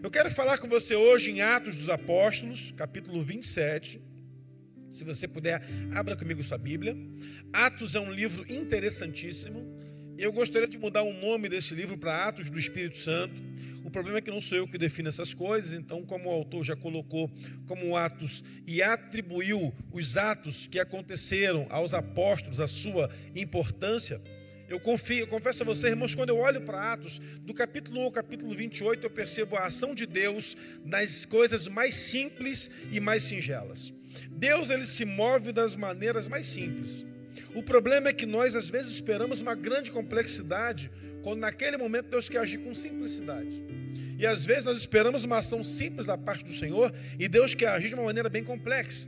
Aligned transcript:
Eu 0.00 0.12
quero 0.12 0.30
falar 0.30 0.58
com 0.58 0.68
você 0.68 0.94
hoje 0.94 1.32
em 1.32 1.40
Atos 1.40 1.74
dos 1.74 1.90
Apóstolos, 1.90 2.70
capítulo 2.76 3.20
27. 3.20 4.00
Se 4.88 5.02
você 5.02 5.26
puder, 5.26 5.60
abra 5.92 6.14
comigo 6.16 6.40
sua 6.40 6.56
Bíblia. 6.56 6.96
Atos 7.52 7.96
é 7.96 8.00
um 8.00 8.12
livro 8.12 8.46
interessantíssimo. 8.48 9.60
Eu 10.16 10.32
gostaria 10.32 10.68
de 10.68 10.78
mudar 10.78 11.02
o 11.02 11.12
nome 11.12 11.48
desse 11.48 11.74
livro 11.74 11.98
para 11.98 12.28
Atos 12.28 12.48
do 12.48 12.56
Espírito 12.60 12.96
Santo. 12.96 13.42
O 13.82 13.90
problema 13.90 14.18
é 14.18 14.20
que 14.20 14.30
não 14.30 14.40
sou 14.40 14.56
eu 14.56 14.68
que 14.68 14.78
defino 14.78 15.08
essas 15.08 15.34
coisas, 15.34 15.72
então, 15.72 16.04
como 16.04 16.28
o 16.28 16.32
autor 16.32 16.62
já 16.62 16.76
colocou 16.76 17.28
como 17.66 17.96
Atos 17.96 18.44
e 18.68 18.80
atribuiu 18.80 19.74
os 19.90 20.16
atos 20.16 20.68
que 20.68 20.78
aconteceram 20.78 21.66
aos 21.70 21.92
apóstolos 21.92 22.60
a 22.60 22.68
sua 22.68 23.10
importância, 23.34 24.20
eu 24.68 24.78
confio, 24.78 25.20
eu 25.20 25.26
confesso 25.26 25.62
a 25.62 25.66
vocês, 25.66 25.92
irmãos, 25.92 26.14
quando 26.14 26.28
eu 26.28 26.36
olho 26.36 26.60
para 26.60 26.92
Atos, 26.92 27.18
do 27.40 27.54
capítulo 27.54 28.00
1 28.00 28.04
ao 28.04 28.12
capítulo 28.12 28.54
28, 28.54 29.06
eu 29.06 29.10
percebo 29.10 29.56
a 29.56 29.64
ação 29.64 29.94
de 29.94 30.04
Deus 30.04 30.56
nas 30.84 31.24
coisas 31.24 31.66
mais 31.68 31.94
simples 31.94 32.70
e 32.92 33.00
mais 33.00 33.22
singelas. 33.22 33.92
Deus 34.30 34.68
ele 34.70 34.84
se 34.84 35.04
move 35.04 35.52
das 35.52 35.74
maneiras 35.74 36.28
mais 36.28 36.46
simples. 36.46 37.06
O 37.54 37.62
problema 37.62 38.08
é 38.08 38.12
que 38.12 38.26
nós 38.26 38.54
às 38.54 38.68
vezes 38.68 38.92
esperamos 38.92 39.40
uma 39.40 39.54
grande 39.54 39.90
complexidade, 39.90 40.90
quando 41.22 41.40
naquele 41.40 41.76
momento 41.76 42.10
Deus 42.10 42.28
quer 42.28 42.38
agir 42.38 42.58
com 42.58 42.74
simplicidade. 42.74 43.64
E 44.18 44.26
às 44.26 44.44
vezes 44.44 44.66
nós 44.66 44.76
esperamos 44.76 45.24
uma 45.24 45.38
ação 45.38 45.64
simples 45.64 46.06
da 46.06 46.18
parte 46.18 46.44
do 46.44 46.52
Senhor 46.52 46.92
e 47.18 47.26
Deus 47.26 47.54
quer 47.54 47.68
agir 47.68 47.88
de 47.88 47.94
uma 47.94 48.04
maneira 48.04 48.28
bem 48.28 48.44
complexa. 48.44 49.06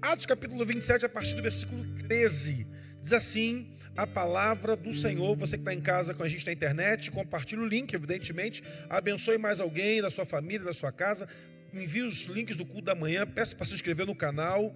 Atos 0.00 0.24
capítulo 0.24 0.64
27, 0.64 1.04
a 1.04 1.08
partir 1.08 1.34
do 1.34 1.42
versículo 1.42 1.84
13, 2.08 2.66
diz 3.02 3.12
assim: 3.12 3.66
a 4.00 4.06
palavra 4.06 4.74
do 4.74 4.94
Senhor. 4.94 5.36
Você 5.36 5.58
que 5.58 5.60
está 5.60 5.74
em 5.74 5.80
casa 5.80 6.14
com 6.14 6.22
a 6.22 6.28
gente 6.28 6.46
na 6.46 6.52
internet, 6.52 7.10
compartilhe 7.10 7.60
o 7.60 7.66
link, 7.66 7.92
evidentemente. 7.92 8.62
Abençoe 8.88 9.36
mais 9.36 9.60
alguém 9.60 10.00
da 10.00 10.10
sua 10.10 10.24
família, 10.24 10.64
da 10.64 10.72
sua 10.72 10.90
casa. 10.90 11.28
Envie 11.72 12.02
os 12.02 12.24
links 12.24 12.56
do 12.56 12.64
culto 12.64 12.86
da 12.86 12.94
manhã. 12.94 13.26
Peça 13.26 13.54
para 13.54 13.66
se 13.66 13.74
inscrever 13.74 14.06
no 14.06 14.14
canal. 14.14 14.74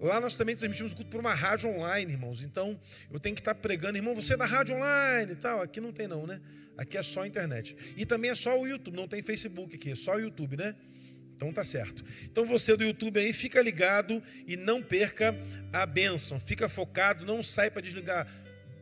Lá 0.00 0.18
nós 0.20 0.34
também 0.34 0.56
transmitimos 0.56 0.92
o 0.92 0.96
culto 0.96 1.10
por 1.10 1.20
uma 1.20 1.34
rádio 1.34 1.68
online, 1.68 2.12
irmãos. 2.12 2.42
Então, 2.42 2.80
eu 3.12 3.20
tenho 3.20 3.34
que 3.34 3.42
estar 3.42 3.54
pregando. 3.54 3.98
Irmão, 3.98 4.14
você 4.14 4.34
é 4.34 4.36
da 4.38 4.46
rádio 4.46 4.74
online 4.74 5.32
e 5.32 5.36
tal. 5.36 5.60
Aqui 5.60 5.78
não 5.78 5.92
tem 5.92 6.08
não, 6.08 6.26
né? 6.26 6.40
Aqui 6.78 6.96
é 6.96 7.02
só 7.02 7.26
internet. 7.26 7.76
E 7.94 8.06
também 8.06 8.30
é 8.30 8.34
só 8.34 8.58
o 8.58 8.66
YouTube, 8.66 8.96
não 8.96 9.06
tem 9.06 9.20
Facebook 9.20 9.76
aqui, 9.76 9.90
é 9.92 9.94
só 9.94 10.16
o 10.16 10.18
YouTube, 10.18 10.56
né? 10.56 10.74
Então 11.36 11.52
tá 11.52 11.62
certo. 11.62 12.04
Então 12.24 12.46
você 12.46 12.74
do 12.76 12.84
YouTube 12.84 13.20
aí, 13.20 13.32
fica 13.32 13.60
ligado 13.60 14.22
e 14.46 14.56
não 14.56 14.82
perca 14.82 15.34
a 15.72 15.84
bênção. 15.84 16.40
Fica 16.40 16.68
focado, 16.68 17.26
não 17.26 17.42
sai 17.42 17.70
para 17.70 17.82
desligar 17.82 18.26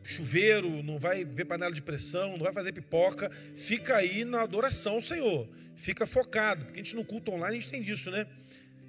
chuveiro, 0.03 0.81
não 0.83 0.97
vai 0.97 1.23
ver 1.23 1.45
panela 1.45 1.71
de 1.71 1.81
pressão, 1.81 2.31
não 2.31 2.43
vai 2.43 2.53
fazer 2.53 2.71
pipoca, 2.71 3.29
fica 3.55 3.95
aí 3.95 4.25
na 4.25 4.41
adoração 4.41 4.95
ao 4.95 5.01
Senhor, 5.01 5.47
fica 5.75 6.05
focado, 6.05 6.65
porque 6.65 6.79
a 6.79 6.83
gente 6.83 6.95
no 6.95 7.05
culto 7.05 7.31
online 7.31 7.57
a 7.57 7.59
gente 7.59 7.69
tem 7.69 7.81
disso, 7.81 8.09
né? 8.11 8.25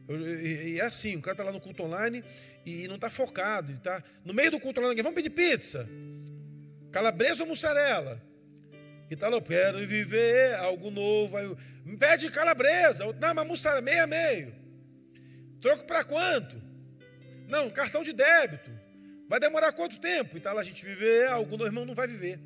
E 0.09 0.79
é 0.81 0.85
assim, 0.85 1.17
o 1.17 1.23
cara 1.23 1.35
está 1.35 1.45
lá 1.45 1.53
no 1.53 1.61
culto 1.61 1.85
online 1.85 2.25
e 2.67 2.89
não 2.89 2.97
está 2.97 3.09
focado, 3.09 3.73
está 3.73 4.03
no 4.25 4.35
meio 4.35 4.51
do 4.51 4.61
culto 4.61 4.81
online, 4.81 5.01
vamos 5.01 5.17
pedir 5.17 5.31
pizza, 5.31 5.89
calabresa 6.91 7.43
ou 7.43 7.49
mussarela? 7.49 8.21
E 9.11 9.17
tá 9.17 9.29
lá, 9.29 9.37
eu 9.37 9.43
quero 9.43 9.79
viver 9.87 10.55
algo 10.55 10.91
novo, 10.91 11.37
aí, 11.37 11.55
me 11.85 11.97
pede 11.97 12.31
calabresa, 12.31 13.05
não, 13.21 13.35
mas 13.35 13.47
mussarela, 13.47 13.83
meia 13.83 14.07
meio, 14.07 14.55
troco 15.61 15.85
para 15.87 16.03
quanto? 16.03 16.61
Não, 17.49 17.69
cartão 17.71 18.03
de 18.03 18.13
débito. 18.13 18.72
Vai 19.33 19.41
demorar 19.41 19.73
quanto 19.73 19.99
tempo? 19.99 20.37
E 20.37 20.41
tá 20.41 20.53
lá 20.53 20.61
a 20.61 20.63
gente 20.63 20.85
viver, 20.85 21.27
algum 21.29 21.65
irmão 21.65 21.87
não 21.87 21.95
vai 21.95 22.07
viver. 22.07 22.39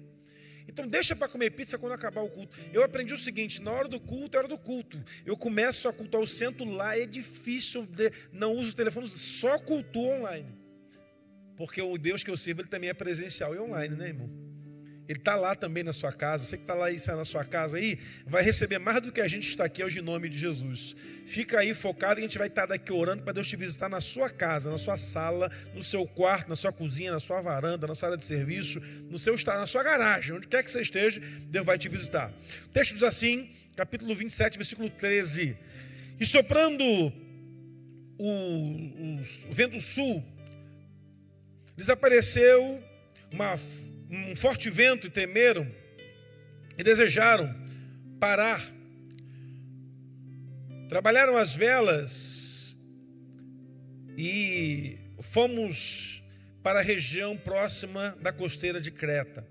Então 0.68 0.86
deixa 0.86 1.16
para 1.16 1.26
comer 1.26 1.50
pizza 1.50 1.76
quando 1.76 1.94
acabar 1.94 2.20
o 2.20 2.28
culto. 2.28 2.56
Eu 2.72 2.84
aprendi 2.84 3.12
o 3.12 3.18
seguinte: 3.18 3.60
na 3.60 3.72
hora 3.72 3.88
do 3.88 3.98
culto 3.98 4.36
é 4.36 4.38
hora 4.38 4.46
do 4.46 4.56
culto. 4.56 5.02
Eu 5.24 5.36
começo 5.36 5.88
a 5.88 5.92
cultuar, 5.92 6.22
eu 6.22 6.28
sento 6.28 6.64
lá, 6.64 6.96
é 6.96 7.04
difícil, 7.04 7.88
não 8.32 8.52
uso 8.52 8.70
o 8.70 8.74
telefone, 8.76 9.08
só 9.08 9.58
cultuo 9.58 10.06
online. 10.06 10.56
Porque 11.56 11.82
o 11.82 11.98
Deus 11.98 12.22
que 12.22 12.30
eu 12.30 12.36
sirvo, 12.36 12.60
ele 12.60 12.68
também 12.68 12.88
é 12.88 12.94
presencial 12.94 13.52
e 13.52 13.58
online, 13.58 13.96
né, 13.96 14.06
irmão? 14.06 14.30
Ele 15.08 15.18
está 15.18 15.36
lá 15.36 15.54
também 15.54 15.84
na 15.84 15.92
sua 15.92 16.12
casa. 16.12 16.44
Você 16.44 16.56
que 16.56 16.64
está 16.64 16.74
lá 16.74 16.88
na 17.16 17.24
sua 17.24 17.44
casa 17.44 17.76
aí, 17.76 17.98
vai 18.26 18.42
receber 18.42 18.78
mais 18.78 19.00
do 19.00 19.12
que 19.12 19.20
a 19.20 19.28
gente 19.28 19.48
está 19.48 19.64
aqui 19.64 19.84
hoje 19.84 20.00
em 20.00 20.02
nome 20.02 20.28
de 20.28 20.36
Jesus. 20.36 20.96
Fica 21.24 21.60
aí 21.60 21.74
focado 21.74 22.18
e 22.18 22.20
a 22.20 22.22
gente 22.22 22.38
vai 22.38 22.48
estar 22.48 22.66
daqui 22.66 22.92
orando 22.92 23.22
para 23.22 23.32
Deus 23.32 23.46
te 23.46 23.56
visitar 23.56 23.88
na 23.88 24.00
sua 24.00 24.28
casa, 24.28 24.70
na 24.70 24.78
sua 24.78 24.96
sala, 24.96 25.50
no 25.74 25.82
seu 25.82 26.06
quarto, 26.06 26.48
na 26.48 26.56
sua 26.56 26.72
cozinha, 26.72 27.12
na 27.12 27.20
sua 27.20 27.40
varanda, 27.40 27.86
na 27.86 27.94
área 28.02 28.16
de 28.16 28.24
serviço, 28.24 28.80
no 29.10 29.18
seu 29.18 29.36
na 29.46 29.66
sua 29.66 29.82
garagem, 29.82 30.34
onde 30.34 30.48
quer 30.48 30.62
que 30.62 30.70
você 30.70 30.80
esteja, 30.80 31.20
Deus 31.48 31.64
vai 31.64 31.78
te 31.78 31.88
visitar. 31.88 32.32
O 32.64 32.68
texto 32.68 32.94
diz 32.94 33.02
assim, 33.02 33.50
capítulo 33.76 34.14
27, 34.14 34.56
versículo 34.56 34.90
13: 34.90 35.56
E 36.18 36.26
soprando 36.26 36.82
o, 36.82 37.12
o, 38.18 39.20
o 39.20 39.52
vento 39.52 39.80
sul, 39.80 40.24
lhes 41.76 41.90
apareceu 41.90 42.82
uma 43.30 43.56
um 44.10 44.34
forte 44.36 44.70
vento 44.70 45.06
e 45.06 45.10
temeram 45.10 45.70
e 46.78 46.82
desejaram 46.82 47.54
parar. 48.20 48.62
Trabalharam 50.88 51.36
as 51.36 51.54
velas 51.54 52.76
e 54.16 54.98
fomos 55.20 56.22
para 56.62 56.80
a 56.80 56.82
região 56.82 57.36
próxima 57.36 58.16
da 58.20 58.32
costeira 58.32 58.80
de 58.80 58.90
Creta. 58.90 59.46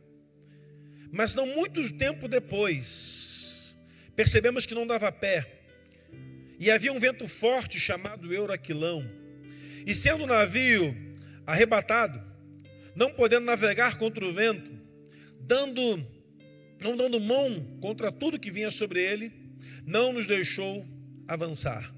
Mas 1.12 1.36
não 1.36 1.48
muito 1.48 1.94
tempo 1.94 2.28
depois, 2.28 3.76
percebemos 4.16 4.66
que 4.66 4.76
não 4.76 4.88
dava 4.88 5.12
pé. 5.12 5.52
E 6.60 6.72
havia 6.72 6.92
um 6.92 7.00
vento 7.00 7.28
forte 7.28 7.80
chamado 7.80 8.34
Euraquilão. 8.34 9.06
E 9.86 9.94
sendo 9.94 10.24
o 10.24 10.28
navio 10.28 10.96
arrebatado, 11.46 12.22
não 12.96 13.12
podendo 13.12 13.46
navegar 13.46 13.98
contra 13.98 14.26
o 14.26 14.32
vento, 14.32 14.72
dando, 15.42 15.82
não 16.82 16.96
dando 16.96 17.20
mão 17.20 17.78
contra 17.82 18.12
tudo 18.12 18.40
que 18.40 18.50
vinha 18.50 18.72
sobre 18.72 19.02
ele, 19.02 19.32
não 19.86 20.14
nos 20.14 20.26
deixou 20.26 20.86
avançar. 21.28 21.94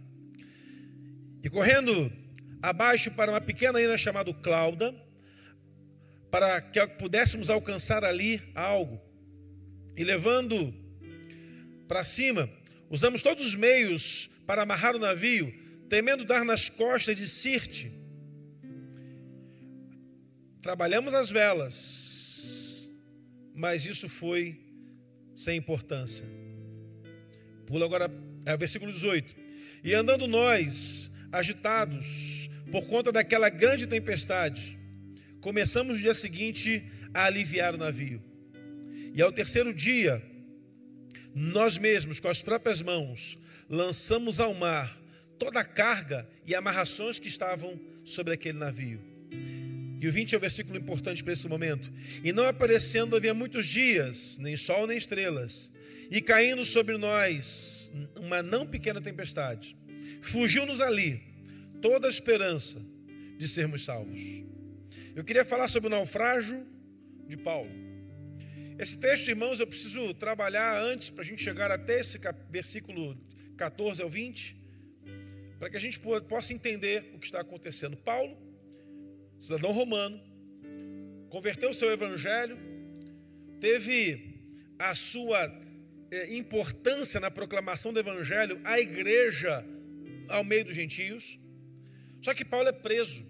E 1.44 1.50
correndo 1.50 2.12
abaixo 2.62 3.12
para 3.12 3.32
uma 3.32 3.40
pequena 3.40 3.82
ilha 3.82 3.98
chamada 3.98 4.34
Clauda, 4.34 4.94
para 6.32 6.60
que 6.60 6.86
pudéssemos 6.88 7.50
alcançar 7.50 8.04
ali 8.04 8.42
algo, 8.54 9.00
e 9.96 10.04
levando 10.04 10.74
para 11.88 12.04
cima, 12.04 12.50
usamos 12.90 13.24
todos 13.24 13.46
os 13.46 13.56
meios 13.56 14.30
para 14.46 14.64
amarrar 14.64 14.96
o 14.96 15.00
navio, 15.00 15.54
temendo 15.90 16.26
dar 16.26 16.44
nas 16.44 16.70
costas 16.70 17.16
de 17.16 17.30
Sirte, 17.30 17.92
Trabalhamos 20.62 21.14
as 21.14 21.30
velas, 21.30 22.92
mas 23.54 23.86
isso 23.86 24.10
foi 24.10 24.60
sem 25.36 25.58
importância. 25.58 26.26
Pula 27.66 27.86
agora, 27.86 28.10
é 28.46 28.54
o 28.54 28.58
versículo 28.58 28.92
18. 28.92 29.36
E 29.84 29.94
andando 29.94 30.28
nós, 30.28 31.12
agitados 31.32 32.50
por 32.72 32.88
conta 32.88 33.12
daquela 33.12 33.50
grande 33.50 33.88
tempestade, 33.88 34.78
começamos 35.42 35.96
no 35.96 36.02
dia 36.02 36.14
seguinte 36.14 36.84
a 37.14 37.26
aliviar 37.26 37.76
o 37.76 37.78
navio. 37.78 38.22
E 39.14 39.22
ao 39.22 39.32
terceiro 39.32 39.74
dia, 39.74 40.22
nós 41.34 41.78
mesmos, 41.78 42.20
com 42.20 42.28
as 42.28 42.42
próprias 42.42 42.82
mãos, 42.82 43.38
lançamos 43.70 44.40
ao 44.40 44.54
mar 44.54 44.98
toda 45.38 45.60
a 45.60 45.66
carga 45.66 46.28
e 46.46 46.56
amarrações 46.56 47.20
que 47.20 47.28
estavam 47.28 47.80
sobre 48.04 48.34
aquele 48.34 48.58
navio. 48.58 49.00
E 50.00 50.08
o 50.08 50.12
20 50.12 50.36
é 50.36 50.38
o 50.38 50.42
versículo 50.42 50.78
importante 50.78 51.24
para 51.24 51.34
esse 51.34 51.48
momento. 51.48 51.92
E 52.24 52.32
não 52.32 52.46
aparecendo 52.46 53.16
havia 53.16 53.34
muitos 53.34 53.66
dias, 53.66 54.38
nem 54.38 54.56
sol 54.56 54.86
nem 54.86 54.98
estrelas, 54.98 55.72
e 56.12 56.22
caindo 56.22 56.64
sobre 56.64 56.98
nós 56.98 57.92
uma 58.16 58.44
não 58.44 58.66
pequena 58.66 59.02
tempestade. 59.02 59.76
Fugiu-nos 60.22 60.82
ali 60.82 61.22
toda 61.82 62.08
a 62.08 62.10
esperança 62.10 62.82
de 63.38 63.48
sermos 63.48 63.84
salvos. 63.84 64.20
Eu 65.16 65.24
queria 65.24 65.44
falar 65.44 65.68
sobre 65.68 65.88
o 65.88 65.90
naufrágio 65.90 66.66
de 67.28 67.38
Paulo. 67.38 67.72
Esse 68.78 69.00
texto, 69.00 69.30
irmãos, 69.30 69.60
eu 69.60 69.66
preciso 69.66 70.14
trabalhar 70.14 70.80
antes 70.80 71.10
para 71.10 71.24
a 71.24 71.26
gente 71.26 71.44
chegar 71.44 71.72
até 71.72 72.00
esse 72.00 72.20
versículo 72.50 73.18
14 73.58 74.02
ao 74.04 74.10
20, 74.10 74.56
para 75.58 75.72
que 75.72 75.78
a 75.78 75.80
gente 75.80 76.00
possa 76.00 76.54
entender 76.54 77.12
o 77.16 77.20
que 77.20 77.26
está 77.26 77.42
acontecendo. 77.42 77.98
Paulo 77.98 78.38
cidadão 79.40 79.72
romano, 79.72 80.20
converteu 81.30 81.70
o 81.70 81.74
seu 81.74 81.92
evangelho, 81.92 82.58
teve 83.60 84.36
a 84.80 84.96
sua 84.96 85.52
eh, 86.12 86.36
importância 86.36 87.20
na 87.20 87.30
proclamação 87.30 87.94
do 87.94 88.00
evangelho 88.00 88.60
à 88.64 88.80
igreja 88.80 89.66
ao 90.30 90.44
meio 90.44 90.66
dos 90.66 90.76
gentios. 90.76 91.40
Só 92.22 92.34
que 92.34 92.44
Paulo 92.44 92.70
é 92.70 92.72
preso. 92.72 93.26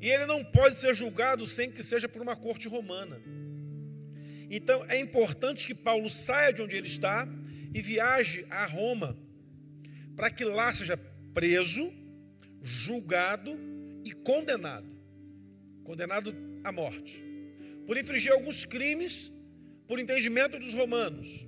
E 0.00 0.08
ele 0.08 0.24
não 0.24 0.42
pode 0.42 0.76
ser 0.76 0.94
julgado 0.94 1.46
sem 1.46 1.70
que 1.70 1.82
seja 1.82 2.08
por 2.08 2.22
uma 2.22 2.34
corte 2.34 2.66
romana. 2.68 3.20
Então 4.50 4.84
é 4.88 4.98
importante 4.98 5.66
que 5.66 5.74
Paulo 5.74 6.08
saia 6.08 6.52
de 6.52 6.62
onde 6.62 6.76
ele 6.76 6.86
está 6.86 7.28
e 7.72 7.80
viaje 7.80 8.46
a 8.50 8.64
Roma, 8.64 9.16
para 10.16 10.30
que 10.30 10.44
lá 10.44 10.74
seja 10.74 10.96
preso, 11.32 11.92
julgado 12.62 13.58
e 14.04 14.12
condenado 14.12 14.99
condenado 15.90 16.32
à 16.62 16.70
morte, 16.70 17.20
por 17.84 17.98
infringir 17.98 18.30
alguns 18.30 18.64
crimes 18.64 19.32
por 19.88 19.98
entendimento 19.98 20.56
dos 20.56 20.72
romanos, 20.72 21.44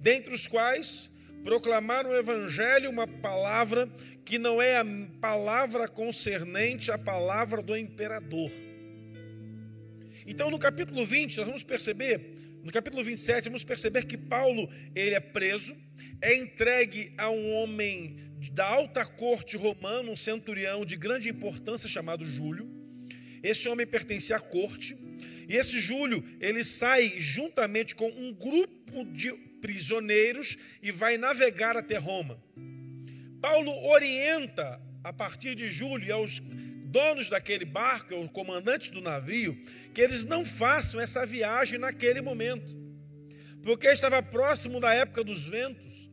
dentre 0.00 0.32
os 0.32 0.46
quais 0.46 1.18
proclamar 1.44 2.06
o 2.06 2.16
evangelho 2.16 2.88
uma 2.88 3.06
palavra 3.06 3.86
que 4.24 4.38
não 4.38 4.62
é 4.62 4.78
a 4.78 4.86
palavra 5.20 5.86
concernente 5.86 6.90
à 6.90 6.96
palavra 6.96 7.60
do 7.60 7.76
imperador. 7.76 8.50
Então, 10.26 10.50
no 10.50 10.58
capítulo 10.58 11.04
20, 11.04 11.36
nós 11.36 11.46
vamos 11.46 11.62
perceber, 11.62 12.36
no 12.64 12.72
capítulo 12.72 13.04
27, 13.04 13.50
vamos 13.50 13.64
perceber 13.64 14.06
que 14.06 14.16
Paulo, 14.16 14.66
ele 14.94 15.14
é 15.14 15.20
preso, 15.20 15.76
é 16.22 16.34
entregue 16.34 17.12
a 17.18 17.28
um 17.28 17.52
homem 17.52 18.16
da 18.50 18.66
alta 18.66 19.04
corte 19.04 19.58
romana, 19.58 20.10
um 20.10 20.16
centurião 20.16 20.86
de 20.86 20.96
grande 20.96 21.28
importância 21.28 21.86
chamado 21.86 22.24
Júlio. 22.24 22.77
Esse 23.42 23.68
homem 23.68 23.86
pertencia 23.86 24.36
à 24.36 24.40
corte, 24.40 24.96
e 25.48 25.56
esse 25.56 25.80
Júlio, 25.80 26.22
ele 26.40 26.62
sai 26.62 27.14
juntamente 27.18 27.94
com 27.94 28.08
um 28.08 28.32
grupo 28.32 29.04
de 29.06 29.32
prisioneiros 29.60 30.56
e 30.82 30.90
vai 30.90 31.16
navegar 31.16 31.76
até 31.76 31.96
Roma. 31.96 32.42
Paulo 33.40 33.70
orienta 33.88 34.80
a 35.02 35.12
partir 35.12 35.54
de 35.54 35.68
Júlio 35.68 36.14
aos 36.14 36.40
donos 36.40 37.28
daquele 37.28 37.64
barco, 37.64 38.14
aos 38.14 38.30
comandantes 38.30 38.90
do 38.90 39.00
navio, 39.00 39.60
que 39.94 40.00
eles 40.00 40.24
não 40.24 40.44
façam 40.44 41.00
essa 41.00 41.24
viagem 41.24 41.78
naquele 41.78 42.20
momento, 42.20 42.76
porque 43.62 43.86
estava 43.88 44.22
próximo 44.22 44.80
da 44.80 44.94
época 44.94 45.22
dos 45.22 45.46
ventos, 45.46 46.10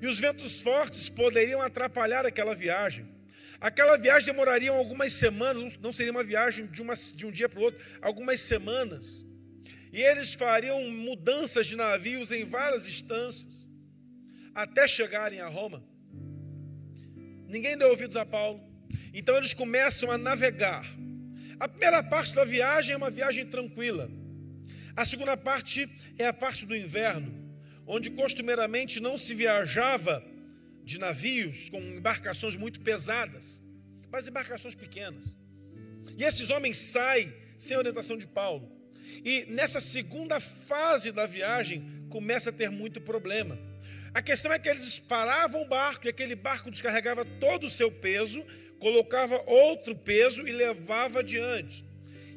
e 0.00 0.06
os 0.06 0.18
ventos 0.18 0.60
fortes 0.60 1.08
poderiam 1.08 1.62
atrapalhar 1.62 2.26
aquela 2.26 2.54
viagem. 2.54 3.15
Aquela 3.66 3.98
viagem 3.98 4.26
demoraria 4.26 4.70
algumas 4.70 5.12
semanas, 5.12 5.76
não 5.78 5.90
seria 5.90 6.12
uma 6.12 6.22
viagem 6.22 6.66
de, 6.66 6.80
uma, 6.80 6.94
de 6.94 7.26
um 7.26 7.32
dia 7.32 7.48
para 7.48 7.58
o 7.58 7.64
outro, 7.64 7.84
algumas 8.00 8.38
semanas. 8.38 9.26
E 9.92 10.00
eles 10.00 10.34
fariam 10.34 10.88
mudanças 10.88 11.66
de 11.66 11.74
navios 11.74 12.30
em 12.30 12.44
várias 12.44 12.86
instâncias, 12.86 13.66
até 14.54 14.86
chegarem 14.86 15.40
a 15.40 15.48
Roma. 15.48 15.82
Ninguém 17.48 17.76
deu 17.76 17.88
ouvidos 17.88 18.16
a 18.16 18.24
Paulo. 18.24 18.62
Então 19.12 19.36
eles 19.36 19.52
começam 19.52 20.12
a 20.12 20.16
navegar. 20.16 20.86
A 21.58 21.66
primeira 21.66 22.04
parte 22.04 22.36
da 22.36 22.44
viagem 22.44 22.94
é 22.94 22.96
uma 22.96 23.10
viagem 23.10 23.46
tranquila. 23.46 24.08
A 24.94 25.04
segunda 25.04 25.36
parte 25.36 25.90
é 26.16 26.28
a 26.28 26.32
parte 26.32 26.64
do 26.66 26.76
inverno, 26.76 27.34
onde 27.84 28.10
costumeiramente 28.10 29.00
não 29.00 29.18
se 29.18 29.34
viajava 29.34 30.24
de 30.86 31.00
navios 31.00 31.68
com 31.68 31.80
embarcações 31.80 32.56
muito 32.56 32.80
pesadas, 32.80 33.60
mas 34.08 34.28
embarcações 34.28 34.76
pequenas. 34.76 35.34
E 36.16 36.22
esses 36.22 36.48
homens 36.48 36.76
saem 36.76 37.34
sem 37.58 37.76
orientação 37.76 38.16
de 38.16 38.28
Paulo. 38.28 38.70
E 39.24 39.46
nessa 39.46 39.80
segunda 39.80 40.38
fase 40.38 41.10
da 41.10 41.26
viagem 41.26 42.06
começa 42.08 42.50
a 42.50 42.52
ter 42.52 42.70
muito 42.70 43.00
problema. 43.00 43.58
A 44.14 44.22
questão 44.22 44.52
é 44.52 44.60
que 44.60 44.68
eles 44.68 45.00
paravam 45.00 45.62
o 45.62 45.68
barco 45.68 46.06
e 46.06 46.08
aquele 46.08 46.36
barco 46.36 46.70
descarregava 46.70 47.24
todo 47.24 47.64
o 47.64 47.70
seu 47.70 47.90
peso, 47.90 48.46
colocava 48.78 49.42
outro 49.44 49.94
peso 49.96 50.46
e 50.46 50.52
levava 50.52 51.18
adiante. 51.18 51.84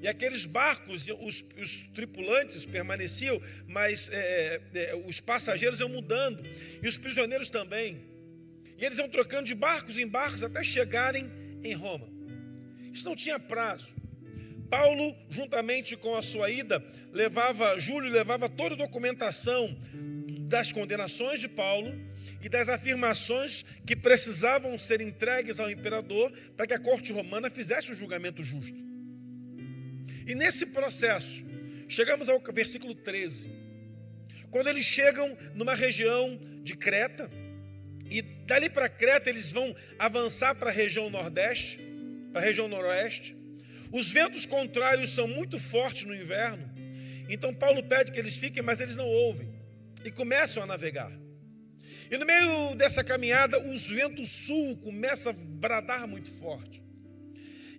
E 0.01 0.07
aqueles 0.07 0.45
barcos, 0.45 1.07
os, 1.19 1.45
os 1.61 1.83
tripulantes 1.93 2.65
permaneciam, 2.65 3.39
mas 3.67 4.09
é, 4.11 4.61
é, 4.73 4.95
os 5.05 5.19
passageiros 5.19 5.79
iam 5.81 5.89
mudando, 5.89 6.43
e 6.81 6.87
os 6.87 6.97
prisioneiros 6.97 7.49
também. 7.49 8.08
E 8.79 8.85
eles 8.85 8.97
iam 8.97 9.09
trocando 9.09 9.43
de 9.43 9.55
barcos 9.55 9.99
em 9.99 10.07
barcos 10.07 10.43
até 10.43 10.63
chegarem 10.63 11.29
em 11.63 11.73
Roma. 11.73 12.07
Isso 12.93 13.07
não 13.07 13.15
tinha 13.15 13.37
prazo. 13.37 13.93
Paulo, 14.69 15.15
juntamente 15.29 15.97
com 15.97 16.15
a 16.15 16.21
sua 16.21 16.49
ida, 16.49 16.83
levava, 17.11 17.77
Júlio 17.79 18.11
levava 18.11 18.47
toda 18.47 18.75
a 18.75 18.77
documentação 18.77 19.75
das 20.47 20.71
condenações 20.71 21.41
de 21.41 21.49
Paulo 21.49 21.91
e 22.41 22.47
das 22.47 22.69
afirmações 22.69 23.65
que 23.85 23.95
precisavam 23.95 24.77
ser 24.77 25.01
entregues 25.01 25.59
ao 25.59 25.69
imperador 25.69 26.31
para 26.55 26.67
que 26.67 26.73
a 26.73 26.79
corte 26.79 27.11
romana 27.11 27.49
fizesse 27.49 27.91
o 27.91 27.95
julgamento 27.95 28.43
justo. 28.43 28.79
E 30.25 30.35
nesse 30.35 30.67
processo, 30.67 31.43
chegamos 31.87 32.29
ao 32.29 32.39
versículo 32.39 32.93
13. 32.95 33.49
Quando 34.51 34.67
eles 34.67 34.85
chegam 34.85 35.35
numa 35.55 35.73
região 35.73 36.39
de 36.63 36.75
Creta, 36.75 37.29
e 38.09 38.21
dali 38.21 38.69
para 38.69 38.89
Creta 38.89 39.29
eles 39.29 39.51
vão 39.51 39.75
avançar 39.97 40.55
para 40.55 40.69
a 40.69 40.73
região 40.73 41.09
nordeste, 41.09 41.79
para 42.31 42.41
a 42.41 42.43
região 42.43 42.67
noroeste. 42.67 43.35
Os 43.91 44.11
ventos 44.11 44.45
contrários 44.45 45.11
são 45.11 45.27
muito 45.27 45.59
fortes 45.59 46.05
no 46.05 46.15
inverno. 46.15 46.69
Então 47.27 47.53
Paulo 47.53 47.83
pede 47.83 48.11
que 48.11 48.19
eles 48.19 48.37
fiquem, 48.37 48.63
mas 48.63 48.79
eles 48.79 48.95
não 48.95 49.07
ouvem. 49.07 49.49
E 50.03 50.11
começam 50.11 50.63
a 50.63 50.65
navegar. 50.65 51.11
E 52.09 52.17
no 52.17 52.25
meio 52.25 52.75
dessa 52.75 53.03
caminhada, 53.03 53.59
os 53.69 53.87
ventos 53.87 54.29
sul 54.29 54.77
começam 54.77 55.31
a 55.31 55.35
bradar 55.35 56.07
muito 56.07 56.31
forte. 56.31 56.81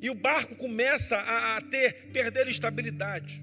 E 0.00 0.08
o 0.08 0.14
barco 0.14 0.54
começa 0.54 1.16
a, 1.16 1.60
ter 1.60 2.10
perder 2.12 2.48
estabilidade. 2.48 3.42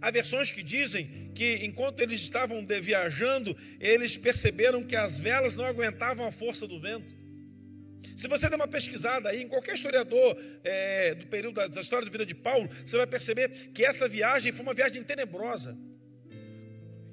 Há 0.00 0.10
versões 0.10 0.50
que 0.50 0.62
dizem 0.62 1.30
que 1.34 1.64
enquanto 1.64 2.00
eles 2.00 2.20
estavam 2.20 2.66
viajando, 2.66 3.56
eles 3.80 4.16
perceberam 4.16 4.82
que 4.84 4.96
as 4.96 5.20
velas 5.20 5.56
não 5.56 5.64
aguentavam 5.64 6.26
a 6.26 6.32
força 6.32 6.66
do 6.66 6.80
vento. 6.80 7.18
Se 8.16 8.26
você 8.26 8.48
der 8.48 8.56
uma 8.56 8.66
pesquisada 8.66 9.28
aí 9.28 9.42
em 9.42 9.48
qualquer 9.48 9.74
historiador 9.74 10.36
é, 10.64 11.14
do 11.14 11.26
período 11.28 11.54
da, 11.54 11.68
da, 11.68 11.80
história 11.80 12.04
da 12.04 12.10
vida 12.10 12.26
de 12.26 12.34
Paulo, 12.34 12.68
você 12.84 12.96
vai 12.96 13.06
perceber 13.06 13.48
que 13.72 13.84
essa 13.84 14.08
viagem 14.08 14.52
foi 14.52 14.64
uma 14.64 14.74
viagem 14.74 15.04
tenebrosa. 15.04 15.76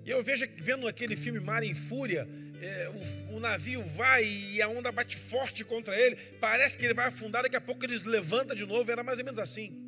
E 0.03 0.09
eu 0.09 0.23
vejo 0.23 0.47
vendo 0.57 0.87
aquele 0.87 1.15
filme 1.15 1.39
Mar 1.39 1.63
em 1.63 1.75
Fúria, 1.75 2.27
é, 2.59 2.89
o, 2.89 3.35
o, 3.35 3.39
navio 3.39 3.83
vai 3.83 4.25
e 4.25 4.61
a 4.61 4.67
onda 4.67 4.91
bate 4.91 5.15
forte 5.15 5.63
contra 5.63 5.95
ele, 5.99 6.15
parece 6.39 6.77
que 6.77 6.85
ele 6.85 6.95
vai 6.95 7.05
afundar, 7.05 7.43
daqui 7.43 7.55
a 7.55 7.61
pouco 7.61 7.85
eles 7.85 8.03
levanta 8.03 8.55
de 8.55 8.65
novo, 8.65 8.89
era 8.91 9.03
mais 9.03 9.19
ou 9.19 9.25
menos 9.25 9.39
assim. 9.39 9.84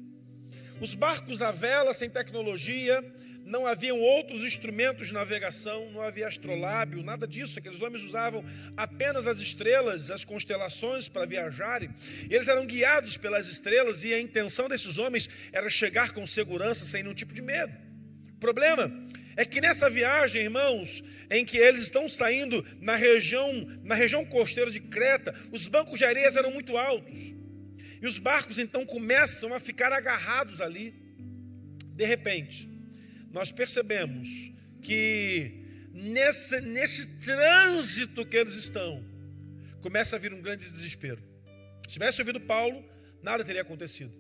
Os 0.80 0.94
barcos 0.94 1.42
à 1.42 1.50
vela, 1.50 1.94
sem 1.94 2.10
tecnologia, 2.10 3.04
não 3.44 3.66
haviam 3.66 3.98
outros 4.00 4.44
instrumentos 4.44 5.08
de 5.08 5.14
navegação, 5.14 5.90
não 5.92 6.02
havia 6.02 6.28
astrolábio, 6.28 7.02
nada 7.02 7.26
disso. 7.26 7.58
Aqueles 7.58 7.82
homens 7.82 8.04
usavam 8.04 8.44
apenas 8.76 9.26
as 9.26 9.40
estrelas, 9.40 10.12
as 10.12 10.24
constelações 10.24 11.08
para 11.08 11.26
viajarem. 11.26 11.90
Eles 12.30 12.48
eram 12.48 12.66
guiados 12.66 13.18
pelas 13.18 13.48
estrelas 13.48 14.04
e 14.04 14.14
a 14.14 14.20
intenção 14.20 14.68
desses 14.68 14.98
homens 14.98 15.30
era 15.52 15.70
chegar 15.70 16.12
com 16.12 16.28
segurança, 16.28 16.86
sem 16.86 17.02
nenhum 17.04 17.16
tipo 17.16 17.34
de 17.34 17.42
medo. 17.42 17.76
O 18.36 18.40
problema 18.40 18.92
é 19.36 19.46
que 19.46 19.62
nessa 19.62 19.90
viagem, 19.90 20.44
irmãos, 20.44 21.04
em 21.32 21.46
que 21.46 21.58
eles 21.58 21.82
estão 21.82 22.08
saindo 22.10 22.64
na 22.82 22.96
região, 22.96 23.52
na 23.84 23.96
região 23.96 24.26
costeira 24.26 24.70
de 24.70 24.82
Creta, 24.82 25.34
os 25.52 25.68
bancos 25.68 25.98
de 25.98 26.06
areia 26.06 26.28
eram 26.28 26.52
muito 26.52 26.78
altos. 26.78 27.34
E 28.02 28.08
os 28.08 28.20
barcos 28.20 28.60
então 28.60 28.86
começam 28.86 29.54
a 29.54 29.60
ficar 29.60 29.92
agarrados 29.92 30.62
ali. 30.62 30.94
De 31.94 32.06
repente, 32.06 32.70
nós 33.32 33.52
percebemos 33.52 34.52
que 34.82 35.66
nesse, 35.92 36.62
nesse 36.62 37.08
trânsito 37.18 38.26
que 38.26 38.38
eles 38.38 38.54
estão, 38.54 39.04
começa 39.82 40.16
a 40.16 40.20
vir 40.20 40.34
um 40.34 40.42
grande 40.42 40.64
desespero. 40.64 41.22
Se 41.88 41.94
tivesse 41.94 42.22
ouvido 42.22 42.40
Paulo, 42.40 42.84
nada 43.22 43.44
teria 43.44 43.62
acontecido. 43.62 44.14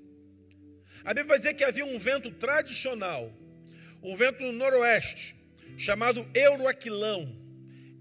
A 1.04 1.10
Bíblia 1.14 1.26
vai 1.26 1.38
dizer 1.38 1.54
que 1.54 1.64
havia 1.64 1.86
um 1.86 2.00
vento 2.00 2.32
tradicional, 2.32 3.32
um 4.02 4.16
vento 4.16 4.52
noroeste, 4.52 5.36
chamado 5.78 6.28
Euroaquilão. 6.34 7.36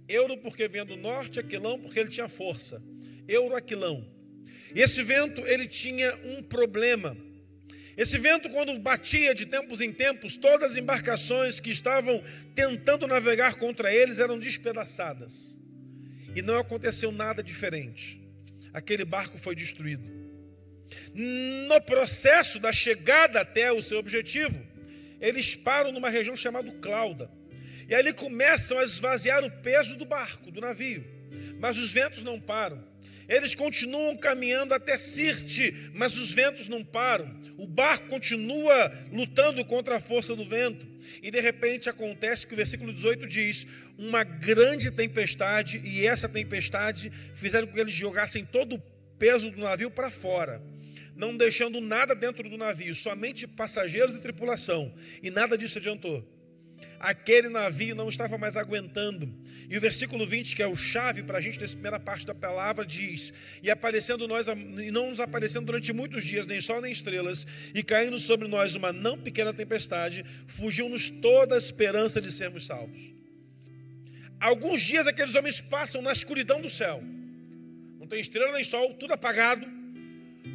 Euro 0.08 0.38
porque 0.38 0.68
vem 0.68 0.84
do 0.84 0.96
norte, 0.96 1.38
aquilão 1.38 1.78
porque 1.78 1.98
ele 1.98 2.08
tinha 2.08 2.28
força. 2.28 2.82
Euroaquilão. 3.28 4.15
E 4.74 4.80
esse 4.80 5.02
vento 5.02 5.40
ele 5.46 5.66
tinha 5.66 6.14
um 6.24 6.42
problema. 6.42 7.16
Esse 7.96 8.18
vento, 8.18 8.50
quando 8.50 8.78
batia 8.78 9.34
de 9.34 9.46
tempos 9.46 9.80
em 9.80 9.90
tempos, 9.90 10.36
todas 10.36 10.72
as 10.72 10.76
embarcações 10.76 11.58
que 11.60 11.70
estavam 11.70 12.22
tentando 12.54 13.06
navegar 13.06 13.54
contra 13.54 13.92
eles 13.92 14.18
eram 14.18 14.38
despedaçadas. 14.38 15.58
E 16.34 16.42
não 16.42 16.58
aconteceu 16.58 17.10
nada 17.10 17.42
diferente. 17.42 18.20
Aquele 18.74 19.06
barco 19.06 19.38
foi 19.38 19.54
destruído. 19.54 20.14
No 21.14 21.80
processo 21.80 22.60
da 22.60 22.70
chegada 22.70 23.40
até 23.40 23.72
o 23.72 23.80
seu 23.80 23.98
objetivo, 23.98 24.62
eles 25.18 25.56
param 25.56 25.90
numa 25.90 26.10
região 26.10 26.36
chamada 26.36 26.70
Clauda. 26.72 27.30
E 27.88 27.94
ali 27.94 28.12
começam 28.12 28.78
a 28.78 28.82
esvaziar 28.82 29.42
o 29.42 29.50
peso 29.50 29.96
do 29.96 30.04
barco, 30.04 30.50
do 30.50 30.60
navio. 30.60 31.02
Mas 31.58 31.78
os 31.78 31.92
ventos 31.92 32.22
não 32.22 32.38
param. 32.38 32.84
Eles 33.28 33.54
continuam 33.54 34.16
caminhando 34.16 34.72
até 34.72 34.96
Sirte, 34.96 35.90
mas 35.92 36.16
os 36.16 36.32
ventos 36.32 36.68
não 36.68 36.84
param. 36.84 37.34
O 37.56 37.66
barco 37.66 38.08
continua 38.08 38.92
lutando 39.12 39.64
contra 39.64 39.96
a 39.96 40.00
força 40.00 40.36
do 40.36 40.44
vento. 40.44 40.86
E 41.22 41.30
de 41.30 41.40
repente 41.40 41.88
acontece 41.88 42.46
que 42.46 42.54
o 42.54 42.56
versículo 42.56 42.92
18 42.92 43.26
diz: 43.26 43.66
Uma 43.98 44.22
grande 44.22 44.90
tempestade, 44.90 45.80
e 45.84 46.06
essa 46.06 46.28
tempestade 46.28 47.10
fizeram 47.34 47.66
com 47.66 47.74
que 47.74 47.80
eles 47.80 47.94
jogassem 47.94 48.44
todo 48.44 48.76
o 48.76 48.82
peso 49.18 49.50
do 49.50 49.60
navio 49.60 49.90
para 49.90 50.10
fora, 50.10 50.62
não 51.16 51.36
deixando 51.36 51.80
nada 51.80 52.14
dentro 52.14 52.48
do 52.48 52.56
navio, 52.56 52.94
somente 52.94 53.46
passageiros 53.46 54.14
e 54.14 54.20
tripulação. 54.20 54.94
E 55.22 55.30
nada 55.30 55.56
disso 55.58 55.78
adiantou 55.78 56.35
aquele 57.06 57.48
navio 57.48 57.94
não 57.94 58.08
estava 58.08 58.36
mais 58.36 58.56
aguentando. 58.56 59.32
E 59.70 59.76
o 59.76 59.80
versículo 59.80 60.26
20, 60.26 60.56
que 60.56 60.62
é 60.62 60.66
o 60.66 60.74
chave 60.74 61.22
para 61.22 61.38
a 61.38 61.40
gente 61.40 61.60
nessa 61.60 61.74
primeira 61.74 62.00
parte 62.00 62.26
da 62.26 62.34
palavra, 62.34 62.84
diz: 62.84 63.32
E 63.62 63.70
aparecendo 63.70 64.26
nós, 64.26 64.48
e 64.48 64.90
não 64.90 65.08
nos 65.08 65.20
aparecendo 65.20 65.66
durante 65.66 65.92
muitos 65.92 66.24
dias, 66.24 66.46
nem 66.46 66.60
sol 66.60 66.80
nem 66.80 66.90
estrelas, 66.90 67.46
e 67.72 67.82
caindo 67.82 68.18
sobre 68.18 68.48
nós 68.48 68.74
uma 68.74 68.92
não 68.92 69.16
pequena 69.16 69.54
tempestade, 69.54 70.24
fugiu-nos 70.48 71.08
toda 71.08 71.54
a 71.54 71.58
esperança 71.58 72.20
de 72.20 72.32
sermos 72.32 72.66
salvos. 72.66 73.12
Alguns 74.40 74.82
dias 74.82 75.06
aqueles 75.06 75.34
homens 75.36 75.60
passam 75.60 76.02
na 76.02 76.10
escuridão 76.10 76.60
do 76.60 76.68
céu, 76.68 77.02
não 78.00 78.06
tem 78.08 78.20
estrela 78.20 78.52
nem 78.52 78.64
sol, 78.64 78.94
tudo 78.94 79.12
apagado, 79.12 79.64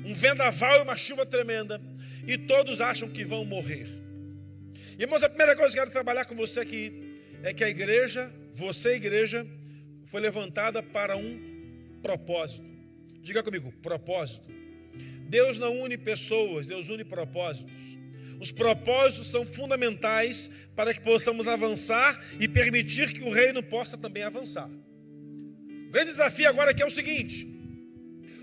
um 0.05 0.13
vendaval 0.13 0.79
e 0.79 0.83
uma 0.83 0.97
chuva 0.97 1.25
tremenda, 1.25 1.81
e 2.27 2.37
todos 2.37 2.81
acham 2.81 3.09
que 3.09 3.23
vão 3.23 3.45
morrer. 3.45 4.00
Irmãos, 5.01 5.23
a 5.23 5.29
primeira 5.29 5.55
coisa 5.55 5.73
que 5.73 5.79
eu 5.79 5.81
quero 5.81 5.91
trabalhar 5.91 6.25
com 6.25 6.35
você 6.35 6.59
aqui 6.59 7.17
é 7.41 7.51
que 7.51 7.63
a 7.63 7.69
igreja, 7.69 8.31
você 8.53 8.93
igreja, 8.97 9.47
foi 10.05 10.21
levantada 10.21 10.83
para 10.83 11.17
um 11.17 11.39
propósito. 12.03 12.63
Diga 13.19 13.41
comigo, 13.41 13.73
propósito. 13.81 14.47
Deus 15.27 15.57
não 15.57 15.75
une 15.81 15.97
pessoas, 15.97 16.67
Deus 16.67 16.87
une 16.89 17.03
propósitos. 17.03 17.81
Os 18.39 18.51
propósitos 18.51 19.31
são 19.31 19.43
fundamentais 19.43 20.51
para 20.75 20.93
que 20.93 21.01
possamos 21.01 21.47
avançar 21.47 22.23
e 22.39 22.47
permitir 22.47 23.11
que 23.11 23.23
o 23.23 23.31
reino 23.31 23.63
possa 23.63 23.97
também 23.97 24.21
avançar. 24.21 24.69
O 24.69 25.91
grande 25.91 26.11
desafio 26.11 26.47
agora 26.47 26.69
aqui 26.69 26.83
é 26.83 26.85
o 26.85 26.91
seguinte: 26.91 27.47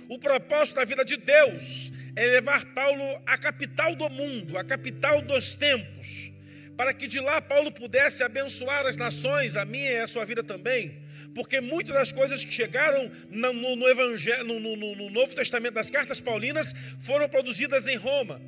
o 0.08 0.18
propósito 0.18 0.74
da 0.74 0.84
vida 0.84 1.04
de 1.04 1.18
Deus 1.18 1.92
é 2.16 2.26
levar 2.26 2.74
Paulo 2.74 3.04
à 3.26 3.38
capital 3.38 3.94
do 3.94 4.10
mundo, 4.10 4.58
à 4.58 4.64
capital 4.64 5.22
dos 5.22 5.54
tempos 5.54 6.27
para 6.78 6.94
que 6.94 7.08
de 7.08 7.18
lá 7.18 7.42
Paulo 7.42 7.73
pudesse 7.73 8.23
abençoar 8.23 8.87
as 8.87 8.97
nações, 8.97 9.56
a 9.56 9.64
minha 9.64 9.90
e 9.90 9.99
a 9.99 10.06
sua 10.06 10.25
vida 10.25 10.44
também, 10.44 11.02
porque 11.35 11.61
muitas 11.61 11.92
das 11.92 12.12
coisas 12.12 12.44
que 12.44 12.52
chegaram 12.52 13.11
no, 13.28 13.75
no, 13.75 13.88
Evangelho, 13.88 14.44
no, 14.44 14.61
no, 14.61 14.94
no 14.94 15.11
Novo 15.11 15.35
Testamento, 15.35 15.75
das 15.75 15.90
cartas 15.90 16.20
paulinas, 16.20 16.73
foram 17.00 17.28
produzidas 17.28 17.88
em 17.88 17.97
Roma. 17.97 18.40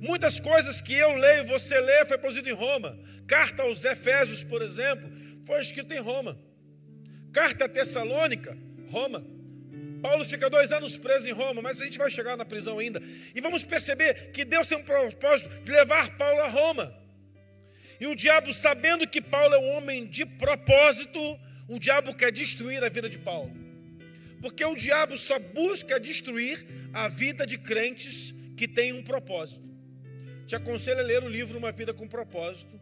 Muitas 0.00 0.40
coisas 0.40 0.80
que 0.80 0.94
eu 0.94 1.14
leio, 1.16 1.44
você 1.44 1.78
lê, 1.78 2.06
foi 2.06 2.16
produzido 2.16 2.48
em 2.48 2.54
Roma. 2.54 2.98
Carta 3.26 3.64
aos 3.64 3.84
Efésios, 3.84 4.42
por 4.42 4.62
exemplo, 4.62 5.06
foi 5.44 5.60
escrita 5.60 5.94
em 5.94 6.00
Roma. 6.00 6.38
Carta 7.30 7.66
a 7.66 7.68
Tessalônica, 7.68 8.56
Roma. 8.88 9.35
Paulo 9.96 10.24
fica 10.24 10.48
dois 10.48 10.72
anos 10.72 10.96
preso 10.98 11.28
em 11.28 11.32
Roma, 11.32 11.62
mas 11.62 11.80
a 11.80 11.84
gente 11.84 11.98
vai 11.98 12.10
chegar 12.10 12.36
na 12.36 12.44
prisão 12.44 12.78
ainda. 12.78 13.00
E 13.34 13.40
vamos 13.40 13.64
perceber 13.64 14.30
que 14.32 14.44
Deus 14.44 14.66
tem 14.66 14.78
um 14.78 14.82
propósito 14.82 15.48
de 15.64 15.72
levar 15.72 16.16
Paulo 16.16 16.40
a 16.40 16.48
Roma. 16.48 16.94
E 17.98 18.06
o 18.06 18.14
diabo, 18.14 18.52
sabendo 18.52 19.06
que 19.08 19.20
Paulo 19.20 19.54
é 19.54 19.58
um 19.58 19.76
homem 19.76 20.06
de 20.06 20.26
propósito, 20.26 21.18
o 21.68 21.78
diabo 21.78 22.14
quer 22.14 22.30
destruir 22.30 22.82
a 22.84 22.88
vida 22.88 23.08
de 23.08 23.18
Paulo. 23.18 23.52
Porque 24.40 24.64
o 24.64 24.76
diabo 24.76 25.16
só 25.16 25.38
busca 25.38 25.98
destruir 25.98 26.64
a 26.92 27.08
vida 27.08 27.46
de 27.46 27.58
crentes 27.58 28.34
que 28.56 28.68
têm 28.68 28.92
um 28.92 29.02
propósito. 29.02 29.66
Te 30.46 30.54
aconselho 30.54 31.00
a 31.00 31.02
ler 31.02 31.22
o 31.24 31.28
livro 31.28 31.58
Uma 31.58 31.72
Vida 31.72 31.92
com 31.92 32.06
Propósito, 32.06 32.78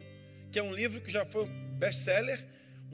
que 0.51 0.59
é 0.59 0.63
um 0.63 0.73
livro 0.73 1.01
que 1.01 1.11
já 1.11 1.25
foi 1.25 1.47
best-seller 1.79 2.39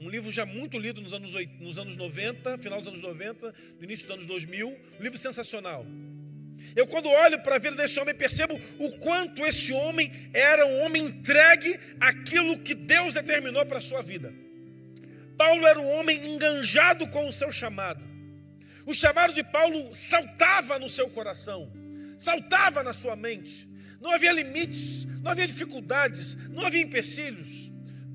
um 0.02 0.10
livro 0.10 0.32
já 0.32 0.44
muito 0.44 0.78
lido 0.78 1.00
nos 1.00 1.12
anos, 1.12 1.32
nos 1.60 1.78
anos 1.78 1.96
90, 1.96 2.58
final 2.58 2.80
dos 2.80 2.88
anos 2.88 3.02
90, 3.02 3.54
no 3.78 3.84
início 3.84 4.06
dos 4.06 4.16
anos 4.16 4.26
2000, 4.26 4.68
um 4.68 5.02
livro 5.02 5.16
sensacional. 5.16 5.86
Eu, 6.74 6.88
quando 6.88 7.08
olho 7.08 7.40
para 7.40 7.56
a 7.56 7.58
vida 7.58 7.76
desse 7.76 8.00
homem, 8.00 8.14
percebo 8.14 8.58
o 8.80 8.98
quanto 8.98 9.46
esse 9.46 9.72
homem 9.72 10.10
era 10.32 10.66
um 10.66 10.80
homem 10.80 11.04
entregue 11.04 11.78
àquilo 12.00 12.58
que 12.58 12.74
Deus 12.74 13.14
determinou 13.14 13.64
para 13.64 13.78
a 13.78 13.80
sua 13.80 14.02
vida. 14.02 14.32
Paulo 15.36 15.64
era 15.66 15.78
um 15.78 15.88
homem 15.92 16.34
enganjado 16.34 17.08
com 17.08 17.28
o 17.28 17.32
seu 17.32 17.52
chamado. 17.52 18.04
O 18.84 18.94
chamado 18.94 19.32
de 19.32 19.44
Paulo 19.44 19.94
saltava 19.94 20.80
no 20.80 20.88
seu 20.88 21.08
coração, 21.10 21.72
saltava 22.18 22.82
na 22.82 22.92
sua 22.92 23.14
mente. 23.14 23.68
Não 24.00 24.10
havia 24.10 24.32
limites, 24.32 25.04
não 25.22 25.30
havia 25.30 25.46
dificuldades, 25.46 26.48
não 26.48 26.66
havia 26.66 26.82
empecilhos. 26.82 27.61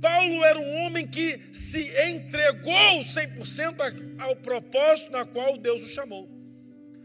Paulo 0.02 0.46
era 0.46 0.60
um 0.60 0.86
homem 0.86 1.08
que 1.08 1.40
se 1.52 1.82
entregou 2.10 3.02
100% 3.02 4.20
ao 4.20 4.36
propósito 4.36 5.12
na 5.12 5.26
qual 5.26 5.58
Deus 5.58 5.84
o 5.84 5.88
chamou. 5.88 6.30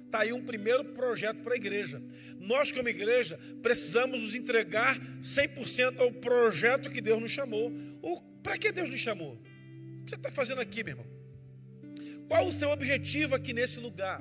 Está 0.05 0.21
aí 0.21 0.33
um 0.33 0.45
primeiro 0.45 0.85
projeto 0.85 1.39
para 1.39 1.55
a 1.55 1.57
igreja. 1.57 2.03
Nós, 2.39 2.71
como 2.71 2.89
igreja, 2.89 3.39
precisamos 3.63 4.23
nos 4.23 4.35
entregar 4.35 4.99
100% 5.23 6.01
ao 6.01 6.13
projeto 6.13 6.91
que 6.91 7.01
Deus 7.01 7.21
nos 7.21 7.31
chamou. 7.31 7.73
Para 8.43 8.59
que 8.59 8.71
Deus 8.73 8.91
nos 8.91 9.01
chamou? 9.01 9.35
O 9.35 10.05
que 10.05 10.11
você 10.11 10.17
está 10.17 10.31
fazendo 10.31 10.61
aqui, 10.61 10.85
meu 10.85 10.93
irmão? 10.93 11.07
Qual 12.29 12.47
o 12.47 12.53
seu 12.53 12.71
objetivo 12.71 13.35
aqui 13.35 13.53
nesse 13.53 13.81
lugar? 13.81 14.21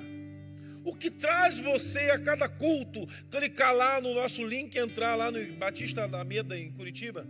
O 0.84 0.94
que 0.94 1.10
traz 1.10 1.58
você 1.58 2.10
a 2.10 2.18
cada 2.18 2.48
culto? 2.48 3.06
Clicar 3.30 3.74
lá 3.74 4.00
no 4.00 4.14
nosso 4.14 4.46
link, 4.46 4.76
entrar 4.76 5.14
lá 5.14 5.30
no 5.30 5.44
Batista 5.56 6.04
Alameda, 6.04 6.58
em 6.58 6.70
Curitiba 6.72 7.26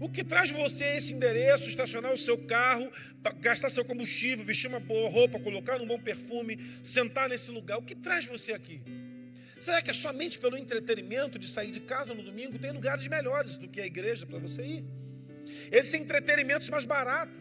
o 0.00 0.08
que 0.08 0.22
traz 0.22 0.50
você 0.50 0.84
a 0.84 0.96
esse 0.96 1.12
endereço, 1.12 1.68
estacionar 1.68 2.12
o 2.12 2.16
seu 2.16 2.38
carro, 2.38 2.90
gastar 3.40 3.68
seu 3.68 3.84
combustível, 3.84 4.44
vestir 4.44 4.68
uma 4.68 4.80
boa 4.80 5.08
roupa, 5.08 5.38
colocar 5.40 5.80
um 5.80 5.86
bom 5.86 5.98
perfume, 5.98 6.58
sentar 6.82 7.28
nesse 7.28 7.50
lugar, 7.50 7.78
o 7.78 7.82
que 7.82 7.94
traz 7.94 8.26
você 8.26 8.52
aqui? 8.52 8.80
Será 9.58 9.82
que 9.82 9.90
é 9.90 9.94
somente 9.94 10.38
pelo 10.38 10.56
entretenimento 10.56 11.38
de 11.38 11.48
sair 11.48 11.70
de 11.70 11.80
casa 11.80 12.14
no 12.14 12.22
domingo? 12.22 12.58
Tem 12.58 12.70
lugares 12.70 13.08
melhores 13.08 13.56
do 13.56 13.66
que 13.66 13.80
a 13.80 13.86
igreja 13.86 14.24
para 14.24 14.38
você 14.38 14.62
ir. 14.62 14.84
Existem 15.72 16.02
entretenimentos 16.02 16.68
mais 16.68 16.84
baratos. 16.84 17.40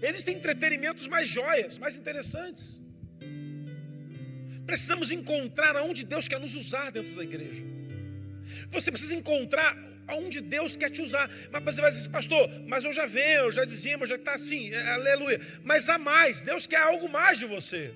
Existem 0.00 0.36
entretenimentos 0.36 1.06
mais 1.08 1.28
joias, 1.28 1.78
mais 1.78 1.96
interessantes. 1.96 2.80
Precisamos 4.64 5.12
encontrar 5.12 5.76
aonde 5.76 6.04
Deus 6.04 6.26
quer 6.26 6.40
nos 6.40 6.54
usar 6.54 6.90
dentro 6.90 7.14
da 7.14 7.22
igreja. 7.22 7.62
Você 8.72 8.90
precisa 8.90 9.14
encontrar 9.14 9.76
aonde 10.08 10.40
Deus 10.40 10.76
quer 10.76 10.90
te 10.90 11.02
usar. 11.02 11.30
Mas 11.50 11.62
você 11.62 11.80
vai 11.80 11.90
dizer, 11.90 12.08
pastor, 12.08 12.50
mas 12.66 12.84
eu 12.84 12.92
já 12.92 13.06
venho, 13.06 13.42
eu 13.42 13.52
já 13.52 13.64
dizia, 13.64 13.98
já 14.06 14.16
está 14.16 14.34
assim, 14.34 14.72
é, 14.72 14.92
aleluia. 14.92 15.40
Mas 15.62 15.88
há 15.88 15.98
mais, 15.98 16.40
Deus 16.40 16.66
quer 16.66 16.78
algo 16.78 17.08
mais 17.08 17.38
de 17.38 17.44
você. 17.44 17.92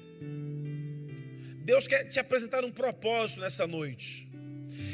Deus 1.64 1.88
quer 1.88 2.04
te 2.04 2.21
apresentar 2.21 2.64
um 2.64 2.71
propósito 2.71 3.40
nessa 3.40 3.66
noite. 3.66 4.28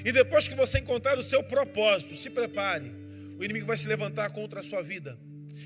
E 0.04 0.10
depois 0.10 0.48
que 0.48 0.54
você 0.54 0.78
encontrar 0.78 1.18
o 1.18 1.22
seu 1.22 1.42
propósito, 1.44 2.16
se 2.16 2.30
prepare. 2.30 2.90
O 3.38 3.44
inimigo 3.44 3.66
vai 3.66 3.76
se 3.76 3.88
levantar 3.88 4.30
contra 4.30 4.60
a 4.60 4.62
sua 4.62 4.82
vida. 4.82 5.18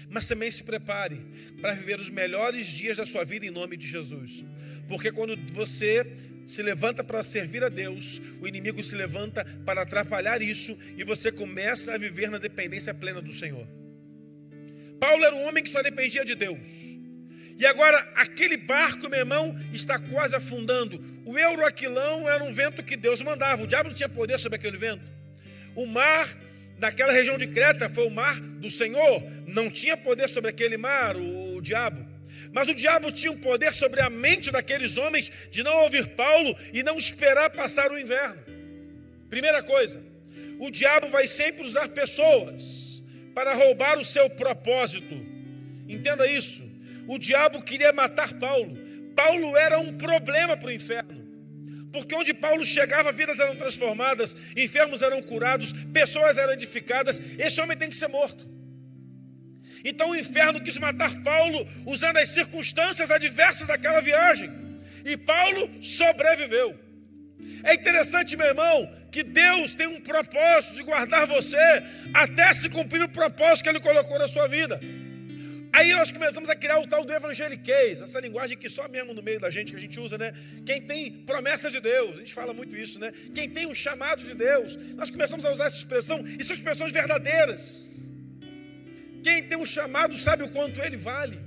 Mas 0.08 0.26
também 0.26 0.50
se 0.50 0.64
prepare 0.64 1.20
para 1.60 1.72
viver 1.72 1.98
os 2.00 2.10
melhores 2.10 2.66
dias 2.66 2.96
da 2.96 3.06
sua 3.06 3.24
vida 3.24 3.46
em 3.46 3.50
nome 3.50 3.76
de 3.76 3.86
Jesus. 3.86 4.44
Porque 4.88 5.10
quando 5.10 5.36
você 5.52 6.06
se 6.46 6.62
levanta 6.62 7.02
para 7.02 7.24
servir 7.24 7.64
a 7.64 7.68
Deus, 7.68 8.20
o 8.40 8.46
inimigo 8.46 8.82
se 8.82 8.94
levanta 8.94 9.44
para 9.64 9.82
atrapalhar 9.82 10.40
isso 10.40 10.78
e 10.96 11.02
você 11.02 11.32
começa 11.32 11.92
a 11.92 11.98
viver 11.98 12.30
na 12.30 12.38
dependência 12.38 12.94
plena 12.94 13.20
do 13.20 13.32
Senhor. 13.32 13.66
Paulo 15.00 15.24
era 15.24 15.34
um 15.34 15.46
homem 15.46 15.62
que 15.62 15.68
só 15.68 15.82
dependia 15.82 16.24
de 16.24 16.34
Deus. 16.34 16.96
E 17.58 17.66
agora, 17.66 17.98
aquele 18.14 18.56
barco, 18.56 19.08
meu 19.08 19.18
irmão, 19.18 19.56
está 19.72 19.98
quase 19.98 20.36
afundando. 20.36 21.02
O 21.24 21.38
Euroaquilão 21.38 22.28
era 22.28 22.44
um 22.44 22.52
vento 22.52 22.84
que 22.84 22.96
Deus 22.96 23.22
mandava. 23.22 23.62
O 23.62 23.66
diabo 23.66 23.88
não 23.88 23.96
tinha 23.96 24.08
poder 24.08 24.38
sobre 24.38 24.56
aquele 24.56 24.76
vento. 24.76 25.10
O 25.74 25.86
mar, 25.86 26.28
naquela 26.78 27.12
região 27.12 27.38
de 27.38 27.46
Creta, 27.46 27.88
foi 27.88 28.06
o 28.06 28.10
mar 28.10 28.38
do 28.38 28.70
Senhor. 28.70 29.22
Não 29.46 29.70
tinha 29.70 29.96
poder 29.96 30.28
sobre 30.28 30.50
aquele 30.50 30.76
mar, 30.76 31.16
o, 31.16 31.56
o 31.56 31.62
diabo. 31.62 32.06
Mas 32.52 32.68
o 32.68 32.74
diabo 32.74 33.12
tinha 33.12 33.32
um 33.32 33.38
poder 33.38 33.74
sobre 33.74 34.00
a 34.00 34.10
mente 34.10 34.50
daqueles 34.50 34.96
homens 34.96 35.30
de 35.50 35.62
não 35.62 35.76
ouvir 35.82 36.08
Paulo 36.08 36.56
e 36.72 36.82
não 36.82 36.96
esperar 36.96 37.50
passar 37.50 37.90
o 37.90 37.98
inverno. 37.98 38.42
Primeira 39.28 39.62
coisa, 39.62 40.00
o 40.58 40.70
diabo 40.70 41.08
vai 41.08 41.26
sempre 41.26 41.64
usar 41.64 41.88
pessoas 41.88 43.02
para 43.34 43.54
roubar 43.54 43.98
o 43.98 44.04
seu 44.04 44.30
propósito. 44.30 45.14
Entenda 45.88 46.26
isso. 46.26 46.64
O 47.06 47.18
diabo 47.18 47.62
queria 47.62 47.92
matar 47.92 48.32
Paulo. 48.34 48.76
Paulo 49.14 49.56
era 49.56 49.78
um 49.78 49.96
problema 49.96 50.56
para 50.56 50.68
o 50.68 50.72
inferno. 50.72 51.26
Porque 51.92 52.14
onde 52.14 52.34
Paulo 52.34 52.64
chegava, 52.64 53.12
vidas 53.12 53.40
eram 53.40 53.56
transformadas, 53.56 54.36
enfermos 54.56 55.02
eram 55.02 55.22
curados, 55.22 55.72
pessoas 55.92 56.36
eram 56.36 56.52
edificadas. 56.52 57.20
Esse 57.38 57.60
homem 57.60 57.76
tem 57.76 57.88
que 57.88 57.96
ser 57.96 58.08
morto. 58.08 58.55
Então 59.88 60.10
o 60.10 60.16
inferno 60.16 60.60
quis 60.60 60.78
matar 60.78 61.12
Paulo 61.22 61.66
usando 61.86 62.16
as 62.16 62.28
circunstâncias 62.28 63.10
adversas 63.10 63.68
daquela 63.68 64.00
viagem. 64.00 64.50
E 65.04 65.16
Paulo 65.16 65.70
sobreviveu. 65.80 66.78
É 67.62 67.74
interessante, 67.74 68.36
meu 68.36 68.46
irmão, 68.46 68.76
que 69.12 69.22
Deus 69.22 69.74
tem 69.74 69.86
um 69.86 70.00
propósito 70.00 70.74
de 70.74 70.82
guardar 70.82 71.26
você 71.26 71.56
até 72.12 72.52
se 72.52 72.68
cumprir 72.68 73.02
o 73.02 73.08
propósito 73.08 73.62
que 73.64 73.70
Ele 73.70 73.80
colocou 73.80 74.18
na 74.18 74.26
sua 74.26 74.48
vida. 74.48 74.80
Aí 75.72 75.92
nós 75.92 76.10
começamos 76.10 76.48
a 76.48 76.56
criar 76.56 76.78
o 76.80 76.86
tal 76.86 77.04
do 77.04 77.12
evangeliquez, 77.12 78.00
essa 78.00 78.18
linguagem 78.18 78.56
que 78.56 78.68
só 78.68 78.88
mesmo 78.88 79.12
no 79.12 79.22
meio 79.22 79.38
da 79.38 79.50
gente 79.50 79.72
que 79.72 79.76
a 79.76 79.80
gente 79.80 80.00
usa, 80.00 80.16
né? 80.16 80.32
Quem 80.64 80.80
tem 80.80 81.12
promessa 81.12 81.70
de 81.70 81.80
Deus, 81.80 82.14
a 82.14 82.18
gente 82.20 82.34
fala 82.34 82.52
muito 82.54 82.74
isso, 82.74 82.98
né? 82.98 83.12
Quem 83.34 83.48
tem 83.48 83.66
um 83.66 83.74
chamado 83.74 84.24
de 84.24 84.34
Deus, 84.34 84.76
nós 84.96 85.10
começamos 85.10 85.44
a 85.44 85.52
usar 85.52 85.66
essa 85.66 85.76
expressão, 85.76 86.24
e 86.26 86.42
são 86.42 86.56
expressões 86.56 86.92
verdadeiras. 86.92 87.95
Quem 89.22 89.42
tem 89.42 89.58
um 89.58 89.66
chamado 89.66 90.16
sabe 90.16 90.42
o 90.44 90.50
quanto 90.50 90.80
ele 90.80 90.96
vale. 90.96 91.38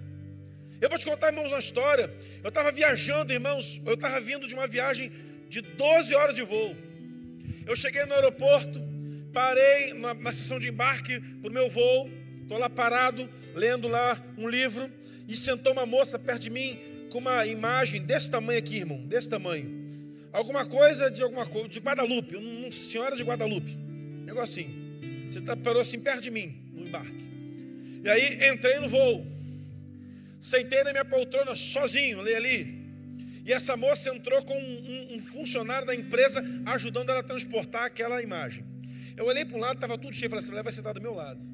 Eu 0.82 0.90
vou 0.90 0.98
te 0.98 1.06
contar, 1.06 1.28
irmãos, 1.28 1.52
uma 1.52 1.60
história. 1.60 2.14
Eu 2.44 2.50
estava 2.50 2.72
viajando, 2.72 3.34
irmãos, 3.34 3.82
eu 3.86 3.96
estava 3.96 4.20
vindo 4.22 4.48
de 4.48 4.54
uma 4.54 4.68
viagem 4.68 5.12
de 5.50 5.62
12 5.62 6.16
horas 6.16 6.36
de 6.36 6.42
voo. 6.42 6.76
Eu 7.66 7.76
cheguei 7.76 8.06
no 8.06 8.14
aeroporto, 8.14 8.82
parei 9.34 9.94
na, 9.94 10.14
na 10.14 10.32
sessão 10.32 10.60
de 10.60 10.70
embarque 10.70 11.20
para 11.20 11.50
o 11.50 11.54
meu 11.54 11.70
voo, 11.70 12.10
estou 12.42 12.58
lá 12.58 12.70
parado, 12.70 13.30
lendo 13.54 13.88
lá 13.88 14.22
um 14.38 14.48
livro, 14.48 14.90
e 15.28 15.36
sentou 15.36 15.74
uma 15.74 15.86
moça 15.86 16.18
perto 16.18 16.44
de 16.44 16.50
mim 16.50 16.80
com 17.12 17.18
uma 17.18 17.46
imagem 17.46 18.02
desse 18.02 18.30
tamanho 18.30 18.60
aqui, 18.60 18.78
irmão, 18.78 19.06
desse 19.06 19.30
tamanho. 19.30 19.88
Alguma 20.32 20.66
coisa 20.66 21.10
de 21.10 21.22
alguma 21.22 21.46
coisa, 21.46 21.68
de 21.68 21.80
Guadalupe, 21.80 22.36
uma 22.36 22.72
senhora 22.72 23.16
de 23.16 23.24
Guadalupe. 23.24 23.76
Negócio 24.26 24.64
assim. 24.64 25.30
Você 25.30 25.42
tá, 25.42 25.56
parou 25.56 25.82
assim 25.82 26.00
perto 26.00 26.22
de 26.22 26.32
mim, 26.32 26.56
no 26.74 26.88
embarque. 26.88 27.29
E 28.04 28.10
aí 28.10 28.50
entrei 28.50 28.80
no 28.80 28.90
voo. 28.90 29.26
Sentei 30.40 30.84
na 30.84 30.92
minha 30.92 31.06
poltrona 31.06 31.56
sozinho, 31.56 32.24
li 32.24 32.34
ali. 32.34 32.80
E 33.46 33.52
essa 33.52 33.76
moça 33.76 34.14
entrou 34.14 34.44
com 34.44 34.58
um, 34.58 35.16
um, 35.16 35.20
funcionário 35.20 35.88
da 35.88 35.96
empresa 35.96 36.44
ajudando 36.68 37.10
ela 37.10 37.20
a 37.20 37.24
transportar 37.24 37.86
aquela 37.86 38.22
imagem. 38.22 38.64
Eu 39.18 39.26
olhei 39.26 39.44
para 39.44 39.58
um 39.58 39.60
lado, 39.60 39.76
estava 39.76 39.98
tudo 39.98 40.14
cheio. 40.14 40.30
Falei 40.30 40.44
assim: 40.44 40.52
ela 40.52 40.64
vai 40.64 40.72
sentar 40.72 40.94
do 40.94 41.02
meu 41.02 41.14
lado. 41.14 41.46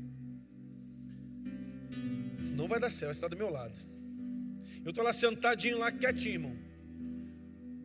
Não 2.54 2.68
vai 2.68 2.80
dar 2.80 2.90
certo, 2.90 3.06
vai 3.06 3.12
estar 3.12 3.28
do 3.28 3.38
meu 3.38 3.50
lado. 3.50 3.78
Eu 4.84 4.90
estou 4.90 5.04
lá 5.04 5.12
sentadinho, 5.12 5.78
lá 5.78 5.92
quietinho, 5.92 6.34
irmão. 6.34 6.56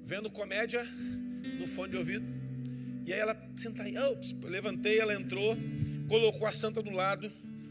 Vendo 0.04 0.30
comédia 0.30 0.84
no 1.58 1.66
fone 1.66 1.92
de 1.92 1.96
ouvido. 1.96 2.26
E 3.06 3.12
aí 3.12 3.18
ela 3.18 3.36
senta 3.56 3.82
aí. 3.82 3.94
eu 3.94 4.18
levantei, 4.44 5.00
ela 5.00 5.14
entrou, 5.14 5.56
colocou 6.08 6.46
a 6.46 6.52
santa 6.52 6.82
do 6.82 6.90
lado, 6.90 7.30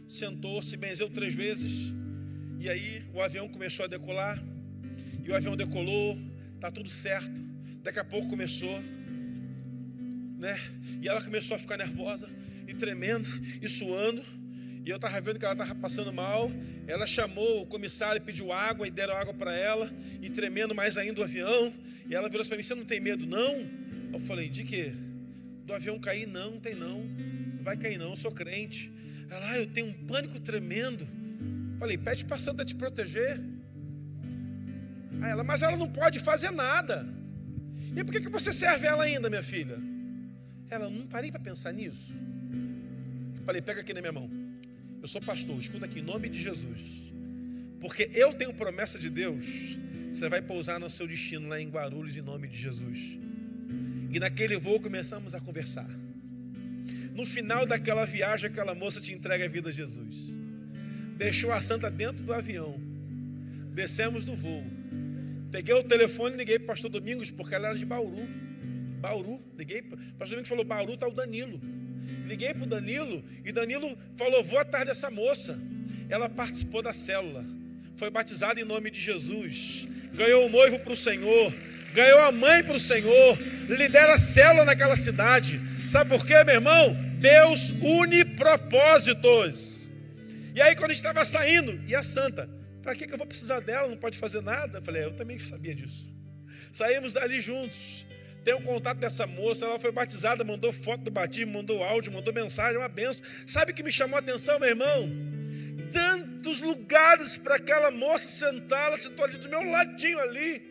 sentou, 0.09 0.61
se 0.61 0.75
benzeu 0.75 1.07
três 1.07 1.35
vezes. 1.35 1.93
E 2.59 2.67
aí 2.67 3.03
o 3.13 3.21
avião 3.21 3.47
começou 3.47 3.85
a 3.85 3.87
decolar. 3.87 4.43
E 5.23 5.29
o 5.29 5.35
avião 5.35 5.55
decolou, 5.55 6.17
tá 6.59 6.71
tudo 6.71 6.89
certo. 6.89 7.39
Daqui 7.83 7.99
a 7.99 8.03
pouco 8.03 8.27
começou, 8.27 8.81
né? 10.37 10.59
E 11.01 11.07
ela 11.07 11.21
começou 11.21 11.55
a 11.55 11.59
ficar 11.59 11.77
nervosa 11.77 12.29
e 12.67 12.73
tremendo 12.73 13.27
e 13.61 13.69
suando. 13.69 14.23
E 14.83 14.89
eu 14.89 14.95
estava 14.95 15.21
vendo 15.21 15.37
que 15.37 15.45
ela 15.45 15.53
estava 15.53 15.75
passando 15.75 16.11
mal. 16.11 16.51
Ela 16.87 17.05
chamou 17.05 17.61
o 17.61 17.67
comissário 17.67 18.19
e 18.19 18.25
pediu 18.25 18.51
água 18.51 18.87
e 18.87 18.91
deram 18.91 19.15
água 19.15 19.33
para 19.33 19.55
ela. 19.55 19.93
E 20.21 20.29
tremendo 20.29 20.73
mais 20.73 20.97
ainda 20.97 21.21
o 21.21 21.23
avião. 21.23 21.71
E 22.09 22.15
ela 22.15 22.27
virou 22.27 22.45
para 22.45 22.57
mim: 22.57 22.63
Você 22.63 22.73
não 22.73 22.83
tem 22.83 22.99
medo, 22.99 23.27
não? 23.27 23.53
Eu 24.11 24.19
falei: 24.19 24.49
De 24.49 24.63
quê? 24.63 24.91
Do 25.65 25.73
avião 25.73 25.99
cair? 25.99 26.27
Não, 26.27 26.51
não 26.51 26.59
tem 26.59 26.73
não. 26.73 27.03
Não 27.03 27.63
vai 27.63 27.77
cair, 27.77 27.99
não. 27.99 28.09
Eu 28.09 28.17
sou 28.17 28.31
crente. 28.31 28.91
Ela, 29.29 29.51
ah, 29.51 29.57
eu 29.59 29.67
tenho 29.67 29.87
um 29.87 29.93
pânico 30.05 30.39
tremendo. 30.39 31.05
Falei: 31.77 31.97
Pede 31.97 32.25
para 32.25 32.35
a 32.35 32.39
santa 32.39 32.65
te 32.65 32.75
proteger. 32.75 33.39
Aí 35.21 35.31
ela, 35.31 35.43
mas 35.43 35.61
ela 35.61 35.77
não 35.77 35.89
pode 35.89 36.19
fazer 36.19 36.51
nada. 36.51 37.07
E 37.95 38.03
por 38.03 38.11
que, 38.11 38.21
que 38.21 38.29
você 38.29 38.51
serve 38.51 38.87
ela 38.87 39.03
ainda, 39.03 39.29
minha 39.29 39.43
filha? 39.43 39.77
Ela, 40.69 40.89
não 40.89 41.07
parei 41.07 41.31
para 41.31 41.39
pensar 41.39 41.71
nisso. 41.71 42.13
Falei: 43.45 43.61
Pega 43.61 43.81
aqui 43.81 43.93
na 43.93 44.01
minha 44.01 44.13
mão. 44.13 44.29
Eu 45.01 45.07
sou 45.07 45.21
pastor, 45.21 45.57
escuta 45.57 45.85
aqui, 45.85 45.99
em 45.99 46.03
nome 46.03 46.27
de 46.27 46.41
Jesus. 46.41 47.13
Porque 47.79 48.09
eu 48.13 48.33
tenho 48.33 48.53
promessa 48.53 48.99
de 48.99 49.09
Deus. 49.09 49.45
Você 50.11 50.27
vai 50.27 50.41
pousar 50.41 50.79
no 50.79 50.89
seu 50.89 51.07
destino 51.07 51.47
lá 51.47 51.61
em 51.61 51.69
Guarulhos, 51.69 52.17
em 52.17 52.21
nome 52.21 52.47
de 52.47 52.57
Jesus. 52.57 53.17
E 54.11 54.19
naquele 54.19 54.57
voo 54.57 54.79
começamos 54.79 55.35
a 55.35 55.39
conversar. 55.39 55.89
No 57.19 57.25
final 57.25 57.65
daquela 57.65 58.05
viagem, 58.05 58.49
aquela 58.49 58.73
moça 58.73 59.01
te 59.01 59.11
entrega 59.11 59.43
a 59.43 59.47
vida 59.49 59.69
a 59.69 59.73
Jesus. 59.73 60.15
Deixou 61.17 61.51
a 61.51 61.59
santa 61.59 61.91
dentro 61.91 62.23
do 62.23 62.31
avião. 62.31 62.79
Descemos 63.73 64.23
do 64.23 64.33
voo. 64.33 64.63
Peguei 65.51 65.75
o 65.75 65.83
telefone 65.83 66.35
e 66.35 66.37
liguei 66.37 66.57
para 66.57 66.63
o 66.63 66.67
pastor 66.67 66.89
Domingos, 66.89 67.29
porque 67.29 67.53
ela 67.53 67.67
era 67.67 67.77
de 67.77 67.85
Bauru. 67.85 68.25
Bauru, 69.01 69.43
liguei. 69.57 69.81
O 69.81 70.13
pastor 70.13 70.29
Domingos 70.29 70.47
falou: 70.47 70.63
Bauru 70.63 70.93
está 70.93 71.09
o 71.09 71.11
Danilo. 71.11 71.59
Liguei 72.25 72.53
para 72.53 72.63
o 72.63 72.67
Danilo 72.67 73.21
e 73.43 73.51
Danilo 73.51 73.97
falou: 74.15 74.41
Vou 74.41 74.57
atrás 74.57 74.85
dessa 74.85 75.11
moça. 75.11 75.61
Ela 76.07 76.29
participou 76.29 76.81
da 76.81 76.93
célula, 76.93 77.43
foi 77.97 78.09
batizada 78.09 78.61
em 78.61 78.63
nome 78.63 78.89
de 78.89 79.01
Jesus, 79.01 79.89
ganhou 80.13 80.45
o 80.45 80.49
noivo 80.49 80.79
para 80.79 80.93
o 80.93 80.95
Senhor, 80.95 81.53
ganhou 81.93 82.19
a 82.19 82.31
mãe 82.31 82.63
para 82.63 82.75
o 82.75 82.79
Senhor, 82.79 83.37
lidera 83.67 84.13
a 84.13 84.17
célula 84.17 84.63
naquela 84.63 84.95
cidade. 84.95 85.59
Sabe 85.85 86.09
por 86.09 86.25
quê, 86.25 86.41
meu 86.45 86.55
irmão? 86.55 87.08
Deus 87.19 87.71
une 87.81 88.23
propósitos. 88.35 89.91
E 90.55 90.61
aí, 90.61 90.75
quando 90.75 90.91
estava 90.91 91.23
saindo, 91.23 91.81
e 91.87 91.95
a 91.95 92.03
santa, 92.03 92.49
para 92.81 92.95
que, 92.95 93.05
que 93.05 93.13
eu 93.13 93.17
vou 93.17 93.27
precisar 93.27 93.59
dela? 93.59 93.87
Não 93.87 93.97
pode 93.97 94.17
fazer 94.17 94.41
nada? 94.41 94.79
Eu 94.79 94.81
falei, 94.81 95.03
é, 95.03 95.05
eu 95.05 95.11
também 95.11 95.37
sabia 95.37 95.75
disso. 95.75 96.11
Saímos 96.71 97.13
dali 97.13 97.39
juntos. 97.39 98.05
Tenho 98.43 98.57
o 98.57 98.61
contato 98.61 98.97
dessa 98.97 99.27
moça, 99.27 99.65
ela 99.65 99.77
foi 99.77 99.91
batizada, 99.91 100.43
mandou 100.43 100.71
foto 100.71 101.03
do 101.03 101.11
batismo, 101.11 101.53
mandou 101.53 101.83
áudio, 101.83 102.11
mandou 102.11 102.33
mensagem, 102.33 102.77
uma 102.77 102.87
benção. 102.87 103.25
Sabe 103.45 103.73
o 103.73 103.75
que 103.75 103.83
me 103.83 103.91
chamou 103.91 104.15
a 104.15 104.19
atenção, 104.19 104.57
meu 104.59 104.69
irmão? 104.69 105.09
Tantos 105.91 106.61
lugares 106.61 107.37
para 107.37 107.55
aquela 107.55 107.91
moça 107.91 108.25
sentar, 108.25 108.87
ela 108.87 108.97
sentou 108.97 109.25
ali 109.25 109.37
do 109.37 109.49
meu 109.49 109.61
ladinho 109.69 110.19
ali. 110.19 110.61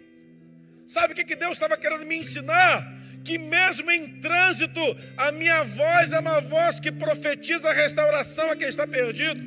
Sabe 0.86 1.12
o 1.12 1.16
que, 1.16 1.24
que 1.24 1.36
Deus 1.36 1.52
estava 1.52 1.76
querendo 1.76 2.06
me 2.06 2.16
ensinar? 2.16 2.97
Que 3.28 3.36
mesmo 3.36 3.90
em 3.90 4.04
trânsito, 4.22 4.80
a 5.14 5.30
minha 5.30 5.62
voz 5.62 6.14
é 6.14 6.18
uma 6.18 6.40
voz 6.40 6.80
que 6.80 6.90
profetiza 6.90 7.68
a 7.68 7.74
restauração 7.74 8.50
a 8.50 8.56
quem 8.56 8.68
está 8.68 8.86
perdido. 8.86 9.42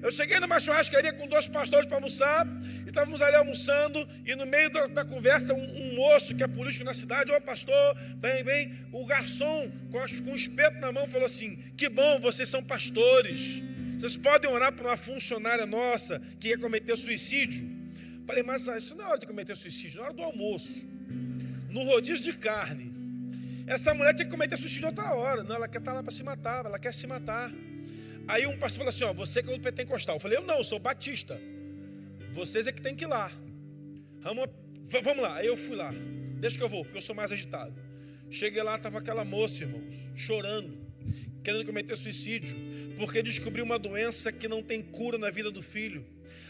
Eu 0.00 0.12
cheguei 0.12 0.38
numa 0.38 0.60
churrascaria 0.60 1.12
com 1.12 1.26
dois 1.26 1.48
pastores 1.48 1.86
para 1.86 1.96
almoçar, 1.96 2.46
e 2.86 2.88
estávamos 2.88 3.20
ali 3.20 3.34
almoçando, 3.34 3.98
e 4.24 4.36
no 4.36 4.46
meio 4.46 4.70
da, 4.70 4.86
da 4.86 5.04
conversa, 5.04 5.52
um, 5.54 5.66
um, 5.82 5.94
moço 5.96 6.36
que 6.36 6.44
é 6.44 6.46
político 6.46 6.84
na 6.84 6.94
cidade, 6.94 7.32
ô 7.32 7.40
pastor, 7.40 7.96
bem, 8.18 8.44
bem, 8.44 8.78
o 8.92 9.04
garçom 9.04 9.68
com, 9.90 9.98
com 9.98 10.30
um 10.30 10.36
espeto 10.36 10.78
na 10.78 10.92
mão 10.92 11.08
falou 11.08 11.26
assim: 11.26 11.56
Que 11.76 11.88
bom, 11.88 12.20
vocês 12.20 12.48
são 12.48 12.62
pastores, 12.62 13.64
vocês 13.98 14.16
podem 14.16 14.48
orar 14.48 14.72
para 14.72 14.86
uma 14.86 14.96
funcionária 14.96 15.66
nossa 15.66 16.22
que 16.38 16.50
ia 16.50 16.58
cometer 16.58 16.96
suicídio. 16.96 17.68
Falei, 18.24 18.44
mas 18.44 18.68
ah, 18.68 18.78
isso 18.78 18.94
não 18.94 19.04
é 19.04 19.08
hora 19.08 19.18
de 19.18 19.26
cometer 19.26 19.56
suicídio, 19.56 20.00
é 20.00 20.04
hora 20.04 20.14
do 20.14 20.22
almoço, 20.22 20.88
no 21.70 21.84
rodízio 21.84 22.24
de 22.24 22.38
carne. 22.38 22.92
Essa 23.66 23.94
mulher 23.94 24.12
tinha 24.14 24.26
que 24.26 24.30
cometer 24.30 24.56
suicídio 24.56 24.88
outra 24.88 25.14
hora, 25.14 25.44
não, 25.44 25.56
ela 25.56 25.68
quer 25.68 25.78
estar 25.78 25.92
lá 25.92 26.02
para 26.02 26.10
se 26.10 26.24
matar, 26.24 26.66
ela 26.66 26.78
quer 26.78 26.92
se 26.92 27.06
matar. 27.06 27.52
Aí 28.26 28.46
um 28.46 28.58
pastor 28.58 28.78
falou 28.78 28.88
assim: 28.90 29.04
ó, 29.04 29.12
você 29.12 29.42
que 29.42 29.50
é 29.50 29.54
o 29.54 29.60
pentecostal. 29.60 30.16
Eu 30.16 30.20
falei: 30.20 30.38
eu 30.38 30.42
não, 30.42 30.58
eu 30.58 30.64
sou 30.64 30.78
batista. 30.78 31.40
Vocês 32.32 32.66
é 32.66 32.72
que 32.72 32.80
tem 32.80 32.94
que 32.94 33.04
ir 33.04 33.08
lá. 33.08 33.30
Vamos, 34.20 34.46
vamos 35.02 35.22
lá. 35.22 35.36
Aí 35.36 35.46
eu 35.46 35.56
fui 35.56 35.76
lá. 35.76 35.92
Deixa 36.38 36.56
que 36.56 36.62
eu 36.62 36.68
vou, 36.68 36.84
porque 36.84 36.98
eu 36.98 37.02
sou 37.02 37.14
mais 37.14 37.32
agitado. 37.32 37.74
Cheguei 38.30 38.62
lá, 38.62 38.76
estava 38.76 38.98
aquela 38.98 39.24
moça, 39.24 39.64
irmãos, 39.64 39.92
chorando, 40.14 40.78
querendo 41.42 41.64
cometer 41.66 41.96
suicídio, 41.96 42.56
porque 42.96 43.22
descobriu 43.22 43.64
uma 43.64 43.78
doença 43.78 44.30
que 44.30 44.46
não 44.46 44.62
tem 44.62 44.80
cura 44.80 45.18
na 45.18 45.30
vida 45.30 45.50
do 45.50 45.60
filho. 45.60 46.06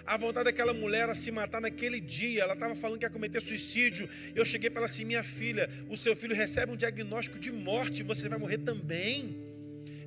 A 0.07 0.17
vontade 0.17 0.45
daquela 0.45 0.73
mulher 0.73 1.03
era 1.03 1.15
se 1.15 1.31
matar 1.31 1.61
naquele 1.61 2.01
dia. 2.01 2.43
Ela 2.43 2.55
estava 2.55 2.75
falando 2.75 2.99
que 2.99 3.05
ia 3.05 3.11
cometer 3.11 3.41
suicídio. 3.41 4.09
Eu 4.35 4.45
cheguei 4.45 4.71
para 4.71 4.81
ela 4.81 4.87
assim: 4.87 5.05
minha 5.05 5.23
filha, 5.23 5.69
o 5.89 5.97
seu 5.97 6.17
filho 6.17 6.35
recebe 6.35 6.73
um 6.73 6.77
diagnóstico 6.77 7.39
de 7.39 7.53
morte, 7.53 8.03
você 8.03 8.29
vai 8.29 8.39
morrer 8.39 8.59
também. 8.59 9.51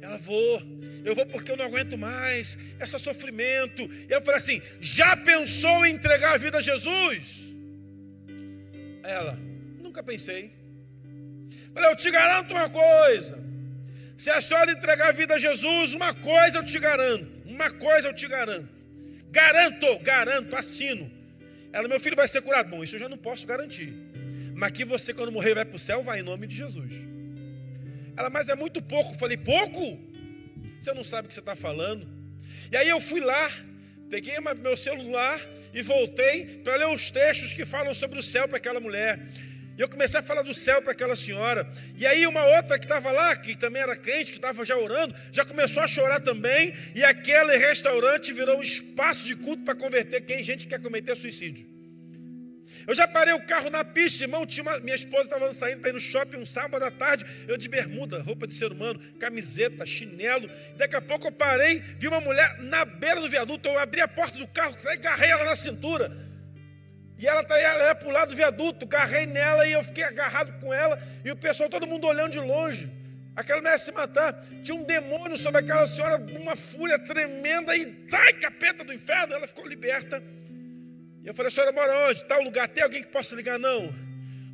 Ela, 0.02 0.18
vou, 0.18 0.62
eu 1.06 1.16
vou 1.16 1.26
porque 1.26 1.50
eu 1.50 1.56
não 1.56 1.66
aguento 1.66 1.98
mais, 1.98 2.58
é 2.78 2.86
só 2.86 2.98
sofrimento. 2.98 3.82
E 4.10 4.12
eu 4.12 4.22
falei 4.22 4.38
assim: 4.38 4.62
já 4.82 5.16
pensou 5.16 5.86
em 5.86 5.94
entregar 5.94 6.34
a 6.34 6.38
vida 6.38 6.58
a 6.58 6.62
Jesus? 6.62 7.56
Ela, 9.04 9.40
nunca 9.82 10.04
pensei. 10.04 10.52
Falei, 11.74 11.90
eu 11.90 11.96
te 11.96 12.12
garanto 12.12 12.52
uma 12.52 12.70
coisa: 12.70 13.42
se 14.18 14.30
a 14.30 14.42
senhora 14.42 14.72
entregar 14.72 15.10
a 15.10 15.12
vida 15.12 15.36
a 15.36 15.40
Jesus, 15.40 15.94
uma 15.94 16.14
coisa 16.14 16.58
eu 16.60 16.66
te 16.66 16.80
garanto, 16.80 17.32
uma 17.46 17.72
coisa 17.72 18.10
eu 18.10 18.14
te 18.14 18.28
garanto. 18.28 18.83
Garanto, 19.34 19.98
garanto, 20.00 20.56
assino. 20.56 21.12
Ela, 21.72 21.88
meu 21.88 22.00
filho 22.00 22.16
vai 22.16 22.28
ser 22.28 22.42
curado. 22.44 22.70
Bom, 22.70 22.84
isso 22.84 22.96
eu 22.96 23.00
já 23.00 23.10
não 23.10 23.18
posso 23.18 23.48
garantir. 23.48 23.92
Mas 24.54 24.72
que 24.72 24.86
você, 24.86 25.12
quando 25.12 25.32
morrer, 25.32 25.56
vai 25.56 25.66
para 25.66 25.76
o 25.76 25.80
céu, 25.80 26.04
vai 26.04 26.20
em 26.20 26.24
nome 26.24 26.46
de 26.46 26.56
Jesus. 26.56 26.94
Ela, 28.16 28.30
mas 28.30 28.48
é 28.48 28.56
muito 28.56 28.80
pouco. 28.80 29.12
Eu 29.12 29.18
falei, 29.18 29.36
pouco? 29.36 30.00
Você 30.80 30.94
não 30.94 31.04
sabe 31.04 31.26
o 31.26 31.30
que 31.30 31.34
você 31.34 31.40
está 31.40 31.56
falando. 31.56 32.08
E 32.72 32.78
aí 32.78 32.88
eu 32.88 33.02
fui 33.02 33.22
lá, 33.22 33.52
peguei 34.08 34.36
meu 34.40 34.78
celular 34.78 35.42
e 35.74 35.82
voltei 35.82 36.62
para 36.64 36.76
ler 36.76 36.90
os 36.90 37.10
textos 37.10 37.54
que 37.54 37.66
falam 37.66 37.92
sobre 37.96 38.20
o 38.20 38.24
céu 38.24 38.48
para 38.48 38.58
aquela 38.58 38.80
mulher. 38.80 39.20
E 39.78 39.82
eu 39.82 39.90
comecei 39.90 40.20
a 40.20 40.24
falar 40.24 40.44
do 40.44 40.54
céu 40.54 40.82
para 40.82 40.92
aquela 40.92 41.16
senhora. 41.16 41.68
E 41.98 42.06
aí 42.06 42.28
uma 42.28 42.46
outra 42.46 42.78
que 42.78 42.86
estava 42.86 43.12
lá, 43.12 43.36
que 43.36 43.56
também 43.58 43.82
era 43.82 43.96
crente, 43.96 44.32
que 44.32 44.38
estava 44.38 44.64
já 44.64 44.78
orando, 44.78 45.16
já 45.32 45.44
começou 45.44 45.82
a 45.82 45.88
chorar 45.88 46.20
também. 46.20 46.74
E 46.94 47.04
aquele 47.04 47.58
restaurante 47.58 48.32
virou 48.32 48.58
um 48.58 48.62
espaço 48.62 49.26
de 49.26 49.36
culto 49.36 49.64
para 49.64 49.76
converter 49.76 50.22
quem 50.22 50.44
gente 50.44 50.68
quer 50.68 50.80
cometer 50.80 51.16
suicídio. 51.16 51.74
Eu 52.86 52.94
já 52.94 53.08
parei 53.08 53.34
o 53.34 53.42
carro 53.46 53.70
na 53.70 53.84
pista, 53.84 54.24
irmão. 54.24 54.46
Tinha 54.46 54.64
uma, 54.64 54.80
minha 54.80 54.96
esposa 54.96 55.24
estava 55.24 55.52
saindo 55.54 55.80
para 55.80 55.90
ir 55.90 55.94
no 55.94 56.00
shopping 56.00 56.38
um 56.38 56.46
sábado 56.46 56.84
à 56.84 56.92
tarde. 56.92 57.26
Eu 57.48 57.58
de 57.58 57.68
bermuda, 57.70 58.22
roupa 58.22 58.46
de 58.46 58.54
ser 58.54 58.72
humano, 58.72 59.00
camiseta, 59.20 59.86
chinelo. 59.86 60.50
Daqui 60.78 60.96
a 60.96 61.02
pouco 61.02 61.28
eu 61.28 61.32
parei, 61.32 61.80
vi 61.98 62.08
uma 62.08 62.20
mulher 62.20 62.60
na 62.60 62.86
beira 62.86 63.22
do 63.22 63.30
viaduto. 63.30 63.68
Eu 63.68 63.80
abri 63.80 64.02
a 64.02 64.08
porta 64.08 64.38
do 64.38 64.48
carro, 64.48 64.76
agarrei 64.88 65.32
ela 65.32 65.46
na 65.46 65.56
cintura. 65.56 66.12
E 67.18 67.28
ela, 67.28 67.44
tá, 67.44 67.58
ela 67.58 67.86
ia 67.86 67.96
para 67.96 68.08
o 68.08 68.12
lado 68.12 68.30
do 68.30 68.36
viaduto, 68.36 68.86
agarrei 68.86 69.26
nela 69.26 69.68
e 69.68 69.72
eu 69.72 69.84
fiquei 69.84 70.04
agarrado 70.04 70.60
com 70.60 70.74
ela. 70.74 71.02
E 71.24 71.32
o 71.32 71.36
pessoal, 71.36 71.70
todo 71.70 71.88
mundo 71.88 72.08
olhando 72.08 72.32
de 72.32 72.40
longe. 72.40 72.90
Aquela 73.36 73.60
mulher 73.60 73.74
ia 73.74 73.78
se 73.78 73.92
matar. 73.92 74.34
Tinha 74.62 74.76
um 74.76 74.84
demônio 74.84 75.38
sobre 75.38 75.62
aquela 75.62 75.86
senhora, 75.88 76.18
uma 76.40 76.56
fúria 76.56 77.00
tremenda. 77.00 77.76
E 77.76 78.06
sai, 78.08 78.34
capeta 78.34 78.84
do 78.84 78.92
inferno. 78.92 79.34
Ela 79.34 79.48
ficou 79.48 79.66
liberta. 79.68 80.22
E 81.24 81.28
eu 81.28 81.34
falei, 81.34 81.48
a 81.48 81.52
senhora 81.52 81.72
mora 81.72 82.10
onde? 82.10 82.26
Tal 82.26 82.42
lugar, 82.42 82.68
tem 82.68 82.84
alguém 82.84 83.02
que 83.02 83.10
possa 83.10 83.36
ligar? 83.36 83.58
Não. 83.58 83.94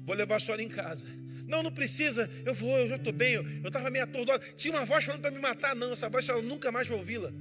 Vou 0.06 0.15
levar 0.15 0.36
a 0.36 0.39
senhora 0.39 0.62
em 0.62 0.69
casa. 0.69 1.08
Não, 1.50 1.63
não 1.63 1.72
precisa, 1.72 2.30
eu 2.45 2.54
vou, 2.54 2.78
eu 2.78 2.88
já 2.88 2.95
estou 2.95 3.12
bem, 3.12 3.34
eu 3.34 3.43
estava 3.65 3.89
meio 3.89 4.04
atordoado. 4.04 4.45
Tinha 4.56 4.72
uma 4.76 4.86
voz 4.86 5.04
falando 5.04 5.22
para 5.22 5.32
me 5.32 5.39
matar, 5.39 5.76
não, 5.76 5.91
essa 5.91 6.08
voz 6.08 6.28
eu 6.30 6.43
nunca 6.43 6.72
mais 6.72 6.88
vou 6.88 7.00
ouvi-la. 7.00 7.32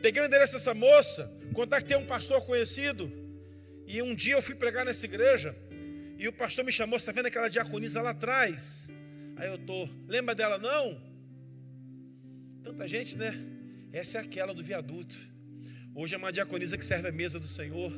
Peguei 0.00 0.22
o 0.22 0.24
endereço 0.24 0.54
dessa 0.54 0.72
moça, 0.72 1.30
contactei 1.52 1.98
um 1.98 2.06
pastor 2.06 2.40
conhecido, 2.46 3.12
e 3.88 4.02
um 4.02 4.14
dia 4.14 4.34
eu 4.34 4.42
fui 4.42 4.54
pregar 4.54 4.84
nessa 4.84 5.06
igreja, 5.06 5.56
e 6.18 6.28
o 6.28 6.32
pastor 6.32 6.64
me 6.64 6.70
chamou, 6.70 6.98
está 6.98 7.10
vendo 7.10 7.26
aquela 7.26 7.48
diaconisa 7.48 8.02
lá 8.02 8.10
atrás? 8.10 8.90
Aí 9.36 9.48
eu 9.48 9.54
estou, 9.54 9.88
lembra 10.06 10.34
dela 10.34 10.58
não? 10.58 11.00
Tanta 12.62 12.86
gente, 12.86 13.16
né? 13.16 13.32
Essa 13.92 14.18
é 14.18 14.20
aquela 14.20 14.52
do 14.52 14.62
viaduto. 14.62 15.16
Hoje 15.94 16.14
é 16.14 16.18
uma 16.18 16.30
diaconisa 16.30 16.76
que 16.76 16.84
serve 16.84 17.08
a 17.08 17.12
mesa 17.12 17.40
do 17.40 17.46
Senhor. 17.46 17.92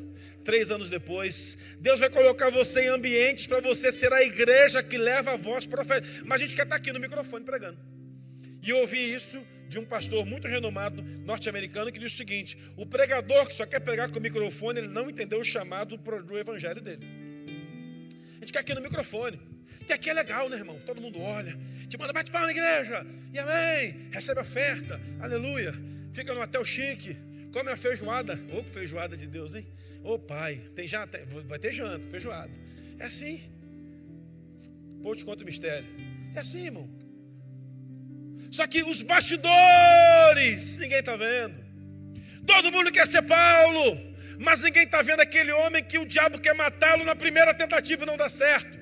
Três 0.44 0.70
anos 0.70 0.88
depois, 0.88 1.58
Deus 1.80 1.98
vai 1.98 2.08
colocar 2.08 2.50
você 2.50 2.82
em 2.82 2.88
ambientes 2.88 3.46
para 3.46 3.60
você 3.60 3.90
ser 3.90 4.12
a 4.12 4.22
igreja 4.22 4.82
que 4.82 4.96
leva 4.96 5.32
a 5.32 5.36
voz 5.36 5.66
profética. 5.66 6.22
Mas 6.24 6.40
a 6.40 6.46
gente 6.46 6.56
quer 6.56 6.62
estar 6.62 6.76
aqui 6.76 6.92
no 6.92 7.00
microfone 7.00 7.44
pregando. 7.44 7.78
E 8.62 8.70
eu 8.70 8.78
ouvi 8.78 9.12
isso 9.12 9.44
de 9.70 9.78
um 9.78 9.84
pastor 9.84 10.26
muito 10.26 10.46
renomado 10.46 11.02
norte-americano 11.24 11.90
que 11.90 11.98
diz 11.98 12.12
o 12.12 12.16
seguinte: 12.16 12.58
o 12.76 12.84
pregador 12.84 13.46
que 13.46 13.54
só 13.54 13.64
quer 13.64 13.80
pregar 13.80 14.10
com 14.10 14.18
o 14.18 14.22
microfone, 14.22 14.80
ele 14.80 14.88
não 14.88 15.08
entendeu 15.08 15.40
o 15.40 15.44
chamado 15.44 15.96
do 15.96 16.38
evangelho 16.38 16.82
dele. 16.82 17.06
A 18.36 18.40
gente 18.40 18.52
quer 18.52 18.58
aqui 18.58 18.74
no 18.74 18.82
microfone. 18.82 19.40
Que 19.86 19.92
aqui 19.92 20.10
é 20.10 20.12
legal, 20.12 20.48
né, 20.48 20.56
irmão? 20.56 20.78
Todo 20.84 21.00
mundo 21.00 21.20
olha, 21.20 21.56
te 21.88 21.96
manda 21.96 22.12
bate 22.12 22.30
palma, 22.30 22.50
igreja, 22.50 23.06
e 23.32 23.38
amém, 23.38 24.08
recebe 24.12 24.40
oferta, 24.40 25.00
aleluia. 25.20 25.72
Fica 26.12 26.34
no 26.34 26.40
hotel 26.40 26.64
chique, 26.64 27.16
Come 27.52 27.70
a 27.70 27.76
feijoada. 27.76 28.34
Ô, 28.52 28.60
oh, 28.60 28.64
feijoada 28.64 29.16
de 29.16 29.26
Deus, 29.26 29.54
hein? 29.54 29.66
Ô, 30.04 30.14
oh, 30.14 30.18
pai, 30.18 30.62
tem 30.74 30.86
já, 30.86 31.06
vai 31.46 31.58
ter 31.58 31.72
janta, 31.72 32.08
feijoada. 32.08 32.52
É 32.98 33.04
assim. 33.04 33.42
Pô, 35.02 35.14
te 35.14 35.24
conta 35.24 35.42
o 35.42 35.46
mistério. 35.46 35.88
É 36.34 36.40
assim, 36.40 36.66
irmão. 36.66 36.88
Só 38.50 38.66
que 38.66 38.82
os 38.82 39.02
bastidores, 39.02 40.78
ninguém 40.78 40.98
está 40.98 41.16
vendo. 41.16 41.54
Todo 42.46 42.72
mundo 42.72 42.90
quer 42.90 43.06
ser 43.06 43.22
Paulo, 43.22 43.98
mas 44.38 44.62
ninguém 44.62 44.84
está 44.84 45.02
vendo 45.02 45.20
aquele 45.20 45.52
homem 45.52 45.82
que 45.82 45.98
o 45.98 46.06
diabo 46.06 46.40
quer 46.40 46.54
matá-lo 46.54 47.04
na 47.04 47.14
primeira 47.14 47.54
tentativa 47.54 48.02
e 48.02 48.06
não 48.06 48.16
dá 48.16 48.28
certo. 48.28 48.78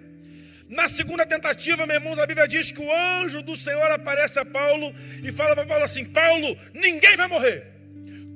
Na 0.69 0.89
segunda 0.89 1.25
tentativa, 1.25 1.87
meus 1.87 2.01
irmãos, 2.01 2.19
a 2.19 2.27
Bíblia 2.27 2.47
diz 2.47 2.71
que 2.71 2.81
o 2.81 2.93
anjo 2.93 3.43
do 3.43 3.57
Senhor 3.57 3.91
aparece 3.91 4.39
a 4.39 4.45
Paulo 4.45 4.95
e 5.23 5.33
fala 5.33 5.55
para 5.55 5.67
Paulo 5.67 5.85
assim: 5.85 6.05
Paulo, 6.05 6.57
ninguém 6.75 7.17
vai 7.17 7.27
morrer 7.27 7.79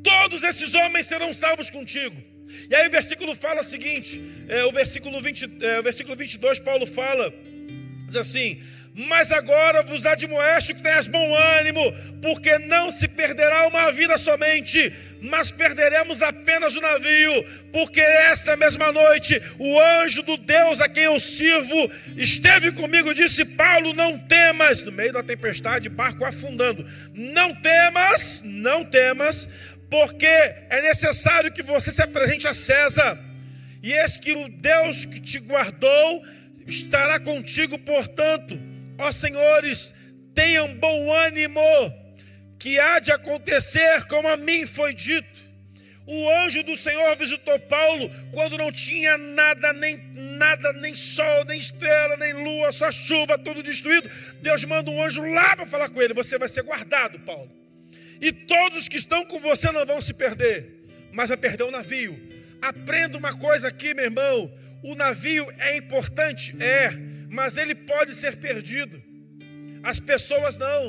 todos 0.03 0.43
esses 0.43 0.75
homens 0.75 1.07
serão 1.07 1.33
salvos 1.33 1.71
contigo. 1.71 2.17
E 2.71 2.75
aí 2.75 2.89
o 2.89 2.91
versículo 2.91 3.35
fala 3.35 3.61
o 3.61 3.65
seguinte: 3.65 4.21
é, 4.49 4.65
o, 4.65 4.73
versículo 4.73 5.21
20, 5.21 5.65
é, 5.65 5.81
o 5.81 5.83
versículo 5.83 6.17
22, 6.17 6.59
Paulo 6.59 6.87
fala, 6.87 7.33
diz 8.07 8.17
assim: 8.17 8.61
Mas 8.95 9.33
agora 9.33 9.83
vos 9.83 10.05
admoesto 10.05 10.75
que 10.75 10.83
tenhas 10.83 11.07
bom 11.07 11.35
ânimo, 11.35 11.81
porque 12.21 12.59
não 12.59 12.91
se 12.91 13.09
perderá 13.09 13.67
uma 13.67 13.91
vida 13.91 14.19
somente, 14.19 14.93
mas 15.23 15.51
perderemos 15.51 16.21
apenas 16.21 16.77
o 16.77 16.81
navio, 16.81 17.45
porque 17.73 18.01
essa 18.01 18.55
mesma 18.55 18.93
noite 18.93 19.41
o 19.59 19.81
anjo 19.81 20.23
do 20.23 20.37
Deus 20.37 20.79
a 20.83 20.91
quem 20.91 21.05
eu 21.05 21.19
sirvo 21.19 21.91
esteve 22.19 22.73
comigo 22.73 23.11
e 23.11 23.15
disse: 23.15 23.47
Paulo, 23.47 23.95
não 23.95 24.19
temas, 24.19 24.83
no 24.83 24.93
meio 24.93 25.13
da 25.15 25.23
tempestade, 25.23 25.89
barco 25.89 26.27
afundando, 26.27 26.85
não 27.15 27.55
temas, 27.55 28.43
não 28.45 28.85
temas 28.85 29.49
porque 29.93 30.27
é 30.27 30.81
necessário 30.81 31.53
que 31.53 31.63
você 31.63 31.93
se 31.93 32.03
apresente 32.03 32.49
a 32.49 32.55
César, 32.55 33.19
e 33.83 33.93
eis 33.93 34.17
que 34.17 34.33
o 34.33 34.49
Deus 34.49 35.05
que 35.05 35.21
te 35.21 35.39
guardou 35.39 36.23
estará 36.67 37.21
contigo, 37.21 37.79
portanto, 37.79 38.59
ó 38.99 39.13
senhores, 39.13 39.95
tenham 40.35 40.75
bom 40.77 41.13
ânimo, 41.13 41.61
que 42.59 42.79
há 42.79 42.99
de 42.99 43.13
acontecer 43.13 44.07
como 44.07 44.29
a 44.29 44.37
mim 44.37 44.67
foi 44.67 44.95
dito. 44.95 45.43
O 46.07 46.29
anjo 46.45 46.65
do 46.65 46.77
Senhor 46.77 47.17
visitou 47.17 47.59
Paulo 47.61 48.11
quando 48.33 48.59
não 48.59 48.73
tinha 48.73 49.17
nada, 49.17 49.73
nem 49.73 49.97
nada, 50.15 50.73
nem 50.75 50.95
sol, 50.95 51.45
nem 51.47 51.59
estrela, 51.59 52.17
nem 52.17 52.33
lua, 52.33 52.73
só 52.73 52.91
chuva, 52.91 53.39
tudo 53.39 53.63
destruído. 53.63 54.11
Deus 54.41 54.65
manda 54.65 54.91
um 54.91 55.03
anjo 55.03 55.25
lá 55.33 55.55
para 55.55 55.67
falar 55.67 55.89
com 55.89 56.03
ele: 56.03 56.13
Você 56.13 56.39
vai 56.39 56.49
ser 56.49 56.63
guardado, 56.63 57.21
Paulo. 57.21 57.51
E 58.21 58.33
todos 58.33 58.89
que 58.89 58.97
estão 58.97 59.25
com 59.25 59.41
você 59.41 59.71
não 59.71 59.87
vão 59.87 60.01
se 60.01 60.15
perder, 60.15 60.87
mas 61.13 61.29
vai 61.29 61.37
perder 61.37 61.65
o 61.65 61.71
navio. 61.71 62.21
Aprenda 62.61 63.17
uma 63.17 63.37
coisa 63.37 63.69
aqui, 63.69 63.95
meu 63.95 64.05
irmão: 64.05 64.53
o 64.83 64.97
navio 64.97 65.47
é 65.59 65.77
importante, 65.77 66.55
é, 66.61 66.91
mas 67.33 67.57
ele 67.57 67.75
pode 67.75 68.15
ser 68.15 68.37
perdido. 68.37 69.03
As 69.83 69.99
pessoas 69.99 70.59
não. 70.59 70.85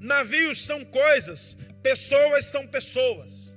Navios 0.00 0.64
são 0.66 0.84
coisas, 0.84 1.56
pessoas 1.80 2.46
são 2.46 2.66
pessoas. 2.66 3.54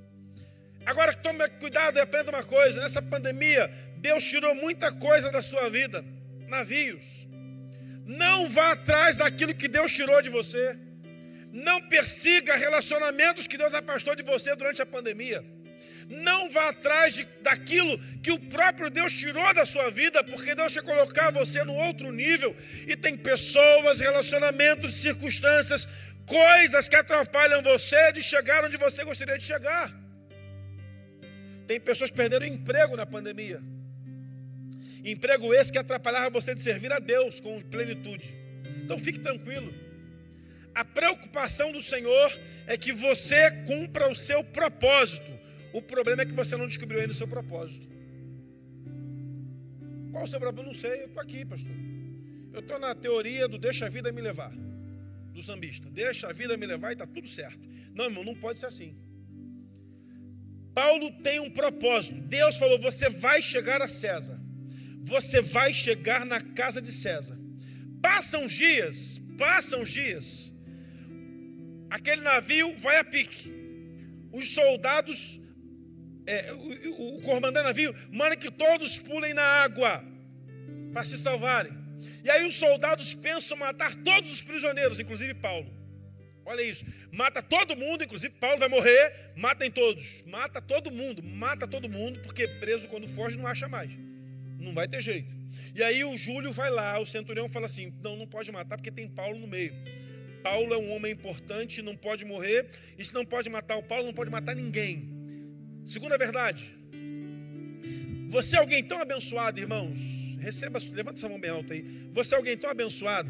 Agora 0.85 1.11
tome 1.13 1.47
cuidado 1.63 1.97
e 1.97 2.01
aprenda 2.01 2.29
uma 2.29 2.43
coisa: 2.43 2.79
nessa 2.79 3.01
pandemia, 3.01 3.67
Deus 3.97 4.23
tirou 4.23 4.53
muita 4.53 4.91
coisa 4.91 5.31
da 5.31 5.41
sua 5.41 5.69
vida. 5.71 6.05
Navios. 6.47 7.25
Não 8.05 8.47
vá 8.47 8.73
atrás 8.73 9.17
daquilo 9.17 9.55
que 9.55 9.67
Deus 9.67 9.91
tirou 9.91 10.21
de 10.21 10.29
você. 10.29 10.77
Não 11.51 11.81
persiga 11.87 12.55
relacionamentos 12.55 13.47
que 13.47 13.57
Deus 13.57 13.73
afastou 13.73 14.15
de 14.15 14.21
você 14.21 14.55
durante 14.55 14.81
a 14.83 14.85
pandemia. 14.85 15.43
Não 16.09 16.49
vá 16.51 16.69
atrás 16.69 17.15
de, 17.15 17.25
daquilo 17.41 17.97
que 18.21 18.31
o 18.31 18.39
próprio 18.39 18.89
Deus 18.89 19.13
tirou 19.13 19.53
da 19.53 19.65
sua 19.65 19.89
vida, 19.89 20.23
porque 20.23 20.55
Deus 20.55 20.73
quer 20.73 20.83
colocar 20.83 21.31
você 21.31 21.63
no 21.63 21.75
outro 21.75 22.11
nível. 22.11 22.55
E 22.87 22.95
tem 22.95 23.15
pessoas, 23.15 23.99
relacionamentos, 23.99 24.95
circunstâncias, 24.95 25.87
coisas 26.25 26.87
que 26.87 26.95
atrapalham 26.95 27.61
você 27.61 28.11
de 28.11 28.21
chegar 28.21 28.63
onde 28.63 28.77
você 28.77 29.03
gostaria 29.03 29.37
de 29.37 29.45
chegar. 29.45 29.91
Tem 31.67 31.79
pessoas 31.79 32.09
que 32.09 32.15
perderam 32.15 32.45
emprego 32.45 32.95
na 32.95 33.05
pandemia. 33.05 33.61
Emprego 35.03 35.53
esse 35.53 35.71
que 35.71 35.77
atrapalhava 35.77 36.29
você 36.29 36.53
de 36.55 36.61
servir 36.61 36.91
a 36.91 36.99
Deus 36.99 37.39
com 37.39 37.61
plenitude. 37.61 38.33
Então 38.83 38.97
fique 38.97 39.19
tranquilo. 39.19 39.73
A 40.73 40.83
preocupação 40.83 41.71
do 41.71 41.81
Senhor 41.81 42.39
é 42.65 42.77
que 42.77 42.91
você 42.91 43.51
cumpra 43.67 44.09
o 44.09 44.15
seu 44.15 44.43
propósito. 44.43 45.32
O 45.73 45.81
problema 45.81 46.21
é 46.21 46.25
que 46.25 46.33
você 46.33 46.55
não 46.55 46.67
descobriu 46.67 46.99
ainda 46.99 47.11
o 47.11 47.15
seu 47.15 47.27
propósito. 47.27 47.87
Qual 50.11 50.23
o 50.23 50.27
seu 50.27 50.39
propósito? 50.39 50.67
Não 50.67 50.75
sei, 50.75 51.01
eu 51.01 51.07
estou 51.07 51.21
aqui, 51.21 51.43
pastor. 51.43 51.75
Eu 52.53 52.59
estou 52.59 52.79
na 52.79 52.93
teoria 52.93 53.47
do 53.47 53.57
deixa 53.57 53.87
a 53.87 53.89
vida 53.89 54.11
me 54.11 54.21
levar, 54.21 54.53
do 55.31 55.41
sambista. 55.41 55.89
Deixa 55.89 56.27
a 56.27 56.33
vida 56.33 56.55
me 56.55 56.65
levar 56.65 56.91
e 56.91 56.93
está 56.93 57.07
tudo 57.07 57.27
certo. 57.27 57.67
Não, 57.93 58.05
irmão, 58.05 58.23
não 58.23 58.35
pode 58.35 58.59
ser 58.59 58.67
assim. 58.67 58.95
Paulo 60.73 61.11
tem 61.23 61.39
um 61.39 61.49
propósito. 61.49 62.21
Deus 62.21 62.57
falou: 62.57 62.79
você 62.79 63.09
vai 63.09 63.41
chegar 63.41 63.81
a 63.81 63.87
César. 63.87 64.39
Você 65.01 65.41
vai 65.41 65.73
chegar 65.73 66.25
na 66.25 66.39
casa 66.39 66.81
de 66.81 66.91
César. 66.91 67.37
Passam 68.01 68.45
dias, 68.45 69.19
passam 69.37 69.83
dias 69.83 70.53
aquele 71.93 72.21
navio 72.21 72.75
vai 72.77 72.97
a 72.97 73.03
pique. 73.03 73.53
Os 74.31 74.49
soldados, 74.49 75.39
é, 76.25 76.53
o, 76.53 77.17
o 77.17 77.21
comandante 77.21 77.65
navio, 77.65 77.95
manda 78.11 78.35
que 78.35 78.51
todos 78.51 78.97
pulem 78.99 79.33
na 79.33 79.43
água 79.43 80.03
para 80.91 81.03
se 81.03 81.17
salvarem. 81.17 81.71
E 82.23 82.29
aí 82.29 82.47
os 82.47 82.55
soldados 82.55 83.13
pensam 83.13 83.57
matar 83.57 83.93
todos 83.95 84.31
os 84.31 84.41
prisioneiros, 84.41 84.99
inclusive 84.99 85.33
Paulo. 85.33 85.69
Olha 86.45 86.61
isso. 86.61 86.85
Mata 87.11 87.41
todo 87.41 87.75
mundo, 87.75 88.03
inclusive 88.03 88.33
Paulo 88.39 88.59
vai 88.59 88.67
morrer, 88.67 89.31
matem 89.35 89.71
todos. 89.71 90.23
Mata 90.27 90.61
todo 90.61 90.91
mundo, 90.91 91.23
mata 91.23 91.67
todo 91.67 91.87
mundo, 91.89 92.19
porque 92.19 92.47
preso 92.47 92.87
quando 92.87 93.07
foge 93.07 93.37
não 93.37 93.47
acha 93.47 93.67
mais. 93.67 93.91
Não 94.59 94.73
vai 94.73 94.87
ter 94.87 95.01
jeito. 95.01 95.35
E 95.75 95.83
aí 95.83 96.03
o 96.03 96.15
Júlio 96.17 96.51
vai 96.51 96.69
lá, 96.69 96.99
o 96.99 97.05
centurião 97.05 97.47
fala 97.47 97.65
assim: 97.65 97.93
não, 98.01 98.15
não 98.15 98.27
pode 98.27 98.51
matar 98.51 98.77
porque 98.77 98.91
tem 98.91 99.07
Paulo 99.07 99.39
no 99.39 99.47
meio. 99.47 99.73
Paulo 100.41 100.73
é 100.73 100.77
um 100.77 100.91
homem 100.91 101.13
importante, 101.13 101.81
não 101.81 101.95
pode 101.95 102.25
morrer. 102.25 102.69
E 102.97 103.05
se 103.05 103.13
não 103.13 103.23
pode 103.23 103.49
matar 103.49 103.77
o 103.77 103.83
Paulo, 103.83 104.05
não 104.05 104.13
pode 104.13 104.29
matar 104.29 104.53
ninguém. 104.53 105.12
Segunda 105.85 106.17
verdade. 106.17 106.75
Você 108.27 108.55
é 108.55 108.59
alguém 108.59 108.83
tão 108.83 108.99
abençoado, 108.99 109.59
irmãos. 109.59 109.99
Receba, 110.39 110.79
levanta 110.91 111.19
sua 111.19 111.29
mão 111.29 111.39
bem 111.39 111.51
alta 111.51 111.73
aí. 111.73 112.07
Você 112.11 112.35
é 112.35 112.37
alguém 112.37 112.57
tão 112.57 112.69
abençoado 112.69 113.29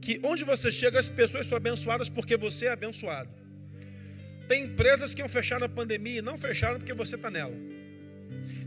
que 0.00 0.20
onde 0.24 0.44
você 0.44 0.70
chega, 0.70 0.98
as 0.98 1.08
pessoas 1.08 1.46
são 1.46 1.56
abençoadas 1.56 2.08
porque 2.08 2.36
você 2.36 2.66
é 2.66 2.72
abençoado. 2.72 3.30
Tem 4.48 4.64
empresas 4.64 5.14
que 5.14 5.22
iam 5.22 5.28
fechar 5.28 5.60
na 5.60 5.68
pandemia 5.68 6.18
e 6.18 6.22
não 6.22 6.36
fecharam 6.36 6.78
porque 6.78 6.92
você 6.92 7.14
está 7.14 7.30
nela. 7.30 7.54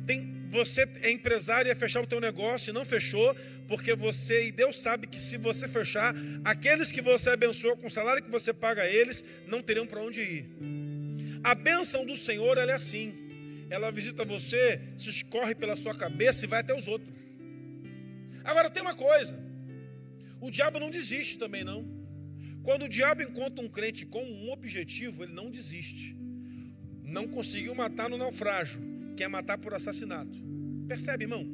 Tem, 0.06 0.48
você 0.50 0.88
é 1.04 1.12
empresário 1.12 1.68
e 1.68 1.72
ia 1.72 1.76
fechar 1.76 2.02
o 2.02 2.08
teu 2.08 2.22
negócio 2.22 2.72
e 2.72 2.74
não 2.74 2.86
fechou 2.86 3.36
porque 3.68 3.94
você, 3.94 4.48
e 4.48 4.52
Deus 4.52 4.82
sabe 4.82 5.06
que 5.06 5.20
se 5.20 5.38
você 5.38 5.68
fechar, 5.68 6.16
aqueles 6.44 6.92
que 6.92 7.02
você 7.02 7.32
abençoou 7.32 7.76
com 7.76 7.88
o 7.88 7.92
salário 7.92 8.24
que 8.24 8.32
você 8.32 8.54
paga 8.54 8.84
a 8.84 8.88
eles, 8.88 9.24
não 9.48 9.62
teriam 9.62 9.86
para 9.86 10.02
onde 10.02 10.22
ir. 10.22 10.46
A 11.46 11.54
bênção 11.54 12.04
do 12.04 12.16
Senhor, 12.16 12.58
ela 12.58 12.72
é 12.72 12.76
assim. 12.76 13.14
Ela 13.70 13.92
visita 13.92 14.26
você, 14.26 14.82
se 14.98 15.12
escorre 15.12 15.54
pela 15.54 15.76
sua 15.78 15.94
cabeça 15.94 16.44
e 16.44 16.48
vai 16.48 16.62
até 16.62 16.74
os 16.76 16.88
outros. 16.88 17.16
Agora 18.44 18.68
tem 18.68 18.82
uma 18.82 18.96
coisa. 18.96 19.38
O 20.42 20.50
diabo 20.50 20.80
não 20.80 20.90
desiste 20.90 21.38
também, 21.38 21.64
não. 21.64 21.86
Quando 22.64 22.86
o 22.86 22.90
diabo 22.90 23.22
encontra 23.22 23.64
um 23.64 23.70
crente 23.70 24.08
com 24.08 24.24
um 24.24 24.52
objetivo, 24.52 25.24
ele 25.24 25.34
não 25.34 25.52
desiste. 25.52 26.18
Não 27.04 27.28
conseguiu 27.28 27.76
matar 27.76 28.10
no 28.10 28.18
naufrágio, 28.18 28.82
quer 29.16 29.28
matar 29.28 29.60
por 29.60 29.72
assassinato. 29.76 30.36
Percebe, 30.88 31.26
irmão? 31.26 31.46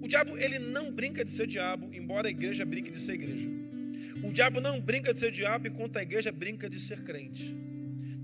O 0.00 0.08
diabo, 0.08 0.38
ele 0.38 0.58
não 0.58 0.90
brinca 0.90 1.22
de 1.22 1.30
ser 1.30 1.46
diabo, 1.46 1.90
embora 1.92 2.28
a 2.28 2.30
igreja 2.30 2.64
brinque 2.64 2.90
de 2.90 2.98
ser 2.98 3.12
igreja. 3.12 3.50
O 4.24 4.32
diabo 4.32 4.58
não 4.58 4.80
brinca 4.80 5.12
de 5.12 5.20
ser 5.20 5.30
diabo, 5.30 5.68
enquanto 5.68 5.98
a 5.98 6.02
igreja 6.02 6.32
brinca 6.32 6.66
de 6.70 6.80
ser 6.80 7.02
crente. 7.02 7.67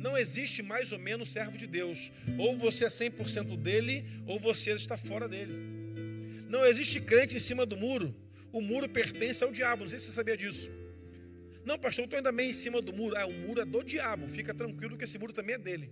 Não 0.06 0.14
existe 0.22 0.62
mais 0.62 0.92
ou 0.92 0.98
menos 1.08 1.30
servo 1.36 1.56
de 1.62 1.66
Deus. 1.78 2.12
Ou 2.38 2.50
você 2.64 2.84
é 2.84 2.88
100% 2.88 3.56
dele, 3.56 4.04
ou 4.26 4.38
você 4.48 4.70
está 4.72 4.96
fora 5.08 5.26
dele. 5.34 5.54
Não 6.54 6.62
existe 6.70 7.00
crente 7.00 7.36
em 7.36 7.44
cima 7.48 7.64
do 7.72 7.76
muro 7.76 8.08
o 8.54 8.60
muro 8.60 8.88
pertence 8.88 9.42
ao 9.42 9.50
diabo. 9.50 9.82
Não 9.82 9.90
sei 9.90 9.98
se 9.98 10.06
você 10.06 10.12
sabia 10.12 10.36
disso. 10.36 10.70
Não, 11.64 11.76
pastor, 11.76 12.02
eu 12.02 12.04
estou 12.04 12.16
ainda 12.18 12.30
meio 12.30 12.50
em 12.50 12.52
cima 12.52 12.80
do 12.80 12.92
muro. 12.92 13.16
Ah, 13.16 13.26
o 13.26 13.32
muro 13.32 13.60
é 13.60 13.64
do 13.64 13.82
diabo. 13.82 14.28
Fica 14.28 14.54
tranquilo 14.54 14.96
que 14.96 15.02
esse 15.02 15.18
muro 15.18 15.32
também 15.32 15.56
é 15.56 15.58
dele. 15.58 15.90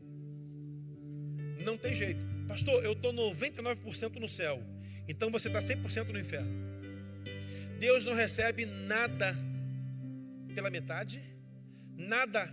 Não 1.64 1.76
tem 1.76 1.92
jeito. 1.92 2.24
Pastor, 2.46 2.84
eu 2.84 2.92
estou 2.92 3.12
99% 3.12 4.20
no 4.20 4.28
céu. 4.28 4.62
Então 5.08 5.28
você 5.28 5.48
está 5.48 5.58
100% 5.58 6.10
no 6.10 6.20
inferno. 6.20 6.52
Deus 7.80 8.06
não 8.06 8.14
recebe 8.14 8.64
nada 8.64 9.36
pela 10.54 10.70
metade, 10.70 11.20
nada 11.96 12.46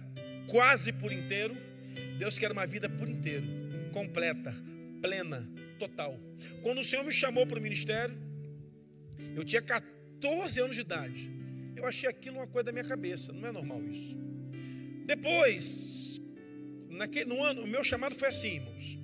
quase 0.50 0.92
por 0.94 1.12
inteiro. 1.12 1.56
Deus 2.18 2.38
quer 2.38 2.52
uma 2.52 2.66
vida 2.66 2.90
por 2.90 3.08
inteiro, 3.08 3.48
completa, 3.92 4.56
plena, 5.02 5.50
total. 5.78 6.18
Quando 6.62 6.80
o 6.80 6.84
Senhor 6.84 7.04
me 7.04 7.12
chamou 7.12 7.48
para 7.48 7.60
o 7.60 7.62
ministério, 7.62 8.16
eu 9.36 9.44
tinha 9.44 9.62
14 9.62 10.00
14 10.20 10.60
anos 10.60 10.76
de 10.76 10.82
idade. 10.82 11.32
Eu 11.76 11.86
achei 11.86 12.10
aquilo 12.10 12.38
uma 12.38 12.48
coisa 12.48 12.66
da 12.66 12.72
minha 12.72 12.84
cabeça, 12.84 13.32
não 13.32 13.48
é 13.48 13.52
normal 13.52 13.82
isso. 13.84 14.16
Depois, 15.06 16.20
naquele, 16.90 17.26
no 17.26 17.42
ano, 17.42 17.64
o 17.64 17.68
meu 17.68 17.84
chamado 17.84 18.14
foi 18.16 18.28
assim, 18.28 18.56
irmãos. 18.56 19.00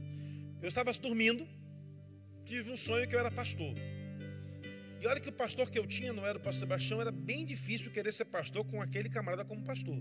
Eu 0.61 0.67
estava 0.67 0.91
dormindo, 0.93 1.47
tive 2.45 2.69
um 2.69 2.77
sonho 2.77 3.07
que 3.07 3.15
eu 3.15 3.19
era 3.19 3.31
pastor. 3.31 3.73
E 5.01 5.07
olha 5.07 5.19
que 5.19 5.29
o 5.29 5.33
pastor 5.33 5.69
que 5.69 5.79
eu 5.79 5.87
tinha 5.87 6.11
não 6.11 6.25
era 6.25 6.37
o 6.37 6.41
pastor 6.41 6.67
Sebastião, 6.67 6.99
era 6.99 7.11
bem 7.11 7.45
difícil 7.45 7.91
querer 7.91 8.11
ser 8.11 8.25
pastor 8.25 8.65
com 8.65 8.81
aquele 8.81 9.09
camarada 9.09 9.45
como 9.45 9.63
pastor. 9.63 9.97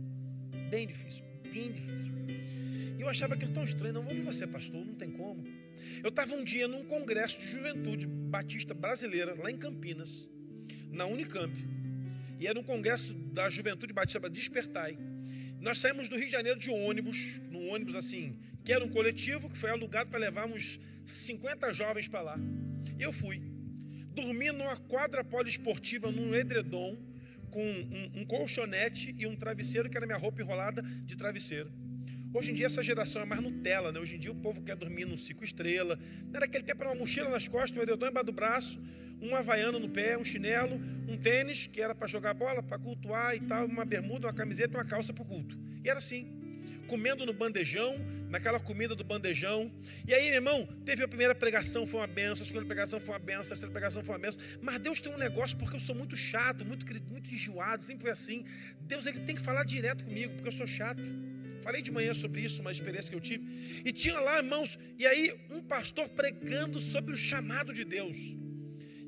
Bem 0.69 0.87
difícil, 0.87 1.25
E 1.61 3.01
eu 3.01 3.09
achava 3.09 3.35
aquilo 3.35 3.53
tão 3.53 3.65
estranho, 3.65 3.95
não, 3.95 4.03
vamos 4.03 4.37
ser 4.37 4.47
pastor, 4.47 4.85
não 4.85 4.95
tem 4.95 5.11
como. 5.11 5.45
Eu 6.03 6.09
estava 6.09 6.35
um 6.35 6.45
dia 6.45 6.69
num 6.69 6.85
congresso 6.85 7.39
de 7.41 7.47
juventude 7.47 8.07
batista 8.07 8.75
brasileira, 8.75 9.35
lá 9.35 9.51
em 9.51 9.57
Campinas 9.57 10.29
na 10.91 11.07
Unicamp. 11.07 11.53
E 12.39 12.47
era 12.47 12.59
um 12.59 12.63
congresso 12.63 13.15
da 13.15 13.49
Juventude 13.49 13.93
Batista 13.93 14.21
para 14.21 14.29
Despertai. 14.29 14.97
Nós 15.61 15.79
saímos 15.79 16.09
do 16.09 16.17
Rio 16.17 16.27
de 16.27 16.33
Janeiro 16.33 16.59
de 16.59 16.71
ônibus, 16.71 17.41
num 17.51 17.69
ônibus 17.71 17.95
assim, 17.97 18.39
que 18.65 18.73
era 18.73 18.85
um 18.85 18.89
coletivo 18.89 19.49
que 19.49 19.57
foi 19.57 19.71
alugado 19.71 20.11
para 20.11 20.19
levar 20.19 20.47
uns 20.47 20.79
50 21.05 21.73
jovens 21.73 22.09
para 22.09 22.21
lá. 22.21 22.39
E 22.99 23.03
eu 23.03 23.13
fui. 23.13 23.41
Dormi 24.15 24.53
numa 24.53 24.77
quadra 24.77 25.25
poliesportiva, 25.25 26.11
num 26.11 26.35
edredom, 26.35 26.97
com 27.55 27.65
um, 27.65 28.11
um 28.21 28.25
colchonete 28.25 29.15
e 29.17 29.29
um 29.29 29.37
travesseiro, 29.37 29.89
que 29.89 29.97
era 29.97 30.05
minha 30.05 30.19
roupa 30.19 30.43
enrolada 30.43 30.83
de 30.83 31.17
travesseiro. 31.17 31.71
Hoje 32.35 32.51
em 32.51 32.55
dia 32.55 32.67
essa 32.67 32.83
geração 32.83 33.23
é 33.23 33.25
mais 33.25 33.41
Nutella, 33.41 33.93
né? 33.93 34.01
Hoje 34.01 34.17
em 34.17 34.19
dia 34.19 34.33
o 34.33 34.35
povo 34.35 34.61
quer 34.61 34.75
dormir 34.75 35.05
num 35.05 35.17
cinco 35.17 35.45
estrelas. 35.45 35.97
Naquele 36.33 36.65
tempo 36.65 36.83
era 36.83 36.91
uma 36.91 36.99
mochila 36.99 37.29
nas 37.29 37.47
costas, 37.47 37.79
um 37.79 37.83
edredom 37.83 38.09
embaixo 38.09 38.27
do 38.27 38.33
braço, 38.33 38.83
um 39.23 39.37
havaiano 39.37 39.79
no 39.79 39.89
pé, 39.89 40.19
um 40.19 40.25
chinelo, 40.25 40.81
um 41.09 41.17
tênis, 41.17 41.69
que 41.69 41.81
era 41.81 41.95
para 41.95 42.09
jogar 42.09 42.35
bola, 42.35 42.61
para 42.61 42.77
cultuar 42.77 43.37
e 43.37 43.41
tal, 43.41 43.67
uma 43.67 43.85
bermuda, 43.85 44.27
uma 44.27 44.35
camiseta 44.35 44.77
uma 44.77 44.85
calça 44.85 45.13
para 45.13 45.23
o 45.23 45.27
culto. 45.27 45.57
E 45.85 45.89
era 45.89 46.01
assim, 46.01 46.27
comendo 46.85 47.27
no 47.27 47.33
bandejão, 47.33 47.97
naquela 48.29 48.59
comida 48.61 48.95
do 48.95 49.05
bandejão. 49.05 49.73
E 50.07 50.15
aí, 50.15 50.25
meu 50.25 50.35
irmão, 50.35 50.67
teve 50.85 51.03
a 51.03 51.09
primeira 51.09 51.35
pregação, 51.35 51.87
foi 51.87 52.01
uma 52.01 52.07
benção, 52.07 52.43
a 52.43 52.47
segunda 52.47 52.67
pregação 52.67 53.01
foi 53.01 53.15
uma 53.15 53.19
benção, 53.19 53.43
a 53.43 53.47
terceira 53.47 53.73
pregação 53.73 54.05
foi 54.05 54.15
uma 54.15 54.21
benção. 54.21 54.43
Mas 54.61 54.79
Deus 54.79 55.01
tem 55.01 55.13
um 55.13 55.19
negócio, 55.19 55.57
porque 55.57 55.77
eu 55.77 55.81
sou 55.81 55.95
muito 55.95 56.17
chato, 56.17 56.65
muito, 56.65 56.85
muito 57.11 57.33
enjoado, 57.33 57.85
sempre 57.85 58.03
foi 58.03 58.11
assim. 58.11 58.45
Deus 58.81 59.07
ele 59.07 59.21
tem 59.21 59.37
que 59.37 59.43
falar 59.43 59.65
direto 59.65 60.05
comigo, 60.05 60.35
porque 60.35 60.49
eu 60.49 60.53
sou 60.53 60.67
chato. 60.67 61.03
Falei 61.63 61.81
de 61.81 61.91
manhã 61.91 62.13
sobre 62.13 62.43
isso, 62.43 62.61
uma 62.61 62.71
experiência 62.71 63.11
que 63.11 63.17
eu 63.17 63.21
tive. 63.21 63.83
E 63.85 63.93
tinha 63.93 64.21
lá, 64.21 64.37
irmãos, 64.37 64.79
e 64.99 65.07
aí 65.07 65.35
um 65.51 65.63
pastor 65.63 66.09
pregando 66.11 66.79
sobre 66.79 67.15
o 67.15 67.17
chamado 67.17 67.73
de 67.73 67.85
Deus. 67.85 68.17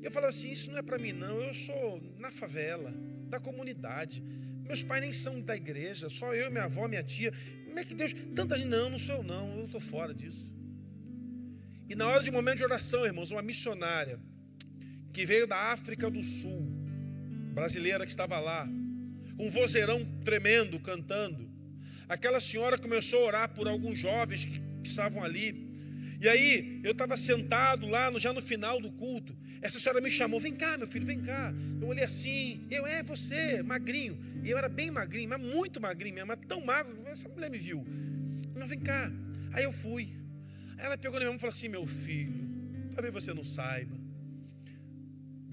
E 0.01 0.05
eu 0.05 0.09
falava 0.09 0.29
assim: 0.29 0.51
Isso 0.51 0.71
não 0.71 0.79
é 0.79 0.81
para 0.81 0.97
mim, 0.97 1.13
não. 1.13 1.39
Eu 1.39 1.53
sou 1.53 2.01
na 2.17 2.31
favela, 2.31 2.91
da 3.29 3.39
comunidade. 3.39 4.23
Meus 4.67 4.83
pais 4.83 5.01
nem 5.01 5.13
são 5.13 5.39
da 5.39 5.55
igreja, 5.55 6.09
só 6.09 6.33
eu, 6.33 6.51
minha 6.51 6.65
avó, 6.65 6.87
minha 6.87 7.03
tia. 7.03 7.31
Como 7.77 7.85
é 7.85 7.89
que 7.89 7.93
Deus. 7.93 8.13
Tanta 8.33 8.57
gente, 8.57 8.69
não, 8.69 8.89
não 8.89 8.97
sou 8.97 9.17
eu, 9.17 9.23
não. 9.23 9.59
Eu 9.59 9.65
estou 9.65 9.79
fora 9.79 10.11
disso. 10.11 10.51
E 11.87 11.93
na 11.93 12.07
hora 12.07 12.23
de 12.23 12.31
um 12.31 12.33
momento 12.33 12.57
de 12.57 12.63
oração, 12.63 13.05
irmãos, 13.05 13.29
uma 13.31 13.43
missionária 13.43 14.19
que 15.13 15.23
veio 15.27 15.45
da 15.45 15.71
África 15.71 16.09
do 16.09 16.23
Sul, 16.23 16.67
brasileira 17.53 18.03
que 18.03 18.11
estava 18.11 18.39
lá, 18.39 18.67
um 19.37 19.51
vozeirão 19.51 20.03
tremendo 20.25 20.79
cantando. 20.79 21.47
Aquela 22.09 22.39
senhora 22.39 22.79
começou 22.79 23.19
a 23.21 23.25
orar 23.27 23.53
por 23.53 23.67
alguns 23.67 23.99
jovens 23.99 24.45
que 24.45 24.59
estavam 24.83 25.23
ali. 25.23 25.69
E 26.19 26.27
aí, 26.27 26.81
eu 26.83 26.93
estava 26.93 27.15
sentado 27.15 27.85
lá, 27.85 28.11
já 28.17 28.33
no 28.33 28.41
final 28.41 28.81
do 28.81 28.91
culto. 28.91 29.37
Essa 29.61 29.79
senhora 29.79 29.99
me 30.01 30.09
chamou, 30.09 30.39
vem 30.39 30.55
cá, 30.55 30.77
meu 30.77 30.87
filho, 30.87 31.05
vem 31.05 31.21
cá. 31.21 31.53
Eu 31.81 31.87
olhei 31.87 32.03
assim, 32.03 32.65
eu, 32.69 32.85
é 32.85 33.01
você, 33.03 33.61
magrinho. 33.63 34.17
E 34.43 34.49
eu 34.49 34.57
era 34.57 34.69
bem 34.69 34.91
magrinho, 34.91 35.29
mas 35.29 35.41
muito 35.41 35.81
magrinho 35.81 36.15
mesmo, 36.15 36.27
mas 36.27 36.39
tão 36.47 36.63
magro 36.63 36.95
essa 37.07 37.27
mulher 37.29 37.49
me 37.49 37.57
viu. 37.57 37.85
Não, 38.55 38.67
vem 38.67 38.79
cá. 38.79 39.11
Aí 39.53 39.63
eu 39.63 39.71
fui. 39.71 40.15
Aí 40.77 40.85
ela 40.85 40.97
pegou 40.97 41.19
na 41.19 41.25
minha 41.25 41.29
mão 41.29 41.37
e 41.37 41.39
falou 41.39 41.53
assim: 41.53 41.67
meu 41.67 41.85
filho, 41.87 42.33
talvez 42.93 43.13
você 43.13 43.33
não 43.33 43.43
saiba. 43.43 43.97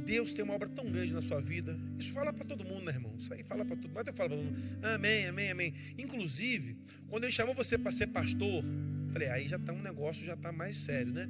Deus 0.04 0.34
tem 0.34 0.44
uma 0.44 0.54
obra 0.54 0.68
tão 0.68 0.84
grande 0.84 1.14
na 1.14 1.22
sua 1.22 1.40
vida. 1.40 1.78
Isso 1.98 2.12
fala 2.12 2.32
para 2.32 2.44
todo 2.44 2.62
mundo, 2.64 2.84
né, 2.84 2.92
irmão? 2.92 3.14
Isso 3.16 3.32
aí 3.32 3.42
fala 3.42 3.64
para 3.64 3.76
todo 3.76 3.88
mundo. 3.88 3.94
Mas 3.94 4.06
eu 4.06 4.12
falo 4.12 4.28
para 4.28 4.38
todo 4.38 4.44
mundo. 4.44 4.86
Amém, 4.94 5.26
amém, 5.26 5.50
amém. 5.50 5.74
Inclusive, 5.96 6.76
quando 7.08 7.24
ele 7.24 7.32
chamou 7.32 7.54
você 7.54 7.78
para 7.78 7.90
ser 7.90 8.08
pastor, 8.08 8.62
falei, 9.10 9.28
aí 9.28 9.48
já 9.48 9.56
está 9.56 9.72
um 9.72 9.80
negócio, 9.80 10.26
já 10.26 10.34
está 10.34 10.52
mais 10.52 10.78
sério, 10.78 11.12
né? 11.12 11.28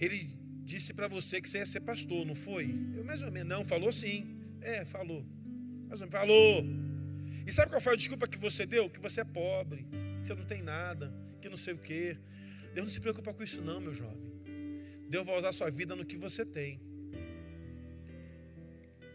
Ele 0.00 0.36
disse 0.66 0.92
para 0.92 1.06
você 1.06 1.40
que 1.40 1.48
você 1.48 1.58
ia 1.58 1.66
ser 1.66 1.80
pastor, 1.80 2.26
não 2.26 2.34
foi? 2.34 2.64
Eu 2.96 3.04
mais 3.04 3.22
ou 3.22 3.30
menos, 3.30 3.48
não, 3.48 3.64
falou 3.64 3.92
sim. 3.92 4.36
É, 4.60 4.84
falou. 4.84 5.24
Mais 5.88 6.00
ou 6.00 6.08
menos, 6.08 6.20
falou. 6.20 6.64
E 7.46 7.52
sabe 7.52 7.70
qual 7.70 7.80
foi 7.80 7.92
a 7.92 7.96
desculpa 7.96 8.26
que 8.26 8.36
você 8.36 8.66
deu? 8.66 8.90
Que 8.90 8.98
você 8.98 9.20
é 9.20 9.24
pobre, 9.24 9.86
que 10.20 10.26
você 10.26 10.34
não 10.34 10.44
tem 10.44 10.62
nada, 10.62 11.14
que 11.40 11.48
não 11.48 11.56
sei 11.56 11.74
o 11.74 11.78
quê. 11.78 12.18
Deus 12.74 12.88
não 12.88 12.92
se 12.92 13.00
preocupa 13.00 13.32
com 13.32 13.44
isso 13.44 13.62
não, 13.62 13.80
meu 13.80 13.94
jovem. 13.94 14.26
Deus 15.08 15.24
vai 15.24 15.38
usar 15.38 15.50
a 15.50 15.52
sua 15.52 15.70
vida 15.70 15.94
no 15.94 16.04
que 16.04 16.16
você 16.16 16.44
tem. 16.44 16.80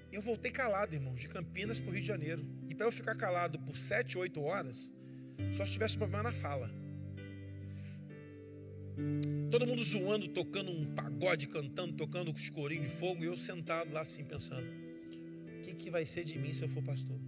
Eu 0.09 0.21
voltei 0.21 0.51
calado, 0.51 0.95
irmãos, 0.95 1.19
de 1.19 1.27
Campinas 1.27 1.81
para 1.81 1.89
o 1.89 1.93
Rio 1.93 2.01
de 2.01 2.07
Janeiro. 2.07 2.45
E 2.69 2.73
para 2.73 2.85
eu 2.85 2.91
ficar 2.91 3.15
calado 3.15 3.59
por 3.59 3.77
sete, 3.77 4.17
oito 4.17 4.41
horas, 4.41 4.91
só 5.51 5.65
se 5.65 5.73
tivesse 5.73 5.97
problema 5.97 6.23
na 6.23 6.31
fala. 6.31 6.80
Todo 9.49 9.67
mundo 9.67 9.83
zoando, 9.83 10.27
tocando 10.29 10.71
um 10.71 10.85
pagode, 10.85 11.47
cantando, 11.47 11.93
tocando 11.93 12.31
os 12.31 12.49
corinhos 12.49 12.87
de 12.87 12.93
fogo, 12.93 13.23
e 13.23 13.27
eu 13.27 13.35
sentado 13.35 13.91
lá 13.93 14.01
assim 14.01 14.23
pensando: 14.23 14.67
o 15.57 15.61
que, 15.61 15.73
que 15.73 15.89
vai 15.89 16.05
ser 16.05 16.23
de 16.23 16.37
mim 16.37 16.53
se 16.53 16.63
eu 16.63 16.69
for 16.69 16.83
pastor? 16.83 17.19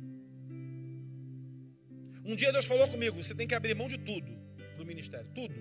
Um 2.26 2.36
dia 2.36 2.52
Deus 2.52 2.66
falou 2.66 2.88
comigo: 2.88 3.22
você 3.22 3.36
tem 3.36 3.48
que 3.48 3.56
abrir 3.56 3.76
mão 3.76 3.88
de 3.88 3.98
tudo 3.98 4.32
para 4.74 4.84
o 4.84 4.86
ministério, 4.86 5.30
tudo. 5.36 5.56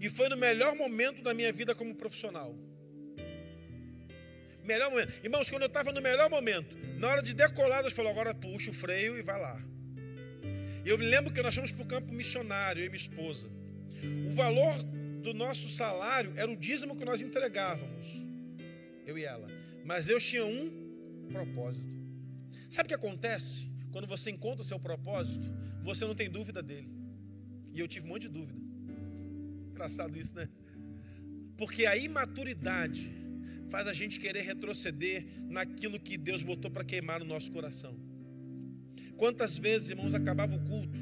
E 0.00 0.08
foi 0.08 0.28
no 0.28 0.36
melhor 0.36 0.74
momento 0.74 1.22
da 1.22 1.32
minha 1.32 1.52
vida 1.52 1.74
como 1.74 1.94
profissional. 1.94 2.56
Melhor 4.64 4.90
momento. 4.90 5.12
Irmãos, 5.22 5.48
quando 5.48 5.62
eu 5.62 5.68
estava 5.68 5.92
no 5.92 6.00
melhor 6.00 6.28
momento, 6.28 6.76
na 6.98 7.08
hora 7.08 7.22
de 7.22 7.34
decolar, 7.34 7.82
Deus 7.82 7.92
falou: 7.92 8.10
agora 8.10 8.34
puxa 8.34 8.70
o 8.70 8.74
freio 8.74 9.16
e 9.16 9.22
vai 9.22 9.40
lá. 9.40 9.62
Eu 10.84 10.98
me 10.98 11.06
lembro 11.06 11.32
que 11.32 11.42
nós 11.42 11.54
fomos 11.54 11.72
para 11.72 11.82
o 11.82 11.86
campo 11.86 12.12
missionário, 12.12 12.80
eu 12.80 12.86
e 12.86 12.88
minha 12.88 12.96
esposa. 12.96 13.48
O 14.26 14.30
valor 14.30 14.74
do 15.22 15.34
nosso 15.34 15.68
salário 15.68 16.32
era 16.36 16.50
o 16.50 16.56
dízimo 16.56 16.96
que 16.96 17.04
nós 17.04 17.20
entregávamos, 17.20 18.26
eu 19.06 19.18
e 19.18 19.24
ela. 19.24 19.48
Mas 19.84 20.06
Deus 20.06 20.24
tinha 20.24 20.44
um 20.44 21.26
propósito. 21.30 21.88
Sabe 22.68 22.86
o 22.86 22.88
que 22.88 22.94
acontece? 22.94 23.68
Quando 23.90 24.06
você 24.06 24.30
encontra 24.30 24.62
o 24.62 24.64
seu 24.64 24.78
propósito, 24.78 25.44
você 25.82 26.04
não 26.04 26.14
tem 26.14 26.30
dúvida 26.30 26.62
dele. 26.62 26.88
E 27.72 27.80
eu 27.80 27.88
tive 27.88 28.06
um 28.06 28.10
monte 28.10 28.22
de 28.22 28.28
dúvida. 28.28 28.60
Engraçado 29.70 30.18
isso, 30.18 30.34
né? 30.34 30.48
Porque 31.56 31.86
a 31.86 31.96
imaturidade 31.96 33.10
faz 33.68 33.86
a 33.86 33.92
gente 33.92 34.18
querer 34.18 34.42
retroceder 34.42 35.26
naquilo 35.48 35.98
que 35.98 36.16
Deus 36.18 36.42
botou 36.42 36.70
para 36.70 36.84
queimar 36.84 37.20
no 37.20 37.26
nosso 37.26 37.50
coração. 37.50 37.96
Quantas 39.16 39.58
vezes, 39.58 39.90
irmãos, 39.90 40.14
acabava 40.14 40.56
o 40.56 40.64
culto, 40.64 41.00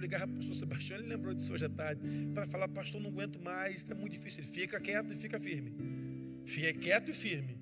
eu 0.00 0.02
ligava 0.02 0.26
para 0.26 0.32
o 0.32 0.36
pastor 0.36 0.54
Sebastião, 0.54 0.98
ele 0.98 1.08
lembrou 1.08 1.34
disso 1.34 1.52
hoje 1.52 1.66
à 1.66 1.68
tarde, 1.68 2.00
para 2.32 2.46
falar, 2.46 2.68
pastor, 2.68 3.00
não 3.00 3.10
aguento 3.10 3.38
mais, 3.40 3.76
está 3.76 3.94
muito 3.94 4.12
difícil. 4.12 4.42
Ele 4.42 4.50
fica 4.50 4.80
quieto 4.80 5.12
e 5.12 5.16
fica 5.16 5.38
firme. 5.38 5.74
Fica 6.44 6.72
quieto 6.72 7.10
e 7.10 7.14
firme. 7.14 7.58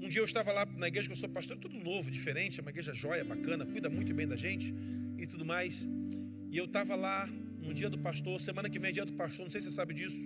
Um 0.00 0.08
dia 0.08 0.20
eu 0.20 0.26
estava 0.26 0.52
lá 0.52 0.66
na 0.76 0.86
igreja 0.86 1.08
que 1.08 1.12
eu 1.12 1.16
sou 1.16 1.28
pastor, 1.28 1.56
tudo 1.56 1.76
novo, 1.78 2.10
diferente, 2.10 2.60
é 2.60 2.62
uma 2.62 2.70
igreja 2.70 2.92
joia, 2.94 3.24
bacana, 3.24 3.64
cuida 3.64 3.88
muito 3.88 4.14
bem 4.14 4.28
da 4.28 4.36
gente 4.36 4.72
e 5.16 5.26
tudo 5.26 5.44
mais. 5.44 5.88
E 6.50 6.56
eu 6.56 6.66
estava 6.66 6.94
lá 6.94 7.28
um 7.62 7.72
dia 7.72 7.90
do 7.90 7.98
pastor, 7.98 8.38
semana 8.40 8.68
que 8.68 8.78
vem 8.78 8.90
é 8.90 8.92
dia 8.92 9.04
do 9.04 9.14
pastor, 9.14 9.44
não 9.44 9.50
sei 9.50 9.60
se 9.60 9.68
você 9.68 9.74
sabe 9.74 9.94
disso. 9.94 10.16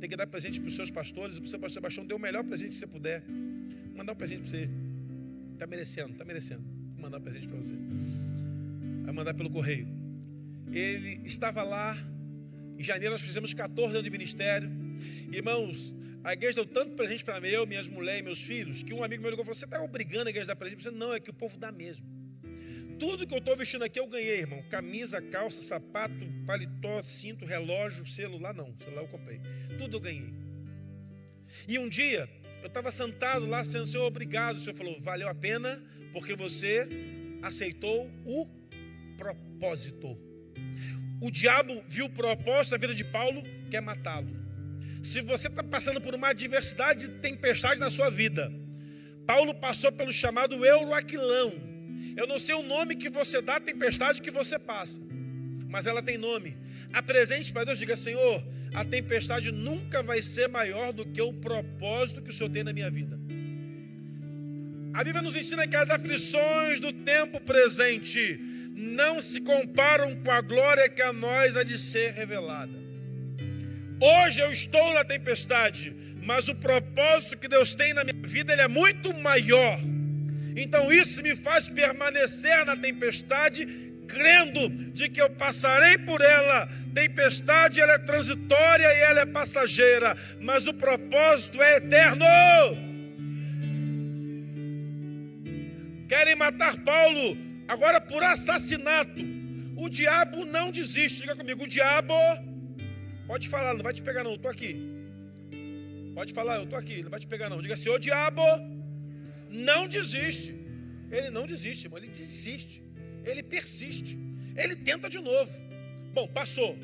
Tem 0.00 0.08
que 0.08 0.16
dar 0.16 0.26
presente 0.26 0.58
para 0.58 0.68
os 0.68 0.74
seus 0.74 0.90
pastores, 0.90 1.38
o 1.38 1.46
seu 1.46 1.58
pastor 1.58 1.70
Sebastião, 1.70 2.06
dê 2.06 2.14
o 2.14 2.18
melhor 2.18 2.42
presente 2.44 2.70
que 2.70 2.76
você 2.76 2.86
puder. 2.86 3.22
Mandar 3.94 4.12
um 4.12 4.16
presente 4.16 4.40
para 4.40 4.50
você. 4.50 4.70
Está 5.52 5.66
merecendo, 5.66 6.12
está 6.12 6.24
merecendo. 6.24 6.64
Vou 6.94 7.02
mandar 7.02 7.18
um 7.18 7.22
presente 7.22 7.46
para 7.46 7.56
você. 7.56 7.74
Vai 9.06 9.14
mandar 9.14 9.32
pelo 9.32 9.48
correio. 9.48 9.88
Ele 10.70 11.22
estava 11.24 11.62
lá, 11.62 11.96
em 12.76 12.82
janeiro 12.82 13.12
nós 13.12 13.22
fizemos 13.22 13.54
14 13.54 13.90
anos 13.90 14.02
de 14.02 14.10
ministério. 14.10 14.68
Irmãos, 15.32 15.94
a 16.24 16.32
igreja 16.32 16.56
deu 16.56 16.66
tanto 16.66 16.96
presente 16.96 17.24
para 17.24 17.40
mim, 17.40 17.48
eu, 17.48 17.64
minhas 17.64 17.86
mulheres 17.86 18.22
meus 18.22 18.42
filhos, 18.42 18.82
que 18.82 18.92
um 18.92 19.04
amigo 19.04 19.22
meu 19.22 19.30
ligou 19.30 19.44
e 19.44 19.46
falou: 19.46 19.56
Você 19.56 19.64
está 19.64 19.80
obrigando 19.80 20.26
a 20.26 20.30
igreja 20.30 20.46
a 20.46 20.54
dar 20.54 20.56
presente? 20.56 20.84
Eu 20.84 20.90
disse, 20.90 21.04
não, 21.04 21.14
é 21.14 21.20
que 21.20 21.30
o 21.30 21.32
povo 21.32 21.56
dá 21.56 21.70
mesmo. 21.70 22.04
Tudo 22.98 23.26
que 23.26 23.32
eu 23.32 23.38
estou 23.38 23.56
vestindo 23.56 23.84
aqui 23.84 24.00
eu 24.00 24.08
ganhei, 24.08 24.40
irmão. 24.40 24.60
Camisa, 24.68 25.22
calça, 25.22 25.62
sapato, 25.62 26.26
paletó, 26.44 27.00
cinto, 27.02 27.44
relógio, 27.44 28.04
celular 28.06 28.52
não. 28.52 28.74
Celular 28.80 29.02
eu 29.02 29.08
comprei. 29.08 29.40
Tudo 29.78 29.98
eu 29.98 30.00
ganhei. 30.00 30.34
E 31.68 31.78
um 31.78 31.88
dia, 31.88 32.28
eu 32.60 32.66
estava 32.66 32.90
sentado 32.90 33.46
lá, 33.46 33.62
sendo 33.62 33.86
Senhor, 33.86 34.04
obrigado. 34.04 34.56
O 34.56 34.60
Senhor 34.60 34.74
falou: 34.74 35.00
Valeu 35.00 35.28
a 35.28 35.34
pena, 35.34 35.80
porque 36.12 36.34
você 36.34 36.88
aceitou 37.40 38.10
o 38.24 38.46
propósito. 39.16 40.16
O 41.20 41.30
diabo 41.30 41.82
viu 41.88 42.06
o 42.06 42.10
propósito 42.10 42.72
na 42.72 42.78
vida 42.78 42.94
de 42.94 43.04
Paulo, 43.04 43.42
quer 43.70 43.80
matá-lo. 43.80 44.28
Se 45.02 45.20
você 45.20 45.48
está 45.48 45.62
passando 45.62 46.00
por 46.00 46.14
uma 46.14 46.28
adversidade 46.28 47.08
de 47.08 47.14
tempestade 47.20 47.80
na 47.80 47.90
sua 47.90 48.10
vida, 48.10 48.52
Paulo 49.26 49.54
passou 49.54 49.90
pelo 49.92 50.12
chamado 50.12 50.64
Euroaquilão. 50.64 51.52
Eu 52.16 52.26
não 52.26 52.38
sei 52.38 52.54
o 52.54 52.62
nome 52.62 52.96
que 52.96 53.08
você 53.08 53.40
dá 53.40 53.56
à 53.56 53.60
tempestade 53.60 54.22
que 54.22 54.30
você 54.30 54.58
passa, 54.58 55.00
mas 55.68 55.86
ela 55.86 56.02
tem 56.02 56.18
nome. 56.18 56.56
Apresente 56.92 57.52
para 57.52 57.64
Deus, 57.64 57.78
diga: 57.78 57.96
Senhor, 57.96 58.42
a 58.74 58.84
tempestade 58.84 59.50
nunca 59.50 60.02
vai 60.02 60.22
ser 60.22 60.48
maior 60.48 60.92
do 60.92 61.04
que 61.06 61.20
o 61.20 61.32
propósito 61.32 62.22
que 62.22 62.30
o 62.30 62.32
Senhor 62.32 62.50
tem 62.50 62.64
na 62.64 62.72
minha 62.72 62.90
vida. 62.90 63.18
A 64.94 65.04
Bíblia 65.04 65.22
nos 65.22 65.36
ensina 65.36 65.66
que 65.66 65.76
as 65.76 65.90
aflições 65.90 66.80
do 66.80 66.90
tempo 66.92 67.38
presente 67.40 68.40
não 68.76 69.22
se 69.22 69.40
comparam 69.40 70.14
com 70.16 70.30
a 70.30 70.42
glória 70.42 70.86
que 70.86 71.00
a 71.00 71.10
nós 71.10 71.56
há 71.56 71.64
de 71.64 71.78
ser 71.78 72.12
revelada. 72.12 72.78
Hoje 73.98 74.40
eu 74.40 74.52
estou 74.52 74.92
na 74.92 75.02
tempestade, 75.02 75.96
mas 76.22 76.50
o 76.50 76.54
propósito 76.54 77.38
que 77.38 77.48
Deus 77.48 77.72
tem 77.72 77.94
na 77.94 78.04
minha 78.04 78.26
vida 78.26 78.52
ele 78.52 78.60
é 78.60 78.68
muito 78.68 79.14
maior. 79.14 79.80
Então 80.54 80.92
isso 80.92 81.22
me 81.22 81.34
faz 81.34 81.70
permanecer 81.70 82.66
na 82.66 82.76
tempestade, 82.76 83.66
crendo 84.06 84.68
de 84.68 85.08
que 85.08 85.22
eu 85.22 85.30
passarei 85.30 85.96
por 85.96 86.20
ela. 86.20 86.68
Tempestade 86.94 87.80
ela 87.80 87.94
é 87.94 87.98
transitória 87.98 88.86
e 88.86 89.00
ela 89.04 89.20
é 89.20 89.26
passageira, 89.26 90.14
mas 90.38 90.66
o 90.66 90.74
propósito 90.74 91.62
é 91.62 91.76
eterno. 91.76 92.26
Querem 96.06 96.36
matar 96.36 96.76
Paulo 96.84 97.45
agora 97.68 98.00
por 98.00 98.22
assassinato. 98.22 99.20
O 99.76 99.88
diabo 99.88 100.44
não 100.44 100.70
desiste. 100.70 101.20
Diga 101.20 101.36
comigo, 101.36 101.64
o 101.64 101.68
diabo 101.68 102.14
Pode 103.26 103.48
falar, 103.48 103.74
não 103.74 103.82
vai 103.82 103.92
te 103.92 104.02
pegar 104.02 104.22
não, 104.22 104.32
eu 104.32 104.36
estou 104.36 104.50
aqui. 104.50 104.72
Pode 106.14 106.32
falar, 106.32 106.56
eu 106.56 106.62
estou 106.62 106.78
aqui, 106.78 107.02
não 107.02 107.10
vai 107.10 107.18
te 107.18 107.26
pegar 107.26 107.50
não. 107.50 107.60
Diga 107.60 107.74
assim, 107.74 107.90
ô 107.90 107.98
diabo, 107.98 108.42
não 109.50 109.88
desiste. 109.88 110.54
Ele 111.10 111.30
não 111.30 111.44
desiste, 111.46 111.86
irmão, 111.86 111.98
ele 111.98 112.08
desiste. 112.08 112.82
Ele 113.24 113.42
persiste. 113.42 114.16
Ele 114.56 114.76
tenta 114.76 115.08
de 115.08 115.18
novo. 115.18 115.52
Bom, 116.14 116.28
passou. 116.28 116.78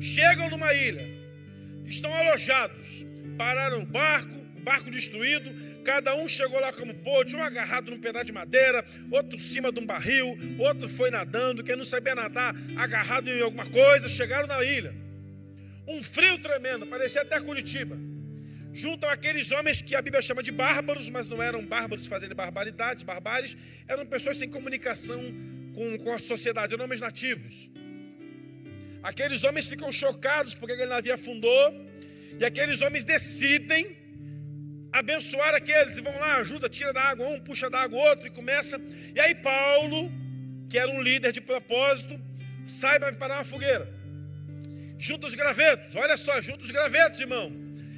Chegam 0.00 0.48
numa 0.48 0.72
ilha. 0.72 1.06
Estão 1.84 2.12
alojados. 2.12 3.04
Pararam 3.36 3.82
o 3.82 3.86
barco, 3.86 4.34
o 4.34 4.43
barco 4.64 4.90
destruído. 4.90 5.54
Cada 5.84 6.16
um 6.16 6.26
chegou 6.26 6.58
lá 6.58 6.72
como 6.72 6.94
pôde, 6.94 7.36
um 7.36 7.42
agarrado 7.42 7.90
num 7.90 7.98
pedaço 7.98 8.24
de 8.24 8.32
madeira, 8.32 8.84
outro 9.10 9.36
em 9.36 9.38
cima 9.38 9.70
de 9.70 9.78
um 9.78 9.86
barril, 9.86 10.36
outro 10.58 10.88
foi 10.88 11.10
nadando, 11.10 11.62
quem 11.62 11.76
não 11.76 11.84
sabia 11.84 12.14
nadar, 12.14 12.52
agarrado 12.76 13.30
em 13.30 13.42
alguma 13.42 13.66
coisa, 13.66 14.08
chegaram 14.08 14.48
na 14.48 14.64
ilha 14.64 15.04
um 15.86 16.02
frio 16.02 16.38
tremendo, 16.38 16.86
parecia 16.86 17.22
até 17.22 17.40
Curitiba. 17.40 17.96
Juntam 18.72 19.08
aqueles 19.08 19.52
homens 19.52 19.80
que 19.80 19.94
a 19.94 20.02
Bíblia 20.02 20.20
chama 20.20 20.42
de 20.42 20.50
bárbaros, 20.50 21.08
mas 21.08 21.28
não 21.28 21.42
eram 21.42 21.64
bárbaros 21.64 22.06
fazendo 22.06 22.34
barbaridades, 22.34 23.04
barbares, 23.04 23.56
eram 23.86 24.04
pessoas 24.04 24.36
sem 24.36 24.48
comunicação 24.48 25.22
com, 25.74 25.96
com 25.98 26.12
a 26.12 26.18
sociedade, 26.18 26.74
eram 26.74 26.84
homens 26.84 27.00
nativos. 27.00 27.70
Aqueles 29.02 29.44
homens 29.44 29.66
ficam 29.66 29.92
chocados 29.92 30.54
porque 30.54 30.72
aquele 30.72 30.90
navio 30.90 31.14
afundou, 31.14 31.84
e 32.40 32.44
aqueles 32.44 32.80
homens 32.82 33.04
decidem 33.04 33.96
abençoar 34.94 35.52
aqueles, 35.56 35.96
e 35.96 36.00
vão 36.00 36.16
lá, 36.20 36.36
ajuda, 36.36 36.68
tira 36.68 36.92
da 36.92 37.02
água 37.02 37.26
um, 37.26 37.40
puxa 37.40 37.68
da 37.68 37.80
água 37.80 37.98
outro, 38.10 38.28
e 38.28 38.30
começa. 38.30 38.80
E 39.12 39.18
aí 39.18 39.34
Paulo, 39.34 40.10
que 40.70 40.78
era 40.78 40.88
um 40.88 41.02
líder 41.02 41.32
de 41.32 41.40
propósito, 41.40 42.14
sai 42.64 43.00
para 43.00 43.12
parar 43.16 43.38
uma 43.38 43.44
fogueira. 43.44 43.92
Junta 44.96 45.26
os 45.26 45.34
gravetos, 45.34 45.96
olha 45.96 46.16
só, 46.16 46.40
junta 46.40 46.62
os 46.62 46.70
gravetos, 46.70 47.18
irmão, 47.18 47.52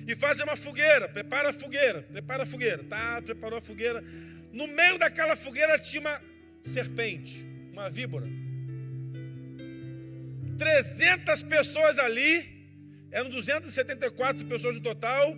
e 0.09 0.15
fazem 0.17 0.43
uma 0.45 0.57
fogueira, 0.57 1.07
prepara 1.07 1.51
a 1.51 1.53
fogueira, 1.53 2.01
prepara 2.03 2.45
a 2.45 2.47
fogueira, 2.47 2.83
tá, 2.85 3.21
preparou 3.21 3.59
a 3.59 3.63
fogueira, 3.63 4.03
no 4.51 4.67
meio 4.67 4.97
daquela 4.99 5.37
fogueira 5.37 5.79
tinha 5.79 6.01
uma 6.01 6.23
serpente, 6.63 7.47
uma 7.73 7.91
víbora, 7.91 8.27
300 10.57 11.43
pessoas 11.43 11.99
ali, 11.99 12.57
eram 13.11 13.29
274 13.29 14.47
pessoas 14.47 14.77
no 14.77 14.81
total, 14.81 15.37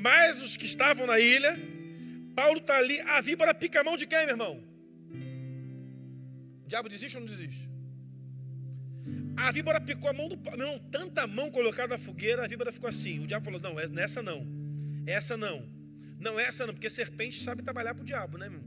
mais 0.00 0.40
os 0.40 0.56
que 0.56 0.64
estavam 0.64 1.06
na 1.06 1.18
ilha, 1.18 1.56
Paulo 2.34 2.58
está 2.58 2.76
ali, 2.76 3.00
a 3.00 3.20
víbora 3.20 3.54
pica 3.54 3.80
a 3.80 3.84
mão 3.84 3.96
de 3.96 4.06
quem, 4.06 4.20
meu 4.20 4.30
irmão? 4.30 4.64
O 6.64 6.68
diabo 6.68 6.88
desiste 6.88 7.16
ou 7.16 7.22
não 7.22 7.28
desiste? 7.28 7.70
A 9.36 9.50
víbora 9.50 9.80
picou 9.80 10.10
a 10.10 10.12
mão 10.12 10.28
do 10.28 10.38
não, 10.56 10.78
tanta 10.78 11.26
mão 11.26 11.50
colocada 11.50 11.96
na 11.96 11.98
fogueira, 11.98 12.44
a 12.44 12.48
víbora 12.48 12.72
ficou 12.72 12.88
assim. 12.88 13.20
O 13.20 13.26
diabo 13.26 13.44
falou: 13.44 13.60
Não, 13.60 13.74
nessa 13.88 14.22
não, 14.22 14.46
essa 15.06 15.36
não, 15.36 15.66
não, 16.18 16.38
essa 16.38 16.66
não, 16.66 16.74
porque 16.74 16.90
serpente 16.90 17.42
sabe 17.42 17.62
trabalhar 17.62 17.94
para 17.94 18.02
o 18.02 18.04
diabo, 18.04 18.36
né, 18.36 18.48
meu? 18.48 18.62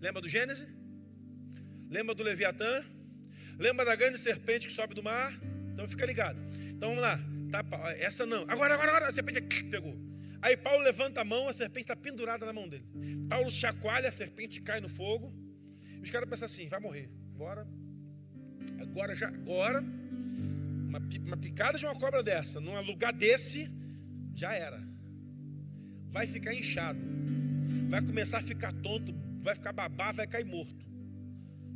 Lembra 0.00 0.20
do 0.20 0.28
Gênesis? 0.28 0.66
Lembra 1.90 2.14
do 2.14 2.22
Leviatã? 2.22 2.84
Lembra 3.58 3.84
da 3.84 3.94
grande 3.94 4.18
serpente 4.18 4.66
que 4.66 4.72
sobe 4.72 4.94
do 4.94 5.02
mar? 5.02 5.32
Então 5.72 5.86
fica 5.86 6.06
ligado. 6.06 6.38
Então 6.70 6.90
vamos 6.90 7.02
lá. 7.02 7.20
Tá, 7.50 7.64
essa 7.98 8.24
não. 8.24 8.42
Agora, 8.48 8.74
agora, 8.74 8.90
agora. 8.90 9.08
A 9.08 9.12
serpente 9.12 9.40
pegou. 9.64 10.11
Aí 10.42 10.56
Paulo 10.56 10.82
levanta 10.82 11.20
a 11.20 11.24
mão, 11.24 11.48
a 11.48 11.52
serpente 11.52 11.84
está 11.84 11.94
pendurada 11.94 12.44
na 12.44 12.52
mão 12.52 12.68
dele. 12.68 12.84
Paulo 13.30 13.50
chacoalha, 13.50 14.08
a 14.08 14.12
serpente 14.12 14.60
cai 14.60 14.80
no 14.80 14.88
fogo. 14.88 15.32
Os 16.02 16.10
caras 16.10 16.28
pensam 16.28 16.46
assim: 16.46 16.68
vai 16.68 16.80
morrer. 16.80 17.08
Bora. 17.36 17.66
Agora, 18.80 19.14
já, 19.14 19.28
agora 19.28 19.80
uma, 20.92 20.98
uma 21.26 21.36
picada 21.36 21.78
de 21.78 21.86
uma 21.86 21.94
cobra 21.94 22.22
dessa, 22.22 22.60
num 22.60 22.78
lugar 22.82 23.12
desse, 23.12 23.70
já 24.34 24.52
era. 24.52 24.82
Vai 26.10 26.26
ficar 26.26 26.52
inchado. 26.52 27.00
Vai 27.88 28.02
começar 28.02 28.38
a 28.38 28.42
ficar 28.42 28.72
tonto, 28.72 29.14
vai 29.42 29.54
ficar 29.54 29.72
babá, 29.72 30.12
vai 30.12 30.26
cair 30.26 30.44
morto. 30.44 30.84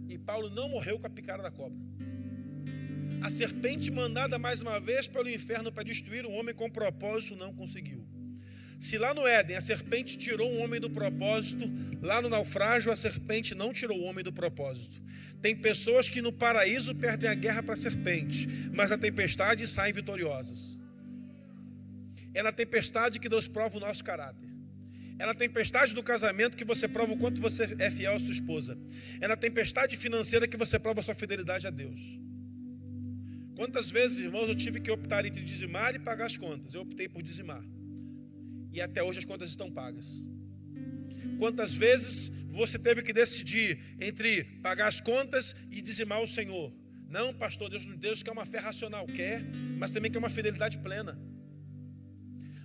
e 0.09 0.19
Paulo 0.19 0.51
não 0.51 0.69
morreu 0.69 0.99
com 0.99 1.07
a 1.07 1.11
picada 1.11 1.43
da 1.43 1.51
cobra. 1.51 1.79
A 3.23 3.31
serpente 3.31 3.91
mandada 3.91 4.39
mais 4.39 4.61
uma 4.61 4.79
vez 4.79 5.09
pelo 5.09 5.29
inferno 5.29 5.73
para 5.73 5.83
destruir 5.83 6.27
um 6.27 6.35
homem 6.35 6.55
com 6.55 6.71
propósito 6.71 7.37
não 7.37 7.55
conseguiu. 7.55 8.16
Se 8.79 8.99
lá 8.99 9.15
no 9.15 9.27
Éden 9.27 9.57
a 9.57 9.61
serpente 9.61 10.19
tirou 10.19 10.53
um 10.53 10.63
homem 10.63 10.79
do 10.79 10.91
propósito, 10.91 11.65
lá 12.03 12.21
no 12.21 12.29
naufrágio 12.29 12.93
a 12.93 12.97
serpente 12.97 13.55
não 13.55 13.73
tirou 13.73 13.99
o 13.99 14.05
homem 14.05 14.23
do 14.23 14.33
propósito. 14.33 15.03
Tem 15.41 15.57
pessoas 15.57 16.09
que 16.09 16.21
no 16.21 16.33
paraíso 16.33 16.95
perdem 16.95 17.29
a 17.29 17.35
guerra 17.35 17.63
para 17.63 17.73
a 17.73 17.77
serpente, 17.77 18.47
mas 18.75 18.91
na 18.91 18.99
tempestade 18.99 19.67
saem 19.67 19.95
vitoriosas. 19.95 20.79
É 22.35 22.43
na 22.43 22.53
tempestade 22.53 23.19
que 23.19 23.31
Deus 23.31 23.49
prova 23.49 23.79
o 23.79 23.81
nosso 23.81 24.05
caráter. 24.05 24.47
É 25.19 25.25
na 25.25 25.33
tempestade 25.33 25.95
do 25.95 26.03
casamento 26.03 26.55
que 26.55 26.65
você 26.65 26.87
prova 26.87 27.15
o 27.15 27.17
quanto 27.17 27.41
você 27.41 27.75
é 27.79 27.91
fiel 27.91 28.15
à 28.15 28.19
sua 28.19 28.33
esposa. 28.33 28.79
É 29.19 29.27
na 29.27 29.37
tempestade 29.37 29.97
financeira 29.97 30.47
que 30.47 30.57
você 30.59 30.79
prova 30.79 31.01
a 31.01 31.03
sua 31.03 31.15
fidelidade 31.15 31.67
a 31.67 31.71
Deus. 31.71 31.99
Quantas 33.55 33.91
vezes, 33.91 34.19
irmãos, 34.19 34.49
eu 34.49 34.55
tive 34.55 34.81
que 34.81 34.91
optar 34.91 35.25
entre 35.25 35.43
dizimar 35.43 35.95
e 35.95 35.99
pagar 35.99 36.27
as 36.27 36.37
contas? 36.37 36.75
Eu 36.75 36.83
optei 36.83 37.09
por 37.09 37.23
dizimar 37.23 37.65
e 38.77 38.81
até 38.83 39.03
hoje 39.03 39.21
as 39.21 39.25
contas 39.25 39.49
estão 39.49 39.71
pagas. 39.71 40.23
Quantas 41.39 41.75
vezes 41.75 42.31
você 42.51 42.79
teve 42.79 43.03
que 43.03 43.13
decidir 43.13 43.79
entre 43.99 44.45
pagar 44.63 44.87
as 44.87 45.01
contas 45.01 45.57
e 45.71 45.81
dizimar 45.81 46.21
o 46.23 46.29
Senhor? 46.29 46.71
Não, 47.09 47.33
pastor, 47.33 47.71
Deus, 47.71 47.87
Deus 47.97 48.23
quer 48.23 48.33
uma 48.33 48.45
fé 48.45 48.59
racional, 48.59 49.07
quer, 49.07 49.43
mas 49.79 49.93
também 49.93 50.11
quer 50.11 50.19
uma 50.19 50.29
fidelidade 50.29 50.79
plena. 50.79 51.19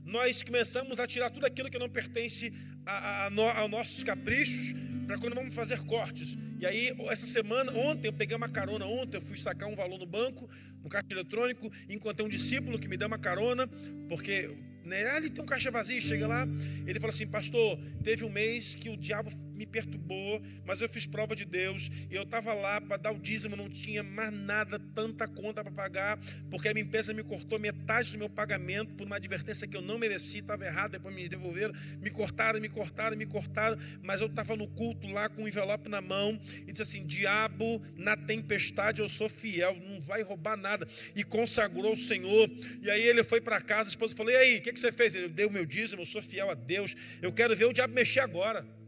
Nós 0.03 0.43
começamos 0.43 0.99
a 0.99 1.07
tirar 1.07 1.29
tudo 1.29 1.45
aquilo 1.45 1.69
que 1.69 1.79
não 1.79 1.89
pertence 1.89 2.51
a, 2.85 2.91
a, 2.91 3.27
a, 3.27 3.59
aos 3.59 3.71
nossos 3.71 4.03
caprichos 4.03 4.73
para 5.07 5.17
quando 5.17 5.33
vamos 5.33 5.55
fazer 5.55 5.79
cortes. 5.85 6.35
E 6.59 6.65
aí, 6.65 6.93
essa 7.09 7.25
semana, 7.25 7.71
ontem 7.71 8.09
eu 8.09 8.13
peguei 8.13 8.35
uma 8.35 8.49
carona, 8.49 8.85
ontem 8.85 9.15
eu 9.15 9.21
fui 9.21 9.37
sacar 9.37 9.69
um 9.69 9.75
valor 9.75 9.97
no 9.97 10.05
banco, 10.05 10.49
no 10.83 10.89
caixa 10.89 11.07
eletrônico, 11.11 11.71
encontrei 11.87 12.25
um 12.25 12.29
discípulo 12.29 12.77
que 12.77 12.89
me 12.89 12.97
deu 12.97 13.07
uma 13.07 13.17
carona, 13.17 13.65
porque 14.09 14.57
né? 14.91 15.09
Ah, 15.09 15.17
ele 15.17 15.29
tem 15.29 15.43
um 15.43 15.47
caixa 15.47 15.71
vazio, 15.71 16.01
chega 16.01 16.27
lá, 16.27 16.47
ele 16.85 16.99
fala 16.99 17.11
assim, 17.13 17.25
pastor, 17.25 17.79
teve 18.03 18.25
um 18.25 18.29
mês 18.29 18.75
que 18.75 18.89
o 18.89 18.97
diabo 18.97 19.31
me 19.61 19.65
perturbou, 19.65 20.41
mas 20.65 20.81
eu 20.81 20.89
fiz 20.89 21.05
prova 21.05 21.35
de 21.35 21.45
Deus, 21.45 21.89
e 22.09 22.15
eu 22.15 22.23
estava 22.23 22.53
lá 22.53 22.81
para 22.81 22.97
dar 22.97 23.11
o 23.11 23.19
dízimo, 23.19 23.55
não 23.55 23.69
tinha 23.69 24.01
mais 24.01 24.31
nada, 24.31 24.79
tanta 24.79 25.27
conta 25.27 25.63
para 25.63 25.71
pagar, 25.71 26.19
porque 26.49 26.67
a 26.67 26.73
minha 26.73 26.83
empresa 26.83 27.13
me 27.13 27.23
cortou 27.23 27.59
metade 27.59 28.11
do 28.11 28.17
meu 28.17 28.29
pagamento 28.29 28.93
por 28.95 29.05
uma 29.05 29.17
advertência 29.17 29.67
que 29.67 29.77
eu 29.77 29.81
não 29.81 29.99
mereci, 29.99 30.39
estava 30.39 30.65
errado, 30.65 30.93
depois 30.93 31.13
me 31.13 31.29
devolveram, 31.29 31.73
me 31.99 32.09
cortaram, 32.09 32.59
me 32.59 32.69
cortaram, 32.69 33.15
me 33.15 33.25
cortaram, 33.25 33.77
mas 34.01 34.19
eu 34.19 34.27
estava 34.27 34.55
no 34.55 34.67
culto 34.67 35.07
lá 35.07 35.29
com 35.29 35.41
o 35.41 35.45
um 35.45 35.47
envelope 35.47 35.87
na 35.87 36.01
mão, 36.01 36.39
e 36.67 36.71
disse 36.71 36.81
assim, 36.81 37.05
diabo, 37.05 37.81
na 37.95 38.17
tempestade 38.17 38.99
eu 38.99 39.07
sou 39.07 39.29
fiel, 39.29 39.75
não 39.75 40.01
vai 40.01 40.23
roubar 40.23 40.57
nada, 40.57 40.87
e 41.15 41.23
consagrou 41.23 41.93
o 41.93 41.97
Senhor, 41.97 42.49
e 42.81 42.89
aí 42.89 43.03
ele 43.03 43.23
foi 43.23 43.39
para 43.39 43.61
casa, 43.61 43.89
a 43.89 43.91
esposa 43.91 44.15
falou, 44.15 44.31
e 44.31 44.35
aí, 44.35 44.57
o 44.57 44.61
que, 44.61 44.73
que 44.73 44.79
você 44.79 44.91
fez? 44.91 45.13
Ele 45.13 45.29
deu 45.29 45.49
o 45.49 45.51
meu 45.51 45.65
dízimo, 45.67 46.01
eu 46.01 46.05
sou 46.05 46.21
fiel 46.21 46.49
a 46.49 46.55
Deus, 46.55 46.95
eu 47.21 47.31
quero 47.31 47.55
ver 47.55 47.65
o 47.65 47.73
diabo 47.73 47.93
mexer 47.93 48.21
agora. 48.21 48.80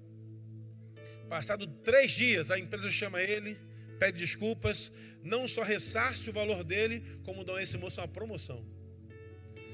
Passado 1.33 1.65
três 1.83 2.11
dias, 2.11 2.51
a 2.51 2.59
empresa 2.59 2.91
chama 2.91 3.19
ele, 3.19 3.57
pede 3.97 4.19
desculpas, 4.19 4.91
não 5.23 5.47
só 5.47 5.63
ressarce 5.63 6.29
o 6.29 6.31
valor 6.31 6.63
dele, 6.63 7.03
como 7.23 7.43
dão 7.43 7.55
a 7.55 7.63
esse 7.63 7.75
moço 7.75 7.99
uma 7.99 8.07
promoção. 8.07 8.63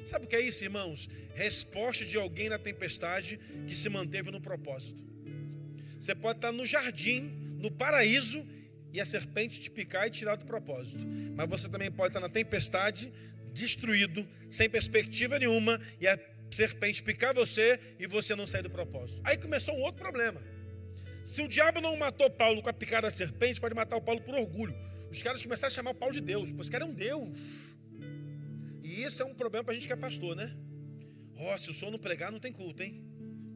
Sabe 0.06 0.24
o 0.24 0.28
que 0.30 0.38
é 0.38 0.40
isso, 0.40 0.64
irmãos? 0.64 1.10
Resposta 1.36 2.06
de 2.06 2.16
alguém 2.16 2.48
na 2.48 2.58
tempestade 2.58 3.38
que 3.68 3.76
se 3.76 3.90
manteve 3.90 4.32
no 4.32 4.40
propósito. 4.40 5.04
Você 6.00 6.16
pode 6.16 6.38
estar 6.38 6.54
no 6.54 6.66
jardim, 6.66 7.30
no 7.62 7.70
paraíso, 7.70 8.42
e 8.94 9.02
a 9.02 9.06
serpente 9.06 9.60
te 9.60 9.70
picar 9.70 10.08
e 10.08 10.10
tirar 10.10 10.38
do 10.38 10.46
propósito. 10.46 11.06
Mas 11.36 11.50
você 11.50 11.68
também 11.68 11.92
pode 11.92 12.12
estar 12.12 12.22
na 12.22 12.30
tempestade, 12.30 13.12
destruído, 13.54 14.26
sem 14.50 14.70
perspectiva 14.70 15.38
nenhuma, 15.38 15.78
e 16.00 16.08
a 16.08 16.18
serpente 16.50 17.04
picar 17.04 17.34
você 17.34 17.78
e 18.00 18.08
você 18.08 18.34
não 18.34 18.48
sair 18.48 18.64
do 18.64 18.70
propósito. 18.70 19.20
Aí 19.26 19.38
começou 19.38 19.76
um 19.76 19.82
outro 19.82 20.02
problema. 20.02 20.42
Se 21.30 21.44
o 21.44 21.48
diabo 21.48 21.80
não 21.80 21.96
matou 21.96 22.28
Paulo 22.28 22.60
com 22.60 22.72
a 22.72 22.74
picada 22.74 23.04
da 23.04 23.12
serpente, 23.12 23.62
pode 23.62 23.76
matar 23.76 23.96
o 23.96 24.02
Paulo 24.02 24.20
por 24.20 24.34
orgulho. 24.34 24.74
Os 25.12 25.22
caras 25.22 25.44
começaram 25.44 25.72
a 25.72 25.76
chamar 25.76 25.92
o 25.92 25.94
Paulo 25.94 26.12
de 26.12 26.22
Deus, 26.22 26.52
pois 26.52 26.62
esse 26.62 26.72
cara 26.72 26.86
é 26.86 26.88
um 26.88 26.92
Deus. 26.92 27.78
E 28.84 29.04
isso 29.04 29.22
é 29.22 29.26
um 29.28 29.36
problema 29.36 29.64
para 29.64 29.74
a 29.74 29.76
gente 29.76 29.86
que 29.86 29.94
é 29.94 29.96
pastor, 29.96 30.36
né? 30.36 30.52
Ó, 31.36 31.54
oh, 31.54 31.58
se 31.60 31.70
o 31.70 31.74
senhor 31.74 31.92
não 31.92 32.00
pregar, 32.00 32.32
não 32.32 32.40
tem 32.40 32.52
culto, 32.52 32.82
hein? 32.82 33.06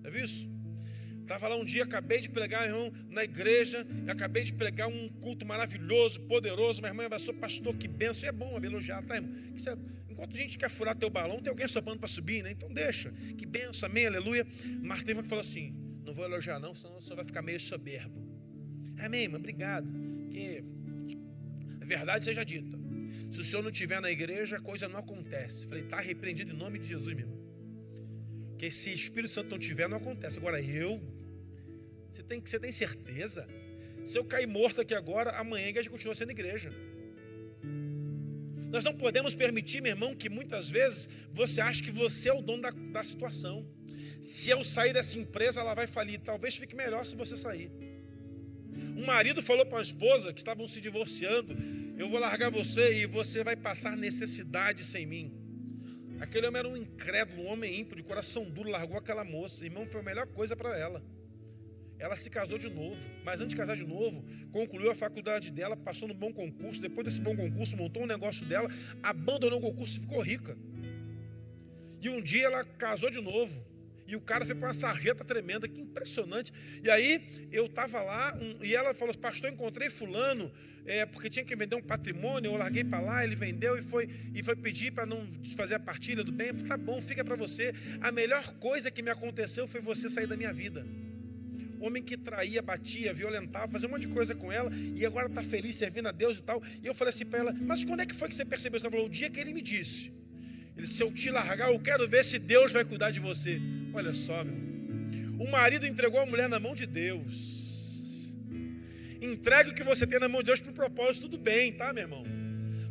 Já 0.04 0.10
viu 0.12 0.24
isso? 0.24 0.48
Estava 1.20 1.48
lá 1.48 1.56
um 1.56 1.66
dia, 1.66 1.84
acabei 1.84 2.22
de 2.22 2.30
pregar, 2.30 2.64
irmão, 2.68 2.94
na 3.10 3.24
igreja, 3.24 3.84
acabei 4.08 4.44
de 4.44 4.54
pregar 4.54 4.88
um 4.88 5.10
culto 5.10 5.44
maravilhoso, 5.44 6.22
poderoso. 6.22 6.80
Minha 6.80 6.92
irmã 6.92 7.06
abraçou, 7.06 7.34
pastor, 7.34 7.76
que 7.76 7.88
benção. 7.88 8.26
E 8.26 8.30
é 8.30 8.32
bom 8.32 8.56
elogiar, 8.64 9.02
tá, 9.02 9.16
irmão? 9.16 9.34
É, 9.36 10.12
enquanto 10.12 10.38
a 10.38 10.40
gente 10.40 10.60
quer 10.60 10.70
furar 10.70 10.96
teu 10.96 11.10
balão, 11.10 11.42
tem 11.42 11.50
alguém 11.50 11.68
soprando 11.68 11.98
para 11.98 12.08
subir, 12.08 12.44
né? 12.44 12.52
Então 12.52 12.72
deixa. 12.72 13.12
Que 13.36 13.48
benção, 13.48 13.90
amém, 13.90 14.06
aleluia. 14.06 14.46
Marta 14.80 15.12
falou 15.24 15.42
assim: 15.42 15.83
não 16.14 16.16
vou 16.16 16.26
elogiar, 16.26 16.60
não, 16.60 16.76
senão 16.76 17.02
você 17.02 17.16
vai 17.16 17.26
ficar 17.26 17.42
meio 17.42 17.60
soberbo. 17.60 18.22
Amém, 19.00 19.24
irmão, 19.24 19.40
obrigado. 19.40 19.88
Que 20.30 20.64
a 21.82 21.86
verdade 21.86 22.24
seja 22.24 22.46
dita. 22.46 22.78
Se 23.32 23.40
o 23.40 23.44
senhor 23.44 23.64
não 23.64 23.72
estiver 23.72 24.00
na 24.00 24.12
igreja, 24.12 24.58
a 24.58 24.60
coisa 24.62 24.88
não 24.88 25.00
acontece. 25.00 25.68
Falei, 25.68 25.84
está 25.84 26.00
repreendido 26.00 26.52
em 26.54 26.56
nome 26.56 26.78
de 26.78 26.88
Jesus, 26.88 27.16
meu 27.16 27.26
irmão. 27.26 27.40
Que 28.60 28.70
se 28.70 28.92
o 28.92 28.94
Espírito 28.94 29.34
Santo 29.34 29.50
não 29.50 29.58
tiver, 29.58 29.90
não 29.90 29.98
acontece. 29.98 30.38
Agora 30.38 30.62
eu, 30.62 31.02
você 32.12 32.22
tem, 32.22 32.40
você 32.40 32.60
tem 32.60 32.72
certeza? 32.72 33.48
Se 34.06 34.18
eu 34.20 34.24
cair 34.24 34.46
morto 34.46 34.82
aqui 34.82 34.94
agora, 34.94 35.32
amanhã 35.32 35.66
a 35.66 35.70
igreja 35.70 35.90
continua 35.90 36.14
sendo 36.14 36.32
igreja. 36.32 36.72
Nós 38.70 38.84
não 38.84 38.94
podemos 38.94 39.34
permitir, 39.34 39.82
meu 39.82 39.92
irmão, 39.92 40.16
que 40.16 40.30
muitas 40.30 40.70
vezes 40.70 41.10
você 41.32 41.60
acha 41.60 41.82
que 41.82 41.92
você 41.92 42.30
é 42.30 42.34
o 42.34 42.42
dono 42.42 42.62
da, 42.62 42.70
da 42.70 43.04
situação. 43.04 43.68
Se 44.24 44.50
eu 44.52 44.64
sair 44.64 44.94
dessa 44.94 45.18
empresa, 45.18 45.60
ela 45.60 45.74
vai 45.74 45.86
falir. 45.86 46.18
Talvez 46.18 46.56
fique 46.56 46.74
melhor 46.74 47.06
se 47.06 47.14
você 47.14 47.36
sair. 47.36 47.70
Um 48.96 49.06
marido 49.06 49.42
falou 49.42 49.66
para 49.66 49.80
a 49.80 49.82
esposa 49.82 50.32
que 50.32 50.40
estavam 50.40 50.66
se 50.66 50.80
divorciando: 50.80 51.54
Eu 51.98 52.10
vou 52.10 52.22
largar 52.22 52.50
você 52.50 53.02
e 53.02 53.06
você 53.06 53.44
vai 53.44 53.58
passar 53.58 53.98
necessidade 53.98 54.86
sem 54.86 55.06
mim. 55.06 55.34
Aquele 56.22 56.48
homem 56.48 56.60
era 56.60 56.70
um 56.70 56.78
incrédulo, 56.78 57.44
um 57.44 57.48
homem 57.48 57.82
ímpio, 57.82 57.98
de 57.98 58.04
coração 58.04 58.50
duro, 58.50 58.70
largou 58.70 58.98
aquela 58.98 59.26
moça. 59.26 59.66
Irmão, 59.66 59.86
foi 59.86 60.00
a 60.00 60.04
melhor 60.04 60.26
coisa 60.28 60.56
para 60.56 60.78
ela. 60.78 61.04
Ela 62.00 62.16
se 62.16 62.30
casou 62.30 62.58
de 62.58 62.70
novo, 62.70 63.02
mas 63.26 63.42
antes 63.42 63.50
de 63.50 63.58
casar 63.58 63.76
de 63.76 63.86
novo, 63.86 64.24
concluiu 64.54 64.90
a 64.90 64.96
faculdade 64.96 65.52
dela, 65.52 65.76
passou 65.76 66.08
no 66.08 66.14
bom 66.14 66.32
concurso. 66.32 66.82
Depois 66.82 67.04
desse 67.04 67.20
bom 67.20 67.36
concurso, 67.36 67.76
montou 67.76 68.04
um 68.04 68.08
negócio 68.08 68.46
dela, 68.46 68.70
abandonou 69.02 69.60
o 69.60 69.62
concurso 69.62 69.98
e 69.98 70.02
ficou 70.02 70.22
rica. 70.22 70.58
E 72.02 72.08
um 72.08 72.22
dia 72.22 72.46
ela 72.46 72.64
casou 72.64 73.10
de 73.10 73.20
novo. 73.20 73.73
E 74.08 74.16
o 74.16 74.22
cara 74.22 74.44
foi 74.46 74.56
para 74.56 74.68
uma 74.68 74.74
sarjeta 74.74 75.24
tremenda, 75.24 75.68
que 75.68 75.82
impressionante. 75.82 76.52
E 76.84 76.90
aí 76.90 77.48
eu 77.52 77.66
estava 77.68 78.02
lá 78.02 78.38
um, 78.42 78.64
e 78.64 78.76
ela 78.76 78.94
falou: 78.94 79.16
Pastor, 79.18 79.50
encontrei 79.50 79.90
Fulano, 79.90 80.52
é, 80.86 81.06
porque 81.06 81.30
tinha 81.30 81.46
que 81.46 81.56
vender 81.56 81.76
um 81.76 81.82
patrimônio. 81.82 82.52
Eu 82.52 82.58
larguei 82.58 82.84
para 82.84 83.00
lá, 83.00 83.24
ele 83.24 83.36
vendeu 83.36 83.78
e 83.78 83.82
foi, 83.82 84.10
e 84.34 84.44
foi 84.44 84.56
pedir 84.56 84.92
para 84.92 85.06
não 85.06 85.28
fazer 85.56 85.76
a 85.76 85.80
partilha 85.80 86.24
do 86.24 86.32
bem. 86.32 86.48
Eu 86.50 86.56
falei: 86.56 86.70
Tá 86.70 86.78
bom, 86.78 87.02
fica 87.02 87.24
para 87.24 87.36
você. 87.36 87.74
A 88.02 88.12
melhor 88.12 88.44
coisa 88.56 88.92
que 88.92 89.02
me 89.02 89.10
aconteceu 89.10 89.68
foi 89.68 89.82
você 89.82 90.10
sair 90.10 90.28
da 90.28 90.36
minha 90.36 90.54
vida. 90.54 90.86
Homem 91.80 92.02
que 92.02 92.16
traía, 92.16 92.62
batia, 92.62 93.14
violentava, 93.14 93.70
fazia 93.70 93.90
um 93.90 93.92
monte 93.92 94.08
de 94.08 94.14
coisa 94.14 94.34
com 94.34 94.50
ela 94.50 94.72
e 94.96 95.06
agora 95.06 95.28
está 95.28 95.44
feliz 95.44 95.76
servindo 95.76 96.08
a 96.08 96.14
Deus 96.14 96.38
e 96.38 96.42
tal. 96.42 96.64
E 96.82 96.88
eu 96.88 96.94
falei 96.94 97.10
assim 97.10 97.26
para 97.26 97.40
ela: 97.40 97.54
Mas 97.54 97.84
quando 97.84 98.02
é 98.02 98.06
que 98.06 98.16
foi 98.16 98.28
que 98.28 98.36
você 98.36 98.46
percebeu? 98.46 98.80
Ela 98.80 98.92
falou: 98.92 99.06
O 99.06 99.10
dia 99.10 99.30
que 99.30 99.40
ele 99.40 99.54
me 99.54 99.62
disse. 99.62 100.12
Ele, 100.76 100.88
se 100.88 101.04
eu 101.04 101.12
te 101.14 101.30
largar, 101.30 101.72
eu 101.72 101.80
quero 101.80 102.08
ver 102.08 102.24
se 102.26 102.40
Deus 102.40 102.72
vai 102.72 102.84
cuidar 102.84 103.12
de 103.12 103.20
você. 103.20 103.62
Olha 103.94 104.14
só, 104.14 104.44
meu. 104.44 104.56
O 105.40 105.50
marido 105.50 105.86
entregou 105.86 106.20
a 106.20 106.26
mulher 106.26 106.50
na 106.50 106.60
mão 106.60 106.74
de 106.74 106.86
Deus. 106.86 108.36
Entregue 109.22 109.70
o 109.70 109.74
que 109.74 109.84
você 109.84 110.06
tem 110.06 110.20
na 110.20 110.28
mão 110.28 110.42
de 110.42 110.48
Deus 110.48 110.60
para 110.60 110.72
o 110.72 110.74
propósito, 110.74 111.30
tudo 111.30 111.38
bem, 111.38 111.72
tá, 111.72 111.94
meu 111.94 112.04
irmão? 112.04 112.24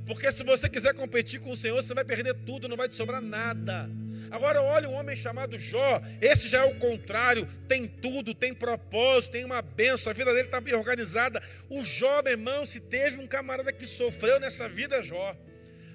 Porque 0.06 0.30
se 0.32 0.42
você 0.42 0.68
quiser 0.68 0.94
competir 0.94 1.40
com 1.40 1.50
o 1.50 1.56
Senhor, 1.56 1.76
você 1.76 1.94
vai 1.94 2.04
perder 2.04 2.34
tudo, 2.46 2.68
não 2.68 2.76
vai 2.76 2.88
te 2.88 2.96
sobrar 2.96 3.20
nada. 3.20 3.88
Agora 4.30 4.62
olha 4.62 4.88
um 4.88 4.94
homem 4.94 5.14
chamado 5.14 5.58
Jó, 5.58 6.00
esse 6.20 6.48
já 6.48 6.64
é 6.64 6.64
o 6.64 6.74
contrário, 6.76 7.46
tem 7.68 7.86
tudo, 7.86 8.34
tem 8.34 8.54
propósito, 8.54 9.32
tem 9.32 9.44
uma 9.44 9.60
benção, 9.60 10.10
a 10.10 10.14
vida 10.14 10.32
dele 10.32 10.46
está 10.46 10.60
bem 10.60 10.74
organizada. 10.74 11.42
O 11.68 11.84
Jó, 11.84 12.22
meu 12.22 12.32
irmão, 12.32 12.64
se 12.64 12.80
teve 12.80 13.20
um 13.20 13.26
camarada 13.26 13.72
que 13.72 13.86
sofreu 13.86 14.40
nessa 14.40 14.68
vida, 14.68 15.02
Jó. 15.02 15.36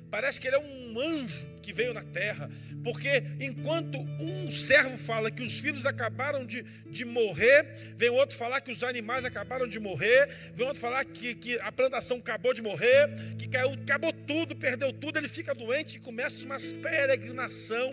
Parece 0.09 0.39
que 0.39 0.47
ele 0.47 0.55
é 0.55 0.59
um 0.59 0.99
anjo 0.99 1.47
que 1.61 1.73
veio 1.73 1.93
na 1.93 2.03
terra, 2.03 2.49
porque 2.81 3.21
enquanto 3.41 3.97
um 4.21 4.49
servo 4.49 4.97
fala 4.97 5.29
que 5.29 5.43
os 5.43 5.59
filhos 5.59 5.85
acabaram 5.85 6.45
de, 6.45 6.63
de 6.89 7.03
morrer, 7.03 7.93
vem 7.97 8.09
outro 8.09 8.37
falar 8.37 8.61
que 8.61 8.71
os 8.71 8.83
animais 8.83 9.25
acabaram 9.25 9.67
de 9.67 9.77
morrer, 9.77 10.29
vem 10.55 10.65
outro 10.65 10.79
falar 10.79 11.03
que, 11.03 11.35
que 11.35 11.59
a 11.59 11.69
plantação 11.69 12.17
acabou 12.17 12.53
de 12.53 12.61
morrer, 12.61 13.09
que 13.37 13.49
caiu, 13.49 13.71
acabou 13.71 14.13
tudo, 14.13 14.55
perdeu 14.55 14.93
tudo, 14.93 15.17
ele 15.17 15.27
fica 15.27 15.53
doente 15.53 15.97
e 15.97 15.99
começa 15.99 16.45
uma 16.45 16.57
peregrinação 16.81 17.91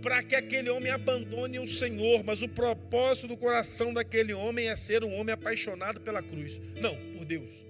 para 0.00 0.22
que 0.22 0.34
aquele 0.34 0.70
homem 0.70 0.90
abandone 0.90 1.58
o 1.58 1.66
Senhor, 1.66 2.24
mas 2.24 2.40
o 2.40 2.48
propósito 2.48 3.28
do 3.28 3.36
coração 3.36 3.92
daquele 3.92 4.32
homem 4.32 4.68
é 4.68 4.76
ser 4.76 5.04
um 5.04 5.12
homem 5.14 5.34
apaixonado 5.34 6.00
pela 6.00 6.22
cruz, 6.22 6.58
não, 6.80 6.96
por 7.12 7.26
Deus. 7.26 7.66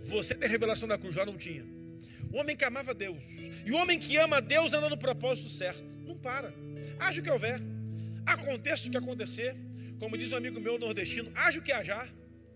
Você 0.00 0.34
tem 0.34 0.50
revelação 0.50 0.86
da 0.86 0.98
cruz, 0.98 1.14
Jó 1.14 1.24
não 1.24 1.36
tinha. 1.38 1.64
O 2.32 2.38
homem 2.38 2.56
que 2.56 2.64
amava 2.64 2.94
Deus. 2.94 3.22
E 3.66 3.70
o 3.70 3.76
homem 3.76 3.98
que 3.98 4.16
ama 4.16 4.40
Deus 4.40 4.72
anda 4.72 4.88
no 4.88 4.96
propósito 4.96 5.48
certo. 5.48 5.84
Não 6.06 6.16
para. 6.16 6.52
Haja 6.98 7.20
o 7.20 7.24
que 7.24 7.30
houver. 7.30 7.60
Aconteça 8.24 8.88
o 8.88 8.90
que 8.90 8.96
acontecer. 8.96 9.54
Como 9.98 10.16
diz 10.16 10.32
um 10.32 10.36
amigo 10.36 10.58
meu 10.58 10.78
nordestino, 10.78 11.30
haja 11.34 11.60
o 11.60 11.62
que 11.62 11.70
hajar. 11.70 12.08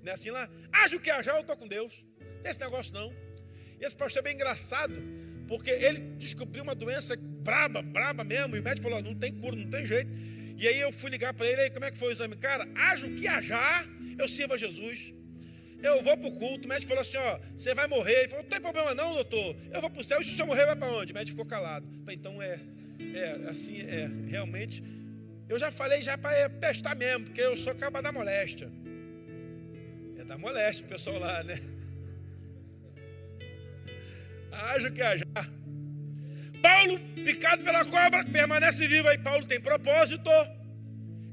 Não 0.03 0.11
é 0.11 0.15
assim 0.15 0.31
lá? 0.31 0.49
Haja 0.73 0.97
o 0.97 1.01
que 1.01 1.11
hajar, 1.11 1.37
eu 1.37 1.43
estou 1.43 1.57
com 1.57 1.69
Deus. 1.69 2.05
Não 2.43 2.51
esse 2.51 2.61
negócio 2.61 2.95
não. 2.95 3.13
E 3.81 3.85
esse 3.85 3.95
pastor 3.95 4.21
é 4.21 4.23
bem 4.23 4.35
engraçado, 4.35 4.95
porque 5.47 5.71
ele 5.71 6.01
descobriu 6.17 6.63
uma 6.63 6.75
doença 6.75 7.17
braba, 7.17 7.83
braba 7.83 8.25
mesmo. 8.25 8.57
E 8.57 8.61
o 8.61 8.63
médico 8.63 8.89
falou: 8.89 9.03
não 9.03 9.15
tem 9.15 9.33
cura, 9.33 9.55
não 9.55 9.69
tem 9.69 9.85
jeito. 9.85 10.11
E 10.59 10.67
aí 10.67 10.81
eu 10.81 10.91
fui 10.91 11.11
ligar 11.11 11.35
para 11.35 11.47
ele, 11.47 11.61
aí, 11.63 11.71
como 11.71 11.85
é 11.85 11.91
que 11.91 11.99
foi 11.99 12.09
o 12.09 12.13
exame? 12.13 12.35
Cara, 12.37 12.67
haja 12.75 13.07
o 13.07 13.15
que 13.15 13.29
hajar, 13.29 13.87
eu 14.19 14.27
sirvo 14.27 14.55
a 14.55 14.57
Jesus. 14.57 15.15
Eu 15.83 16.03
vou 16.03 16.17
para 16.17 16.29
o 16.29 16.33
culto, 16.33 16.67
o 16.67 16.69
médico 16.69 16.89
falou 16.89 17.03
assim: 17.03 17.19
ó, 17.19 17.39
você 17.55 17.75
vai 17.75 17.87
morrer. 17.87 18.21
Ele 18.21 18.29
falou: 18.29 18.43
não 18.43 18.51
tem 18.51 18.61
problema 18.61 18.95
não, 18.95 19.15
doutor. 19.15 19.57
Eu 19.71 19.81
vou 19.81 19.91
para 19.91 20.01
o 20.01 20.05
céu, 20.05 20.21
e 20.21 20.25
se 20.25 20.33
senhor 20.33 20.47
morrer, 20.47 20.67
vai 20.67 20.77
para 20.77 20.89
onde? 20.89 21.13
O 21.13 21.15
médico 21.15 21.37
ficou 21.37 21.47
calado. 21.47 21.87
Falei, 22.01 22.17
então 22.17 22.43
é, 22.43 22.61
é, 23.15 23.49
assim, 23.49 23.81
é, 23.83 24.11
realmente. 24.29 24.83
Eu 25.49 25.59
já 25.59 25.71
falei 25.71 26.03
já 26.03 26.19
para 26.19 26.49
testar 26.49 26.95
mesmo, 26.97 27.27
porque 27.27 27.41
eu 27.41 27.57
sou 27.57 27.75
caba 27.75 28.03
da 28.03 28.11
moléstia. 28.11 28.71
É 30.19 30.25
da 30.25 30.37
moléstia 30.37 30.85
o 30.85 30.89
pessoal 30.89 31.19
lá, 31.19 31.43
né? 31.45 31.61
Haja 34.51 34.89
o 34.89 34.93
que 34.93 35.03
hajar. 35.03 35.53
Paulo, 36.61 36.99
picado 37.25 37.63
pela 37.63 37.85
cobra, 37.85 38.25
permanece 38.25 38.89
vivo. 38.89 39.09
Aí 39.09 39.19
Paulo 39.19 39.47
tem 39.47 39.61
propósito. 39.61 40.31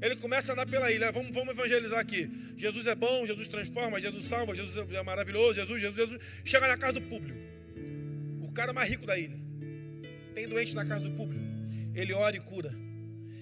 Ele 0.04 0.16
começa 0.16 0.52
a 0.52 0.54
andar 0.54 0.66
pela 0.66 0.92
ilha. 0.92 1.10
Vamos, 1.10 1.30
vamos 1.30 1.54
evangelizar 1.54 1.98
aqui. 1.98 2.30
Jesus 2.58 2.86
é 2.86 2.94
bom, 2.94 3.24
Jesus 3.24 3.48
transforma, 3.48 3.98
Jesus 3.98 4.26
salva, 4.26 4.54
Jesus 4.54 4.86
é 4.92 5.02
maravilhoso, 5.02 5.54
Jesus, 5.54 5.80
Jesus, 5.80 5.96
Jesus. 5.96 6.20
Chega 6.44 6.68
na 6.68 6.76
casa 6.76 6.92
do 6.92 7.02
público. 7.02 7.38
O 8.42 8.52
cara 8.52 8.74
mais 8.74 8.90
rico 8.90 9.06
da 9.06 9.18
ilha. 9.18 9.38
Tem 10.34 10.46
doente 10.46 10.74
na 10.74 10.84
casa 10.84 11.08
do 11.08 11.12
público. 11.12 11.42
Ele 11.94 12.12
ora 12.12 12.36
e 12.36 12.40
cura. 12.40 12.74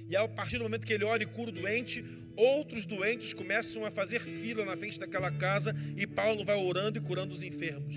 E 0.09 0.15
a 0.15 0.29
partir 0.29 0.59
do 0.59 0.63
momento 0.63 0.87
que 0.87 0.93
ele 0.93 1.03
ora 1.03 1.21
e 1.21 1.27
cura 1.27 1.51
o 1.51 1.53
doente, 1.53 2.05
outros 2.37 2.87
doentes 2.87 3.35
começam 3.35 3.85
a 3.85 3.91
fazer 3.91 4.21
fila 4.21 4.65
na 4.65 4.77
frente 4.77 5.01
daquela 5.01 5.33
casa 5.33 5.75
e 5.97 6.07
Paulo 6.07 6.45
vai 6.45 6.55
orando 6.55 6.97
e 6.97 7.03
curando 7.03 7.35
os 7.35 7.43
enfermos. 7.43 7.97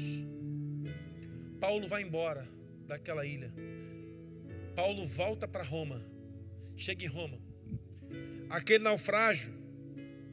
Paulo 1.59 1.87
vai 1.87 2.01
embora 2.01 2.49
daquela 2.87 3.27
ilha. 3.27 3.53
Paulo 4.75 5.05
volta 5.05 5.47
para 5.47 5.61
Roma. 5.61 6.03
Chega 6.75 7.05
em 7.05 7.07
Roma. 7.07 7.44
Aquele 8.49 8.83
naufrágio 8.83 9.53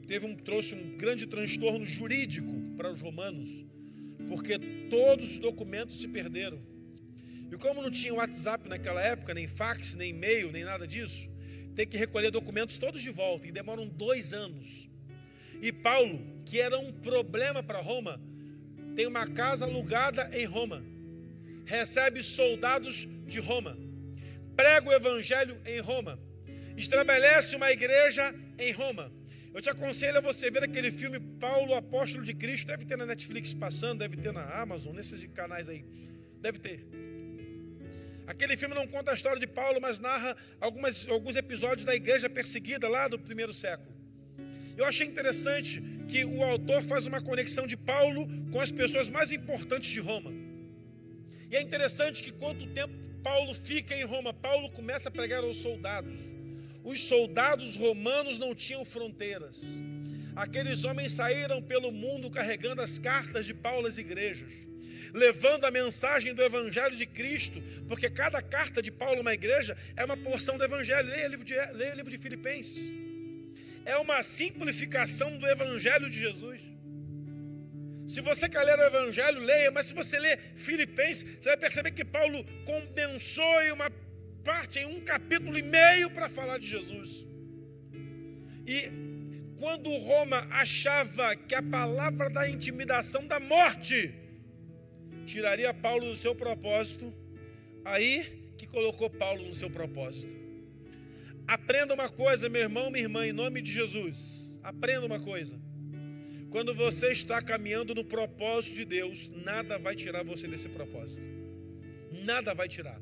teve 0.06 0.26
um, 0.26 0.34
trouxe 0.34 0.74
um 0.74 0.96
grande 0.96 1.26
transtorno 1.26 1.84
jurídico 1.84 2.52
para 2.76 2.90
os 2.90 3.00
romanos, 3.00 3.64
porque 4.28 4.58
todos 4.90 5.32
os 5.32 5.38
documentos 5.38 6.00
se 6.00 6.08
perderam. 6.08 6.60
E 7.50 7.56
como 7.56 7.82
não 7.82 7.90
tinha 7.90 8.14
WhatsApp 8.14 8.68
naquela 8.68 9.02
época, 9.02 9.34
nem 9.34 9.46
fax, 9.46 9.94
nem 9.94 10.10
e-mail, 10.10 10.50
nem 10.50 10.64
nada 10.64 10.86
disso, 10.86 11.28
tem 11.74 11.86
que 11.86 11.96
recolher 11.96 12.30
documentos 12.30 12.78
todos 12.78 13.02
de 13.02 13.10
volta, 13.10 13.46
e 13.46 13.52
demoram 13.52 13.88
dois 13.88 14.32
anos. 14.32 14.88
E 15.60 15.70
Paulo, 15.72 16.20
que 16.44 16.60
era 16.60 16.78
um 16.78 16.92
problema 16.92 17.62
para 17.62 17.80
Roma, 17.80 18.20
tem 18.96 19.06
uma 19.06 19.26
casa 19.26 19.64
alugada 19.64 20.30
em 20.32 20.44
Roma, 20.44 20.82
recebe 21.64 22.22
soldados 22.22 23.06
de 23.26 23.38
Roma 23.38 23.76
prega 24.56 24.88
o 24.88 24.92
evangelho 24.92 25.60
em 25.64 25.80
Roma, 25.80 26.18
estabelece 26.76 27.56
uma 27.56 27.70
igreja 27.70 28.34
em 28.58 28.72
Roma. 28.72 29.12
Eu 29.54 29.60
te 29.60 29.68
aconselho 29.68 30.18
a 30.18 30.20
você 30.20 30.50
ver 30.50 30.62
aquele 30.64 30.90
filme 30.90 31.20
Paulo, 31.20 31.74
Apóstolo 31.74 32.24
de 32.24 32.32
Cristo, 32.32 32.68
deve 32.68 32.86
ter 32.86 32.96
na 32.96 33.04
Netflix 33.04 33.52
passando, 33.52 33.98
deve 33.98 34.16
ter 34.16 34.32
na 34.32 34.44
Amazon, 34.60 34.94
nesses 34.94 35.24
canais 35.24 35.68
aí, 35.68 35.84
deve 36.40 36.58
ter. 36.58 36.86
Aquele 38.26 38.56
filme 38.56 38.74
não 38.74 38.86
conta 38.86 39.10
a 39.10 39.14
história 39.14 39.38
de 39.38 39.46
Paulo, 39.46 39.80
mas 39.80 40.00
narra 40.00 40.36
algumas, 40.60 41.06
alguns 41.08 41.36
episódios 41.36 41.84
da 41.84 41.94
igreja 41.94 42.30
perseguida 42.30 42.88
lá 42.88 43.08
do 43.08 43.18
primeiro 43.18 43.52
século. 43.52 43.92
Eu 44.76 44.86
achei 44.86 45.06
interessante 45.06 45.82
que 46.08 46.24
o 46.24 46.42
autor 46.42 46.82
faz 46.82 47.06
uma 47.06 47.20
conexão 47.20 47.66
de 47.66 47.76
Paulo 47.76 48.26
com 48.50 48.60
as 48.60 48.72
pessoas 48.72 49.08
mais 49.08 49.32
importantes 49.32 49.90
de 49.90 50.00
Roma. 50.00 50.32
E 51.50 51.56
é 51.56 51.60
interessante 51.60 52.22
que 52.22 52.32
quanto 52.32 52.66
tempo 52.68 52.94
Paulo 53.22 53.54
fica 53.54 53.94
em 53.94 54.04
Roma, 54.04 54.32
Paulo 54.32 54.70
começa 54.70 55.10
a 55.10 55.12
pregar 55.12 55.44
aos 55.44 55.58
soldados. 55.58 56.32
Os 56.84 57.00
soldados 57.00 57.76
romanos 57.76 58.38
não 58.38 58.54
tinham 58.54 58.84
fronteiras. 58.84 59.82
Aqueles 60.34 60.84
homens 60.84 61.12
saíram 61.12 61.60
pelo 61.62 61.92
mundo 61.92 62.30
carregando 62.30 62.82
as 62.82 62.98
cartas 62.98 63.46
de 63.46 63.54
Paulo 63.54 63.86
às 63.86 63.98
igrejas, 63.98 64.52
levando 65.12 65.64
a 65.64 65.70
mensagem 65.70 66.34
do 66.34 66.42
Evangelho 66.42 66.96
de 66.96 67.06
Cristo, 67.06 67.62
porque 67.86 68.08
cada 68.08 68.40
carta 68.40 68.80
de 68.80 68.90
Paulo 68.90 69.18
a 69.18 69.20
uma 69.20 69.34
igreja 69.34 69.76
é 69.94 70.04
uma 70.04 70.16
porção 70.16 70.56
do 70.56 70.64
Evangelho. 70.64 71.08
Leia 71.08 71.26
o 71.26 71.30
livro 71.30 71.44
de, 71.44 71.54
leia 71.54 71.92
o 71.92 71.96
livro 71.96 72.10
de 72.10 72.18
Filipenses. 72.18 72.92
É 73.84 73.96
uma 73.98 74.22
simplificação 74.22 75.36
do 75.38 75.46
Evangelho 75.46 76.08
de 76.08 76.18
Jesus. 76.18 76.72
Se 78.06 78.20
você 78.20 78.48
quer 78.48 78.62
ler 78.64 78.78
o 78.78 78.82
Evangelho, 78.82 79.40
leia, 79.40 79.70
mas 79.70 79.86
se 79.86 79.94
você 79.94 80.18
ler 80.18 80.38
Filipenses, 80.54 81.24
você 81.38 81.50
vai 81.50 81.56
perceber 81.58 81.92
que 81.92 82.04
Paulo 82.04 82.44
condensou 82.64 83.62
em 83.62 83.72
uma 83.72 83.90
parte, 84.42 84.78
em 84.78 84.86
um 84.86 85.00
capítulo 85.00 85.56
e 85.58 85.62
meio, 85.62 86.10
para 86.10 86.28
falar 86.28 86.58
de 86.58 86.66
Jesus. 86.66 87.26
E 88.66 88.90
quando 89.58 89.96
Roma 89.98 90.38
achava 90.50 91.36
que 91.36 91.54
a 91.54 91.62
palavra 91.62 92.28
da 92.28 92.48
intimidação 92.48 93.26
da 93.26 93.38
morte 93.38 94.12
tiraria 95.24 95.72
Paulo 95.72 96.06
do 96.06 96.14
seu 96.14 96.34
propósito, 96.34 97.12
aí 97.84 98.52
que 98.56 98.66
colocou 98.66 99.08
Paulo 99.08 99.44
no 99.44 99.54
seu 99.54 99.70
propósito. 99.70 100.36
Aprenda 101.46 101.94
uma 101.94 102.08
coisa, 102.08 102.48
meu 102.48 102.62
irmão, 102.62 102.90
minha 102.90 103.04
irmã, 103.04 103.26
em 103.26 103.32
nome 103.32 103.60
de 103.60 103.70
Jesus. 103.70 104.58
Aprenda 104.62 105.06
uma 105.06 105.20
coisa. 105.20 105.60
Quando 106.50 106.74
você 106.74 107.10
está 107.10 107.40
caminhando 107.40 107.94
no 107.94 108.04
propósito 108.04 108.76
de 108.76 108.84
Deus, 108.84 109.30
nada 109.30 109.78
vai 109.78 109.94
tirar 109.94 110.22
você 110.22 110.46
desse 110.46 110.68
propósito. 110.68 111.26
Nada 112.24 112.54
vai 112.54 112.68
tirar. 112.68 113.00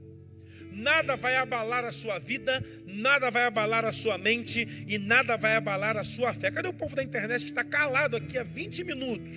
Nada 0.72 1.16
vai 1.16 1.36
abalar 1.36 1.84
a 1.84 1.92
sua 1.92 2.18
vida, 2.18 2.64
nada 2.86 3.30
vai 3.30 3.44
abalar 3.44 3.84
a 3.84 3.92
sua 3.92 4.16
mente 4.16 4.84
e 4.86 4.98
nada 4.98 5.36
vai 5.36 5.56
abalar 5.56 5.96
a 5.96 6.04
sua 6.04 6.32
fé. 6.32 6.50
Cadê 6.50 6.68
o 6.68 6.72
povo 6.72 6.94
da 6.94 7.02
internet 7.02 7.44
que 7.44 7.50
está 7.50 7.64
calado 7.64 8.16
aqui 8.16 8.38
há 8.38 8.42
20 8.42 8.84
minutos? 8.84 9.32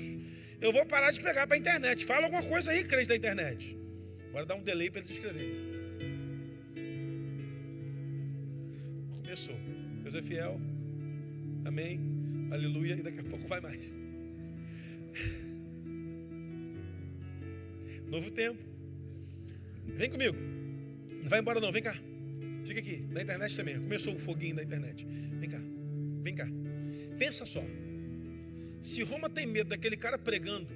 Eu 0.62 0.72
vou 0.72 0.86
parar 0.86 1.12
de 1.12 1.20
pregar 1.20 1.46
para 1.46 1.58
a 1.58 1.60
internet. 1.60 2.06
Fala 2.06 2.26
alguma 2.26 2.44
coisa 2.44 2.72
aí, 2.72 2.84
crente 2.84 3.10
da 3.10 3.16
internet. 3.16 3.78
Agora 4.30 4.46
dá 4.46 4.56
um 4.56 4.64
delay 4.64 4.90
para 4.90 5.02
eles 5.02 5.12
escreverem. 5.12 5.74
Começou. 9.22 9.56
Deus 10.04 10.16
é 10.16 10.22
fiel. 10.22 10.60
Amém. 11.66 12.00
Aleluia. 12.52 12.94
E 12.94 13.04
daqui 13.04 13.20
a 13.20 13.24
pouco 13.24 13.48
vai 13.48 13.60
mais. 13.60 13.94
Novo 18.08 18.32
tempo. 18.32 18.60
Vem 19.86 20.10
comigo. 20.10 20.63
Não 21.24 21.30
vai 21.30 21.40
embora 21.40 21.60
não, 21.60 21.72
vem 21.72 21.82
cá. 21.82 21.96
Fica 22.66 22.80
aqui, 22.80 22.98
na 23.10 23.22
internet 23.22 23.56
também. 23.56 23.76
Começou 23.80 24.14
o 24.14 24.20
foguinho 24.20 24.58
da 24.58 24.64
internet. 24.64 25.06
Vem 25.06 25.50
cá. 25.50 25.62
Vem 26.22 26.36
cá. 26.36 26.48
Pensa 27.18 27.46
só. 27.46 27.64
Se 28.82 29.02
Roma 29.04 29.30
tem 29.30 29.48
medo 29.48 29.70
daquele 29.70 29.96
cara 29.96 30.18
pregando 30.18 30.68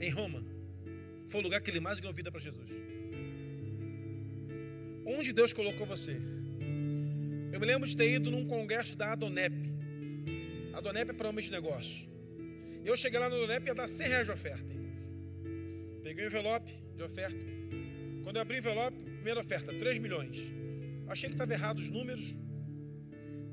em 0.00 0.10
Roma, 0.10 0.44
foi 1.28 1.40
o 1.40 1.44
lugar 1.44 1.60
que 1.60 1.70
ele 1.70 1.78
mais 1.78 2.00
ganhou 2.00 2.12
vida 2.12 2.30
para 2.30 2.40
Jesus. 2.40 2.70
Onde 5.06 5.32
Deus 5.32 5.52
colocou 5.52 5.86
você? 5.86 6.16
Eu 7.52 7.60
me 7.60 7.66
lembro 7.66 7.86
de 7.88 7.96
ter 7.96 8.10
ido 8.10 8.30
num 8.30 8.44
congresso 8.44 8.96
da 8.96 9.12
Adonep. 9.12 9.54
Adonep 10.72 11.10
é 11.10 11.14
para 11.14 11.28
homens 11.28 11.46
de 11.46 11.52
negócio. 11.52 12.08
Eu 12.84 12.96
cheguei 12.96 13.20
lá 13.20 13.28
no 13.28 13.36
Donep 13.36 13.64
e 13.64 13.68
ia 13.68 13.74
dar 13.74 13.86
100 13.86 14.08
reais 14.08 14.26
de 14.26 14.32
oferta. 14.32 14.74
Peguei 16.02 16.24
o 16.24 16.26
envelope 16.26 16.72
de 16.96 17.02
oferta. 17.04 17.38
Quando 18.24 18.36
eu 18.36 18.42
abri 18.42 18.56
o 18.56 18.58
envelope, 18.58 19.11
primeira 19.22 19.40
oferta, 19.40 19.72
3 19.72 19.98
milhões. 19.98 20.52
Achei 21.06 21.28
que 21.28 21.34
estava 21.34 21.52
errado 21.52 21.78
os 21.78 21.88
números. 21.88 22.34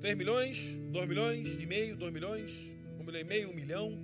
3 0.01 0.17
milhões, 0.17 0.79
2 0.91 1.07
milhões 1.07 1.59
e 1.61 1.65
meio, 1.67 1.95
2 1.95 2.11
milhões, 2.11 2.75
1 2.99 3.03
milhão 3.03 3.21
e 3.21 3.23
meio, 3.23 3.49
1 3.51 3.53
milhão, 3.53 3.99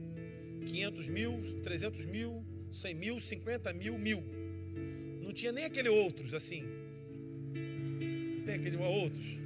500 0.68 1.10
mil, 1.10 1.42
300 1.64 2.06
mil, 2.06 2.46
100 2.72 2.94
mil, 2.94 3.20
50 3.20 3.74
mil, 3.74 3.98
mil. 3.98 4.24
Não 5.24 5.34
tinha 5.34 5.52
nem 5.52 5.66
aquele 5.66 5.90
outros 5.90 6.36
assim. 6.36 6.64
Tem 8.46 8.56
aquele 8.56 8.78
outros. 8.78 9.40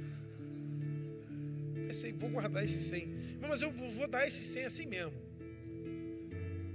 Pensei, 1.86 2.12
vou 2.12 2.28
guardar 2.28 2.62
esses 2.62 2.82
100. 2.84 3.14
Mas 3.40 3.62
eu 3.62 3.70
vou 3.70 4.08
dar 4.08 4.28
esses 4.28 4.46
100 4.46 4.64
assim 4.64 4.86
mesmo. 4.86 5.14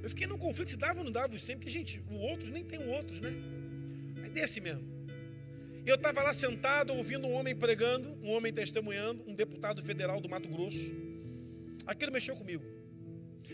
Eu 0.01 0.09
fiquei 0.09 0.25
num 0.25 0.39
conflito 0.39 0.71
se 0.71 0.77
dava 0.77 0.99
ou 0.99 1.05
não 1.05 1.11
dava 1.11 1.35
os 1.35 1.43
100, 1.43 1.57
porque, 1.57 1.69
gente, 1.69 2.01
o 2.09 2.15
outros 2.15 2.49
nem 2.49 2.63
tem 2.63 2.79
o 2.79 2.89
outros, 2.89 3.21
né? 3.21 3.31
É 4.23 4.29
desse 4.29 4.59
mesmo. 4.59 4.94
Eu 5.85 5.95
estava 5.95 6.23
lá 6.23 6.33
sentado, 6.33 6.93
ouvindo 6.93 7.27
um 7.27 7.33
homem 7.33 7.55
pregando, 7.55 8.09
um 8.23 8.31
homem 8.31 8.51
testemunhando, 8.51 9.23
um 9.27 9.35
deputado 9.35 9.83
federal 9.83 10.19
do 10.19 10.27
Mato 10.27 10.49
Grosso. 10.49 10.91
Aquilo 11.85 12.11
mexeu 12.11 12.35
comigo. 12.35 12.63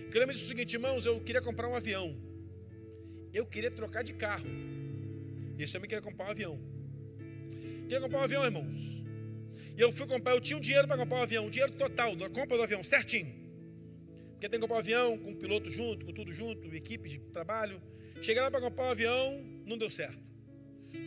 Aquilo 0.07 0.25
me 0.25 0.33
disse 0.33 0.45
o 0.45 0.47
seguinte, 0.47 0.73
irmãos, 0.73 1.05
eu 1.05 1.19
queria 1.19 1.41
comprar 1.41 1.67
um 1.67 1.75
avião. 1.75 2.17
eu 3.33 3.45
queria 3.45 3.69
trocar 3.69 4.01
de 4.01 4.13
carro. 4.13 4.47
E 5.57 5.63
esse 5.63 5.75
homem 5.75 5.89
queria 5.89 6.01
comprar 6.01 6.27
um 6.27 6.31
avião. 6.31 6.57
Queria 7.83 7.99
comprar 7.99 8.19
um 8.19 8.23
avião, 8.23 8.45
irmãos. 8.45 9.03
E 9.77 9.81
eu 9.81 9.91
fui 9.91 10.07
comprar, 10.07 10.31
eu 10.31 10.39
tinha 10.39 10.57
um 10.57 10.61
dinheiro 10.61 10.87
para 10.87 10.97
comprar 10.97 11.19
um 11.19 11.23
avião, 11.23 11.45
um 11.45 11.49
dinheiro 11.49 11.73
total 11.73 12.15
da 12.15 12.29
compra 12.29 12.55
do 12.55 12.63
avião, 12.63 12.81
certinho. 12.81 13.27
Porque 14.31 14.47
tem 14.47 14.51
que 14.51 14.59
comprar 14.59 14.77
um 14.77 14.79
avião 14.79 15.17
com 15.17 15.31
o 15.31 15.35
piloto 15.35 15.69
junto, 15.69 16.05
com 16.05 16.13
tudo 16.13 16.31
junto, 16.31 16.73
equipe 16.73 17.09
de 17.09 17.19
trabalho. 17.19 17.81
Cheguei 18.21 18.41
lá 18.41 18.49
para 18.49 18.61
comprar 18.61 18.85
um 18.85 18.89
avião, 18.89 19.43
não 19.65 19.77
deu 19.77 19.89
certo. 19.89 20.30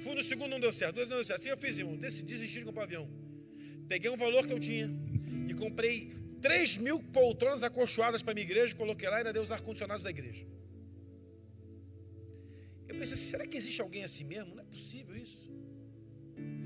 Fui 0.03 0.15
no 0.15 0.23
segundo, 0.23 0.51
não 0.51 0.61
deu 0.61 0.73
certo. 0.73 0.97
Dois 0.97 1.09
não 1.09 1.17
deu 1.17 1.25
certo. 1.25 1.41
Assim 1.41 1.49
eu 1.49 1.57
fiz, 1.57 1.79
irmão, 1.79 1.97
desisti 1.97 2.59
de 2.59 2.65
comprar 2.65 2.83
um 2.83 2.85
avião. 2.85 3.09
Peguei 3.89 4.11
um 4.11 4.17
valor 4.17 4.47
que 4.47 4.53
eu 4.53 4.59
tinha 4.59 4.91
e 5.49 5.55
comprei 5.55 6.13
3 6.41 6.79
mil 6.79 7.03
poltronas 7.03 7.63
acolchoadas 7.63 8.23
para 8.23 8.33
a 8.33 8.35
minha 8.35 8.45
igreja, 8.45 8.75
coloquei 8.75 9.09
lá 9.09 9.17
e 9.17 9.19
ainda 9.19 9.33
dei 9.33 9.43
os 9.43 9.53
ar-condicionados 9.53 10.03
da 10.03 10.11
igreja. 10.11 10.47
Eu 12.89 12.97
pensei, 12.97 13.17
será 13.17 13.47
que 13.47 13.57
existe 13.57 13.81
alguém 13.81 14.05
assim 14.05 14.25
mesmo? 14.25 14.55
Não 14.55 14.63
é 14.63 14.67
possível 14.67 15.17
isso. 15.17 15.51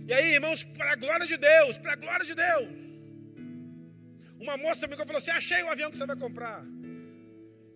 E 0.09 0.13
aí, 0.13 0.35
irmãos, 0.35 0.65
para 0.65 0.93
a 0.93 0.97
glória 0.97 1.27
de 1.27 1.37
Deus, 1.37 1.79
para 1.79 1.93
a 1.93 1.97
glória 1.97 2.25
de 2.25 2.35
Deus. 2.35 2.77
Uma 4.41 4.57
moça 4.57 4.87
me 4.87 4.97
falou 4.97 5.17
assim: 5.17 5.31
achei 5.31 5.63
o 5.63 5.69
avião 5.69 5.91
que 5.91 5.99
você 5.99 6.07
vai 6.07 6.17
comprar. 6.17 6.65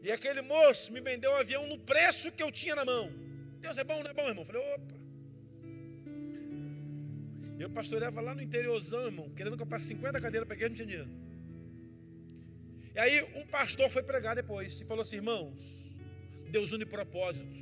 E 0.02 0.10
aquele 0.10 0.42
moço 0.42 0.92
me 0.92 1.00
vendeu 1.00 1.30
o 1.30 1.36
avião 1.36 1.66
no 1.66 1.78
preço 1.78 2.32
que 2.32 2.42
eu 2.42 2.50
tinha 2.50 2.74
na 2.74 2.84
mão. 2.84 3.12
Deus 3.60 3.78
é 3.78 3.84
bom, 3.84 4.02
não 4.02 4.10
é 4.10 4.14
bom, 4.14 4.26
irmão? 4.26 4.42
Eu 4.42 4.46
falei, 4.46 4.62
opa. 4.74 5.01
Eu 7.62 7.70
pastoreava 7.70 8.20
lá 8.20 8.34
no 8.34 8.42
interiorzão, 8.42 9.04
irmão, 9.04 9.30
querendo 9.30 9.56
comprar 9.56 9.78
50 9.78 10.20
cadeiras 10.20 10.46
para 10.48 10.56
que 10.56 10.68
não 10.68 10.74
tinha 10.74 10.86
dinheiro. 10.86 11.10
E 12.94 12.98
aí 12.98 13.22
um 13.40 13.46
pastor 13.46 13.88
foi 13.88 14.02
pregar 14.02 14.34
depois 14.34 14.80
e 14.80 14.84
falou 14.84 15.02
assim, 15.02 15.16
irmãos, 15.16 15.60
Deus 16.50 16.72
une 16.72 16.84
propósitos. 16.84 17.60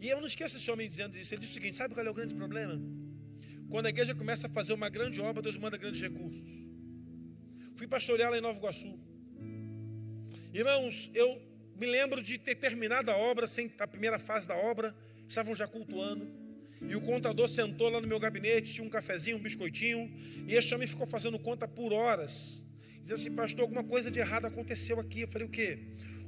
E 0.00 0.08
eu 0.08 0.18
não 0.18 0.26
esqueço 0.26 0.56
esse 0.56 0.70
homem 0.70 0.88
dizendo 0.88 1.18
isso. 1.18 1.34
Ele 1.34 1.40
disse 1.40 1.52
o 1.52 1.54
seguinte: 1.54 1.76
sabe 1.76 1.92
qual 1.92 2.06
é 2.06 2.10
o 2.10 2.14
grande 2.14 2.34
problema? 2.34 2.80
Quando 3.68 3.84
a 3.84 3.90
igreja 3.90 4.14
começa 4.14 4.46
a 4.46 4.50
fazer 4.50 4.72
uma 4.72 4.88
grande 4.88 5.20
obra, 5.20 5.42
Deus 5.42 5.58
manda 5.58 5.76
grandes 5.76 6.00
recursos. 6.00 6.50
Fui 7.76 7.86
pastorear 7.86 8.30
lá 8.30 8.38
em 8.38 8.40
Nova 8.40 8.58
Iguaçu. 8.58 8.98
Irmãos, 10.54 11.10
eu 11.14 11.28
me 11.76 11.86
lembro 11.86 12.22
de 12.22 12.38
ter 12.38 12.54
terminado 12.54 13.10
a 13.10 13.16
obra, 13.16 13.46
sem 13.46 13.70
a 13.78 13.86
primeira 13.86 14.18
fase 14.18 14.48
da 14.48 14.56
obra, 14.56 14.96
estavam 15.28 15.54
já 15.54 15.68
cultuando. 15.68 16.39
E 16.88 16.96
o 16.96 17.00
contador 17.00 17.48
sentou 17.48 17.88
lá 17.88 18.00
no 18.00 18.06
meu 18.08 18.18
gabinete, 18.18 18.72
tinha 18.72 18.86
um 18.86 18.90
cafezinho, 18.90 19.36
um 19.36 19.40
biscoitinho, 19.40 20.10
e 20.48 20.54
esse 20.54 20.74
homem 20.74 20.88
ficou 20.88 21.06
fazendo 21.06 21.38
conta 21.38 21.68
por 21.68 21.92
horas. 21.92 22.66
Diz 23.02 23.12
assim, 23.12 23.34
pastor, 23.34 23.62
alguma 23.62 23.84
coisa 23.84 24.10
de 24.10 24.18
errado 24.18 24.46
aconteceu 24.46 24.98
aqui. 24.98 25.20
Eu 25.22 25.28
falei, 25.28 25.46
o 25.46 25.50
quê? 25.50 25.78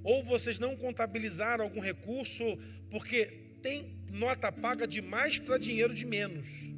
Ou 0.02 0.22
vocês 0.22 0.58
não 0.58 0.76
contabilizaram 0.76 1.64
algum 1.64 1.80
recurso, 1.80 2.44
porque 2.90 3.26
tem 3.62 3.96
nota 4.12 4.50
paga 4.50 4.86
de 4.86 5.00
mais 5.00 5.38
para 5.38 5.56
dinheiro 5.58 5.94
de 5.94 6.04
menos. 6.04 6.70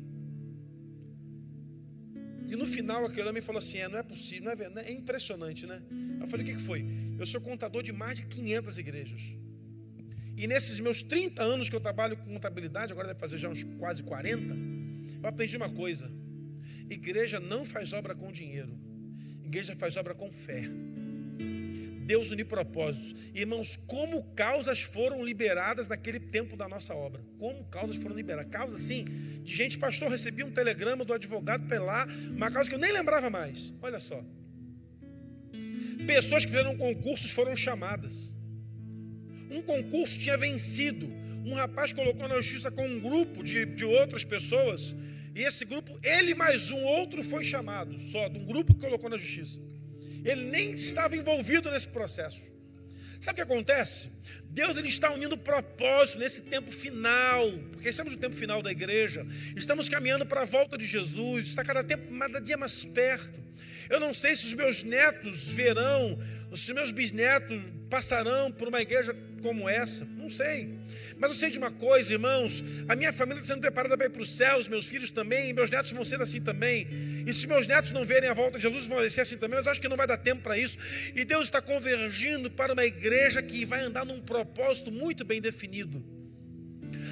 E 2.47 2.57
no 2.57 2.67
final 2.67 3.05
aquele 3.05 3.29
homem 3.29 3.43
falou 3.43 3.59
assim: 3.59 3.79
é, 3.79 3.89
não 3.89 3.99
é 3.99 4.03
possível, 4.03 4.45
não 4.45 4.53
é, 4.53 4.57
verdade, 4.57 4.89
é 4.89 4.93
impressionante, 4.93 5.67
né? 5.67 5.83
Eu 6.21 6.27
falei: 6.27 6.45
o 6.45 6.49
que 6.55 6.63
foi? 6.63 6.85
Eu 7.19 7.27
sou 7.27 7.41
contador 7.41 7.83
de 7.83 7.93
mais 7.93 8.19
de 8.19 8.27
500 8.27 8.79
igrejas. 8.79 9.23
E 10.37 10.47
nesses 10.47 10.81
meus 10.81 11.03
30 11.03 11.43
anos 11.43 11.69
que 11.69 11.77
eu 11.77 11.81
trabalho 11.81 12.17
com 12.17 12.33
contabilidade, 12.35 12.93
agora 12.93 13.09
deve 13.09 13.21
fazer 13.21 13.39
já 13.39 13.49
uns 13.49 13.63
quase 13.79 14.03
40, 14.03 14.55
eu 15.23 15.29
aprendi 15.29 15.57
uma 15.57 15.71
coisa: 15.71 16.11
igreja 16.91 17.39
não 17.39 17.65
faz 17.65 17.93
obra 17.93 18.15
com 18.15 18.33
dinheiro, 18.33 18.77
igreja 19.45 19.75
faz 19.77 19.97
obra 19.97 20.15
com 20.15 20.31
fé. 20.31 20.65
Deus 22.05 22.31
unir 22.31 22.45
propósitos. 22.45 23.15
Irmãos, 23.35 23.77
como 23.87 24.23
causas 24.35 24.83
foram 24.83 25.25
liberadas 25.25 25.89
naquele 25.89 26.21
tempo 26.21 26.55
da 26.55 26.69
nossa 26.69 26.95
obra? 26.95 27.25
Como 27.39 27.65
causas 27.65 27.97
foram 27.97 28.15
liberadas? 28.15 28.51
Causa, 28.51 28.77
sim, 28.77 29.05
de 29.43 29.55
gente, 29.55 29.79
pastor, 29.79 30.11
recebi 30.11 30.45
um 30.45 30.51
telegrama 30.51 31.03
do 31.03 31.15
advogado 31.15 31.65
lá, 31.83 32.07
uma 32.31 32.51
causa 32.51 32.69
que 32.69 32.75
eu 32.75 32.81
nem 32.81 32.93
lembrava 32.93 33.31
mais. 33.31 33.73
Olha 33.81 33.99
só. 33.99 34.23
Pessoas 36.07 36.45
que 36.45 36.51
fizeram 36.51 36.77
concursos 36.77 37.31
foram 37.31 37.57
chamadas. 37.57 38.34
Um 39.55 39.63
concurso 39.63 40.19
tinha 40.19 40.37
vencido. 40.37 41.07
Um 41.47 41.55
rapaz 41.55 41.93
colocou 41.93 42.27
na 42.27 42.37
justiça 42.41 42.71
com 42.71 42.87
um 42.87 42.99
grupo 42.99 43.45
de, 43.45 43.65
de 43.65 43.85
outras 43.85 44.25
pessoas. 44.25 44.95
E 45.35 45.43
esse 45.43 45.65
grupo, 45.65 45.97
ele 46.03 46.35
mais 46.35 46.71
um 46.71 46.83
outro 46.83 47.23
foi 47.23 47.45
chamado, 47.45 47.99
só 47.99 48.29
de 48.29 48.39
um 48.39 48.45
grupo 48.45 48.75
que 48.75 48.81
colocou 48.81 49.09
na 49.09 49.17
justiça. 49.17 49.61
Ele 50.25 50.45
nem 50.45 50.73
estava 50.73 51.17
envolvido 51.17 51.71
nesse 51.71 51.89
processo. 51.89 52.43
Sabe 53.21 53.41
o 53.41 53.47
que 53.47 53.53
acontece? 53.53 54.11
Deus 54.51 54.77
ele 54.77 54.89
está 54.89 55.11
unindo 55.13 55.37
propósito 55.37 56.19
nesse 56.19 56.43
tempo 56.43 56.71
final, 56.71 57.51
porque 57.73 57.89
estamos 57.89 58.13
no 58.13 58.19
tempo 58.19 58.35
final 58.35 58.61
da 58.61 58.71
igreja, 58.71 59.27
estamos 59.57 59.89
caminhando 59.89 60.27
para 60.27 60.43
a 60.43 60.45
volta 60.45 60.77
de 60.77 60.85
Jesus, 60.85 61.47
está 61.47 61.65
cada 61.65 61.83
tempo, 61.83 62.17
cada 62.19 62.41
dia 62.41 62.57
mais 62.57 62.85
perto. 62.85 63.43
Eu 63.89 63.99
não 63.99 64.15
sei 64.15 64.37
se 64.37 64.47
os 64.47 64.55
meus 64.55 64.83
netos 64.83 65.49
verão, 65.49 66.19
se 66.55 66.71
os 66.71 66.75
meus 66.75 66.93
bisnetos 66.93 67.63
passarão 67.89 68.51
por 68.53 68.69
uma 68.69 68.81
igreja 68.81 69.15
como 69.45 69.69
essa, 69.69 70.07
não 70.17 70.31
sei. 70.31 70.79
Mas 71.19 71.31
eu 71.31 71.37
sei 71.37 71.51
de 71.51 71.59
uma 71.59 71.71
coisa, 71.71 72.15
irmãos: 72.15 72.65
a 72.89 72.97
minha 72.97 73.13
família 73.13 73.39
está 73.39 73.53
sendo 73.53 73.61
preparada 73.61 73.95
para 73.95 74.07
ir 74.07 74.11
para 74.11 74.23
os 74.23 74.35
céus, 74.35 74.69
meus 74.69 74.87
filhos 74.87 75.11
também, 75.11 75.53
meus 75.53 75.71
netos 75.71 75.93
vão 75.93 76.03
ser 76.03 76.19
assim 76.23 76.41
também. 76.41 76.89
E 77.27 77.33
se 77.33 77.47
meus 77.47 77.67
netos 77.67 77.93
não 77.93 78.07
verem 78.07 78.31
a 78.31 78.33
volta 78.33 78.57
de 78.57 78.63
Jesus, 78.63 78.87
vão 78.87 78.99
ser 79.11 79.21
assim 79.21 79.37
também, 79.37 79.59
mas 79.59 79.67
acho 79.67 79.83
que 79.83 79.87
não 79.87 79.99
vai 79.99 80.07
dar 80.07 80.17
tempo 80.17 80.41
para 80.41 80.57
isso. 80.57 80.79
E 81.15 81.27
Deus 81.27 81.45
está 81.45 81.61
convergindo 81.61 82.51
para 82.51 82.73
uma 82.73 82.87
igreja 82.87 83.43
que 83.43 83.67
vai 83.67 83.83
andar 83.85 84.07
num 84.07 84.19
propósito 84.19 84.91
muito 84.91 85.27
bem 85.27 85.43
definido. 85.43 86.03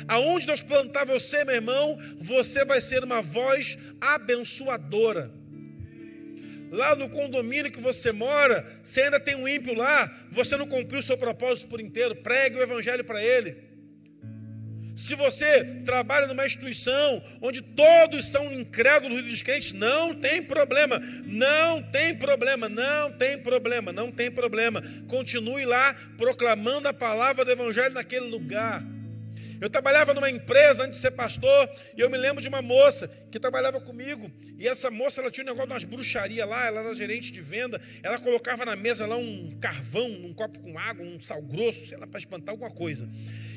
Aonde 0.09 0.47
Deus 0.47 0.63
plantar 0.63 1.05
você, 1.05 1.45
meu 1.45 1.55
irmão, 1.55 1.99
você 2.19 2.65
vai 2.65 2.81
ser 2.81 3.05
uma 3.05 3.21
voz 3.21 3.77
abençoadora. 4.01 5.31
Lá 6.73 6.97
no 6.97 7.07
condomínio 7.11 7.71
que 7.71 7.83
você 7.83 8.13
mora, 8.13 8.67
se 8.83 9.03
ainda 9.03 9.21
tem 9.21 9.37
um 9.37 9.47
ímpio 9.47 9.75
lá, 9.75 10.11
você 10.31 10.57
não 10.57 10.67
cumpriu 10.67 11.01
o 11.01 11.03
seu 11.03 11.19
propósito 11.19 11.69
por 11.69 11.79
inteiro. 11.79 12.17
Pregue 12.17 12.57
o 12.57 12.63
evangelho 12.63 13.05
para 13.05 13.23
ele. 13.23 13.71
Se 14.97 15.15
você 15.15 15.83
trabalha 15.85 16.27
numa 16.27 16.47
instituição 16.47 17.23
onde 17.43 17.61
todos 17.61 18.25
são 18.25 18.51
incrédulos 18.51 19.19
e 19.19 19.23
descrentes, 19.23 19.73
não 19.73 20.15
tem 20.15 20.43
problema, 20.43 20.99
não 21.27 21.83
tem 21.83 22.17
problema, 22.17 22.71
não 22.71 23.13
tem 23.13 23.39
problema, 23.39 23.93
não 23.93 24.11
tem 24.11 24.31
problema. 24.31 24.83
Continue 25.09 25.67
lá 25.67 25.95
proclamando 26.17 26.89
a 26.89 26.95
palavra 26.95 27.45
do 27.45 27.51
Evangelho 27.51 27.93
naquele 27.93 28.31
lugar. 28.31 28.83
Eu 29.63 29.71
trabalhava 29.71 30.13
numa 30.13 30.29
empresa 30.29 30.83
antes 30.83 30.97
de 30.97 31.03
ser 31.03 31.13
pastor, 31.13 31.71
e 31.97 32.01
eu 32.01 32.11
me 32.11 32.19
lembro 32.19 32.43
de 32.43 32.49
uma 32.49 32.61
moça 32.61 33.07
que 33.31 33.39
trabalhava 33.39 33.81
comigo, 33.81 34.29
e 34.59 34.67
essa 34.67 34.91
moça 34.91 35.21
ela 35.21 35.31
tinha 35.31 35.45
um 35.45 35.47
negócio 35.47 35.69
de 35.69 35.73
umas 35.73 35.85
bruxarias 35.85 36.49
lá, 36.49 36.67
ela 36.67 36.81
era 36.81 36.93
gerente 36.97 37.31
de 37.31 37.41
venda, 37.41 37.81
ela 38.03 38.19
colocava 38.19 38.65
na 38.65 38.75
mesa 38.75 39.07
lá 39.07 39.17
um 39.17 39.57
carvão, 39.61 40.11
um 40.11 40.35
copo 40.35 40.59
com 40.59 40.77
água, 40.77 41.07
um 41.07 41.21
sal 41.21 41.41
grosso, 41.41 41.87
sei 41.87 41.97
lá, 41.97 42.09
para 42.09 42.19
espantar 42.19 42.53
alguma 42.53 42.73
coisa. 42.73 43.09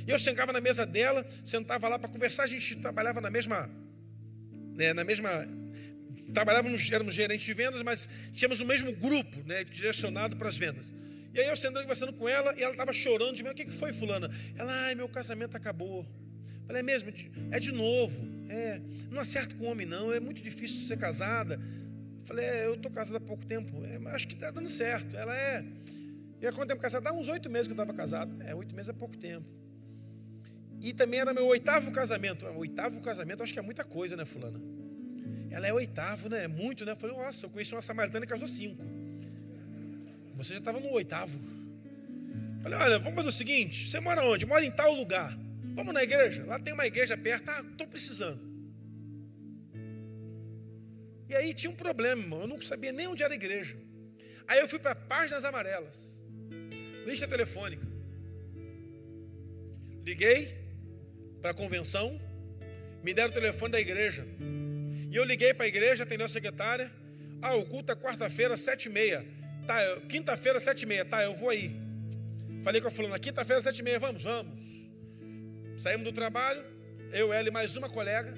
E 0.07 0.11
eu 0.11 0.19
sentava 0.19 0.53
na 0.53 0.61
mesa 0.61 0.85
dela, 0.85 1.25
sentava 1.43 1.87
lá 1.87 1.97
para 1.97 2.07
conversar, 2.07 2.43
a 2.43 2.47
gente 2.47 2.75
trabalhava 2.75 3.19
na 3.19 3.31
mesma, 3.31 3.67
né, 4.75 4.93
na 4.93 5.03
mesma 5.03 5.31
trabalhávamos, 6.35 6.87
éramos 6.91 7.15
gerentes 7.15 7.47
de 7.47 7.53
vendas, 7.55 7.81
mas 7.81 8.07
tínhamos 8.31 8.61
o 8.61 8.65
mesmo 8.65 8.91
grupo, 8.91 9.41
né, 9.43 9.63
direcionado 9.63 10.35
para 10.35 10.49
as 10.49 10.55
vendas. 10.55 10.93
E 11.35 11.39
aí 11.41 11.49
eu 11.49 11.57
sentando 11.57 11.81
conversando 11.81 12.13
com 12.13 12.29
ela 12.29 12.55
e 12.57 12.63
ela 12.63 12.71
estava 12.71 12.93
chorando 12.93 13.35
de 13.35 13.43
mim. 13.43 13.49
O 13.49 13.53
que, 13.53 13.65
que 13.65 13.71
foi, 13.71 13.91
fulana? 13.91 14.29
Ela, 14.55 14.71
ai, 14.85 14.95
meu 14.95 15.09
casamento 15.09 15.57
acabou. 15.57 16.05
Falei, 16.65 16.79
é 16.79 16.83
mesmo? 16.83 17.11
É 17.51 17.59
de 17.59 17.73
novo. 17.73 18.25
É, 18.47 18.79
não 19.11 19.21
acerta 19.21 19.53
com 19.53 19.65
homem, 19.65 19.85
não. 19.85 20.13
É 20.13 20.19
muito 20.21 20.41
difícil 20.41 20.87
ser 20.87 20.97
casada. 20.97 21.59
Falei, 22.23 22.45
é, 22.45 22.67
eu 22.67 22.75
estou 22.75 22.89
casada 22.89 23.17
há 23.17 23.19
pouco 23.19 23.45
tempo. 23.45 23.85
É, 23.85 23.99
mas 23.99 24.13
acho 24.13 24.29
que 24.29 24.33
está 24.33 24.49
dando 24.49 24.69
certo. 24.69 25.17
Ela 25.17 25.35
é. 25.35 25.65
E 26.39 26.47
há 26.47 26.53
quanto 26.53 26.69
tempo 26.69 26.81
casada? 26.81 27.03
Dá 27.03 27.11
uns 27.11 27.27
oito 27.27 27.49
meses 27.49 27.67
que 27.67 27.73
eu 27.73 27.75
estava 27.75 27.93
casado. 27.93 28.41
É, 28.41 28.55
oito 28.55 28.73
meses 28.73 28.87
é 28.87 28.93
pouco 28.93 29.17
tempo. 29.17 29.45
E 30.79 30.93
também 30.93 31.19
era 31.19 31.33
meu 31.33 31.47
oitavo 31.47 31.91
casamento. 31.91 32.45
Oitavo 32.45 33.01
casamento, 33.01 33.43
acho 33.43 33.51
que 33.51 33.59
é 33.59 33.61
muita 33.61 33.83
coisa, 33.83 34.15
né, 34.15 34.23
fulana? 34.23 34.61
Ela 35.51 35.67
é 35.67 35.73
oitavo, 35.73 36.29
né? 36.29 36.45
É 36.45 36.47
muito, 36.47 36.85
né? 36.85 36.93
Eu 36.93 36.95
falei, 36.95 37.17
nossa, 37.17 37.45
eu 37.45 37.49
conheci 37.49 37.75
uma 37.75 37.81
samaritana 37.81 38.25
que 38.25 38.31
casou 38.31 38.47
cinco. 38.47 38.85
Você 40.35 40.53
já 40.53 40.59
estava 40.59 40.79
no 40.79 40.91
oitavo. 40.91 41.39
Falei, 42.61 42.79
olha, 42.79 42.99
vamos 42.99 43.15
fazer 43.15 43.29
o 43.29 43.31
seguinte: 43.31 43.89
você 43.89 43.99
mora 43.99 44.23
onde? 44.23 44.45
Mora 44.45 44.65
em 44.65 44.71
tal 44.71 44.93
lugar. 44.93 45.37
Vamos 45.75 45.93
na 45.93 46.03
igreja? 46.03 46.45
Lá 46.45 46.59
tem 46.59 46.73
uma 46.73 46.85
igreja 46.85 47.17
perto. 47.17 47.49
Ah, 47.49 47.63
estou 47.69 47.87
precisando. 47.87 48.39
E 51.27 51.35
aí 51.35 51.53
tinha 51.53 51.71
um 51.71 51.75
problema, 51.75 52.21
irmão. 52.21 52.41
Eu 52.41 52.47
não 52.47 52.61
sabia 52.61 52.91
nem 52.91 53.07
onde 53.07 53.23
era 53.23 53.33
a 53.33 53.35
igreja. 53.35 53.75
Aí 54.47 54.59
eu 54.59 54.67
fui 54.67 54.79
para 54.79 54.95
Páginas 54.95 55.43
Amarelas. 55.43 56.21
Lista 57.05 57.27
telefônica. 57.27 57.85
Liguei 60.03 60.57
para 61.41 61.51
a 61.51 61.53
convenção. 61.53 62.19
Me 63.03 63.13
deram 63.13 63.29
o 63.29 63.33
telefone 63.33 63.71
da 63.73 63.79
igreja. 63.79 64.25
E 65.11 65.15
eu 65.15 65.23
liguei 65.23 65.53
para 65.53 65.65
a 65.65 65.67
igreja, 65.67 66.03
atendeu 66.03 66.25
a 66.25 66.29
secretária. 66.29 66.91
Ah, 67.41 67.55
o 67.55 67.65
culto 67.65 67.91
é 67.91 67.95
quarta-feira, 67.95 68.57
sete 68.57 68.85
e 68.85 68.91
meia. 68.91 69.25
Tá, 69.65 69.77
quinta-feira, 70.07 70.59
sete 70.59 70.83
e 70.83 70.85
meia, 70.85 71.03
tá, 71.03 71.23
eu 71.23 71.35
vou 71.35 71.49
aí. 71.49 71.75
Falei 72.63 72.79
com 72.79 72.87
a 72.87 72.91
fulana, 72.91 73.17
quinta-feira, 73.17 73.61
sete 73.61 73.79
e 73.79 73.83
meia, 73.83 73.99
vamos, 73.99 74.23
vamos. 74.23 74.59
Saímos 75.77 76.03
do 76.03 76.11
trabalho, 76.11 76.63
eu, 77.11 77.33
ela 77.33 77.47
e 77.47 77.51
mais 77.51 77.75
uma 77.75 77.89
colega. 77.89 78.33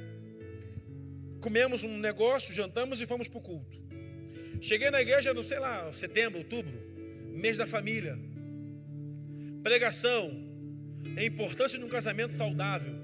Comemos 1.42 1.84
um 1.84 1.98
negócio, 1.98 2.54
jantamos 2.54 3.02
e 3.02 3.06
fomos 3.06 3.28
para 3.28 3.38
o 3.38 3.42
culto. 3.42 3.78
Cheguei 4.62 4.90
na 4.90 5.02
igreja 5.02 5.34
no, 5.34 5.44
sei 5.44 5.60
lá, 5.60 5.92
setembro, 5.92 6.40
outubro, 6.40 6.74
mês 7.34 7.58
da 7.58 7.68
família. 7.68 8.18
Pregação, 9.62 10.32
a 11.16 11.24
importância 11.24 11.78
de 11.78 11.84
um 11.84 11.90
casamento 11.90 12.32
saudável. 12.32 12.96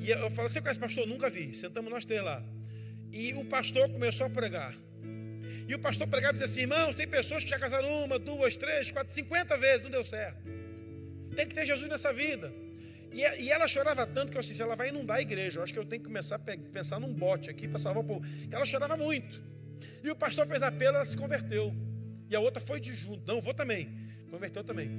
E 0.00 0.10
eu 0.10 0.30
falo, 0.30 0.48
você 0.48 0.60
conhece 0.60 0.80
pastor? 0.80 1.06
Nunca 1.06 1.28
vi. 1.28 1.54
Sentamos 1.54 1.90
nós 1.90 2.04
três 2.04 2.22
lá. 2.22 2.42
E 3.12 3.34
o 3.34 3.44
pastor 3.44 3.88
começou 3.90 4.26
a 4.26 4.30
pregar. 4.30 4.74
E 5.68 5.74
o 5.74 5.78
pastor 5.78 6.06
pregava 6.06 6.32
e 6.32 6.40
dizia 6.40 6.46
assim: 6.46 6.60
irmãos, 6.62 6.94
tem 6.94 7.06
pessoas 7.06 7.44
que 7.44 7.50
já 7.50 7.58
casaram 7.58 8.04
uma, 8.04 8.18
duas, 8.18 8.56
três, 8.56 8.90
quatro, 8.90 9.12
cinquenta 9.12 9.56
vezes, 9.56 9.82
não 9.82 9.90
deu 9.90 10.04
certo. 10.04 10.38
Tem 11.34 11.46
que 11.46 11.54
ter 11.54 11.66
Jesus 11.66 11.88
nessa 11.88 12.12
vida. 12.12 12.52
E, 13.12 13.20
e 13.42 13.50
ela 13.50 13.66
chorava 13.66 14.06
tanto 14.06 14.30
que 14.32 14.38
eu 14.38 14.42
disse: 14.42 14.60
ela 14.60 14.76
vai 14.76 14.88
inundar 14.88 15.18
a 15.18 15.20
igreja. 15.20 15.58
Eu 15.58 15.62
acho 15.62 15.72
que 15.72 15.78
eu 15.78 15.84
tenho 15.84 16.02
que 16.02 16.08
começar 16.08 16.36
a 16.36 16.38
pensar 16.38 17.00
num 17.00 17.12
bote 17.12 17.50
aqui 17.50 17.66
para 17.66 17.78
salvar 17.78 18.02
o 18.02 18.06
povo. 18.06 18.20
Que 18.48 18.54
ela 18.54 18.64
chorava 18.64 18.96
muito. 18.96 19.42
E 20.02 20.10
o 20.10 20.16
pastor 20.16 20.46
fez 20.46 20.62
apelo, 20.62 20.96
ela 20.96 21.04
se 21.04 21.16
converteu. 21.16 21.74
E 22.28 22.36
a 22.36 22.40
outra 22.40 22.60
foi 22.60 22.80
de 22.80 22.94
junto. 22.94 23.26
Não, 23.26 23.40
vou 23.40 23.54
também. 23.54 23.88
Converteu 24.30 24.64
também. 24.64 24.90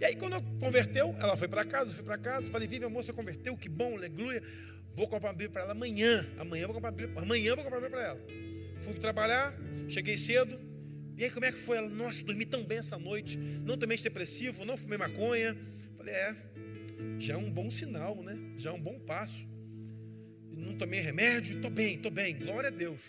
E 0.00 0.04
aí, 0.04 0.14
quando 0.14 0.40
converteu, 0.60 1.14
ela 1.18 1.36
foi 1.36 1.48
para 1.48 1.64
casa, 1.64 1.90
eu 1.90 1.94
fui 1.94 2.04
para 2.04 2.18
casa. 2.18 2.50
Falei, 2.50 2.68
vive 2.68 2.84
a 2.84 2.88
moça 2.88 3.12
converteu, 3.12 3.56
que 3.56 3.68
bom, 3.68 3.96
aleluia. 3.96 4.42
Vou 4.92 5.08
comprar 5.08 5.30
uma 5.30 5.34
Bíblia 5.34 5.50
para 5.50 5.62
ela 5.62 5.72
amanhã. 5.72 6.24
Amanhã 6.38 6.66
vou 6.66 6.74
comprar 6.74 6.94
amanhã 7.16 7.54
vou 7.56 7.64
comprar 7.64 7.78
uma 7.78 7.88
Bíblia 7.88 7.90
para 7.90 8.10
ela. 8.10 8.53
Fui 8.84 8.92
trabalhar, 8.92 9.58
cheguei 9.88 10.14
cedo. 10.18 10.60
E 11.16 11.24
aí, 11.24 11.30
como 11.30 11.46
é 11.46 11.52
que 11.52 11.56
foi? 11.56 11.78
Ela, 11.78 11.88
nossa, 11.88 12.22
dormi 12.22 12.44
tão 12.44 12.62
bem 12.62 12.78
essa 12.78 12.98
noite. 12.98 13.38
Não 13.38 13.78
tomei 13.78 13.96
depressivo, 13.96 14.66
não 14.66 14.76
fumei 14.76 14.98
maconha. 14.98 15.56
Falei, 15.96 16.14
é, 16.14 16.36
já 17.18 17.32
é 17.32 17.36
um 17.36 17.50
bom 17.50 17.70
sinal, 17.70 18.22
né? 18.22 18.36
Já 18.58 18.70
é 18.70 18.72
um 18.74 18.80
bom 18.80 18.98
passo. 19.00 19.48
Não 20.50 20.76
tomei 20.76 21.00
remédio, 21.00 21.56
estou 21.56 21.70
bem, 21.70 21.94
estou 21.94 22.10
bem, 22.10 22.36
glória 22.36 22.68
a 22.68 22.70
Deus. 22.70 23.00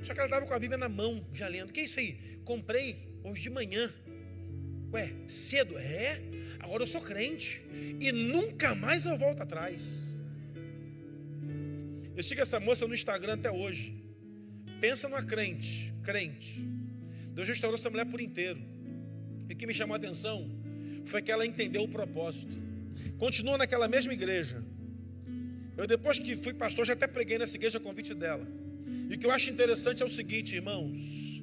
Só 0.00 0.14
que 0.14 0.20
ela 0.20 0.28
estava 0.28 0.46
com 0.46 0.54
a 0.54 0.58
Bíblia 0.58 0.78
na 0.78 0.88
mão, 0.88 1.26
já 1.32 1.48
lendo. 1.48 1.72
Que 1.72 1.80
é 1.80 1.84
isso 1.84 1.98
aí? 1.98 2.38
Comprei 2.44 2.96
hoje 3.24 3.42
de 3.42 3.50
manhã. 3.50 3.92
Ué, 4.92 5.12
cedo? 5.26 5.76
É? 5.76 6.20
Agora 6.60 6.84
eu 6.84 6.86
sou 6.86 7.00
crente. 7.00 7.62
E 8.00 8.12
nunca 8.12 8.76
mais 8.76 9.04
eu 9.04 9.16
volto 9.16 9.42
atrás. 9.42 10.20
Eu 12.14 12.22
sigo 12.22 12.40
essa 12.40 12.60
moça 12.60 12.86
no 12.86 12.94
Instagram 12.94 13.34
até 13.34 13.50
hoje. 13.50 14.01
Pensa 14.82 15.08
numa 15.08 15.22
crente, 15.22 15.94
crente. 16.02 16.68
Deus 17.30 17.46
restaurou 17.46 17.76
essa 17.76 17.88
mulher 17.88 18.04
por 18.04 18.20
inteiro. 18.20 18.60
E 19.48 19.52
o 19.52 19.56
que 19.56 19.64
me 19.64 19.72
chamou 19.72 19.94
a 19.94 19.96
atenção 19.96 20.50
foi 21.04 21.22
que 21.22 21.30
ela 21.30 21.46
entendeu 21.46 21.84
o 21.84 21.88
propósito. 21.88 22.56
Continua 23.16 23.56
naquela 23.56 23.86
mesma 23.86 24.12
igreja. 24.12 24.60
Eu 25.76 25.86
depois 25.86 26.18
que 26.18 26.34
fui 26.34 26.52
pastor, 26.52 26.84
já 26.84 26.94
até 26.94 27.06
preguei 27.06 27.38
nessa 27.38 27.56
igreja 27.56 27.78
a 27.78 27.80
convite 27.80 28.12
dela. 28.12 28.44
E 29.08 29.14
o 29.14 29.18
que 29.20 29.24
eu 29.24 29.30
acho 29.30 29.52
interessante 29.52 30.02
é 30.02 30.06
o 30.06 30.10
seguinte, 30.10 30.56
irmãos: 30.56 31.40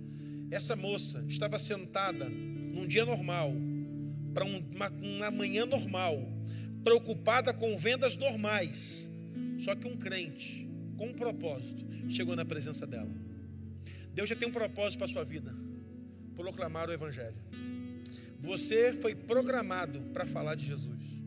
essa 0.51 0.75
moça 0.75 1.23
estava 1.25 1.57
sentada 1.57 2.25
num 2.27 2.85
dia 2.85 3.05
normal, 3.05 3.53
para 4.33 4.43
uma, 4.43 4.89
uma 5.01 5.31
manhã 5.31 5.65
normal, 5.65 6.21
preocupada 6.83 7.53
com 7.53 7.77
vendas 7.77 8.17
normais. 8.17 9.09
Só 9.57 9.73
que 9.75 9.87
um 9.87 9.95
crente, 9.95 10.67
com 10.97 11.07
um 11.07 11.13
propósito, 11.13 11.85
chegou 12.09 12.35
na 12.35 12.43
presença 12.43 12.85
dela. 12.85 13.28
Deus 14.13 14.29
já 14.29 14.35
tem 14.35 14.47
um 14.47 14.51
propósito 14.51 14.99
para 14.99 15.05
a 15.05 15.09
sua 15.09 15.23
vida: 15.23 15.53
proclamar 16.35 16.89
o 16.89 16.93
Evangelho. 16.93 17.37
Você 18.39 18.93
foi 18.93 19.15
programado 19.15 20.01
para 20.13 20.25
falar 20.25 20.55
de 20.55 20.65
Jesus. 20.65 21.19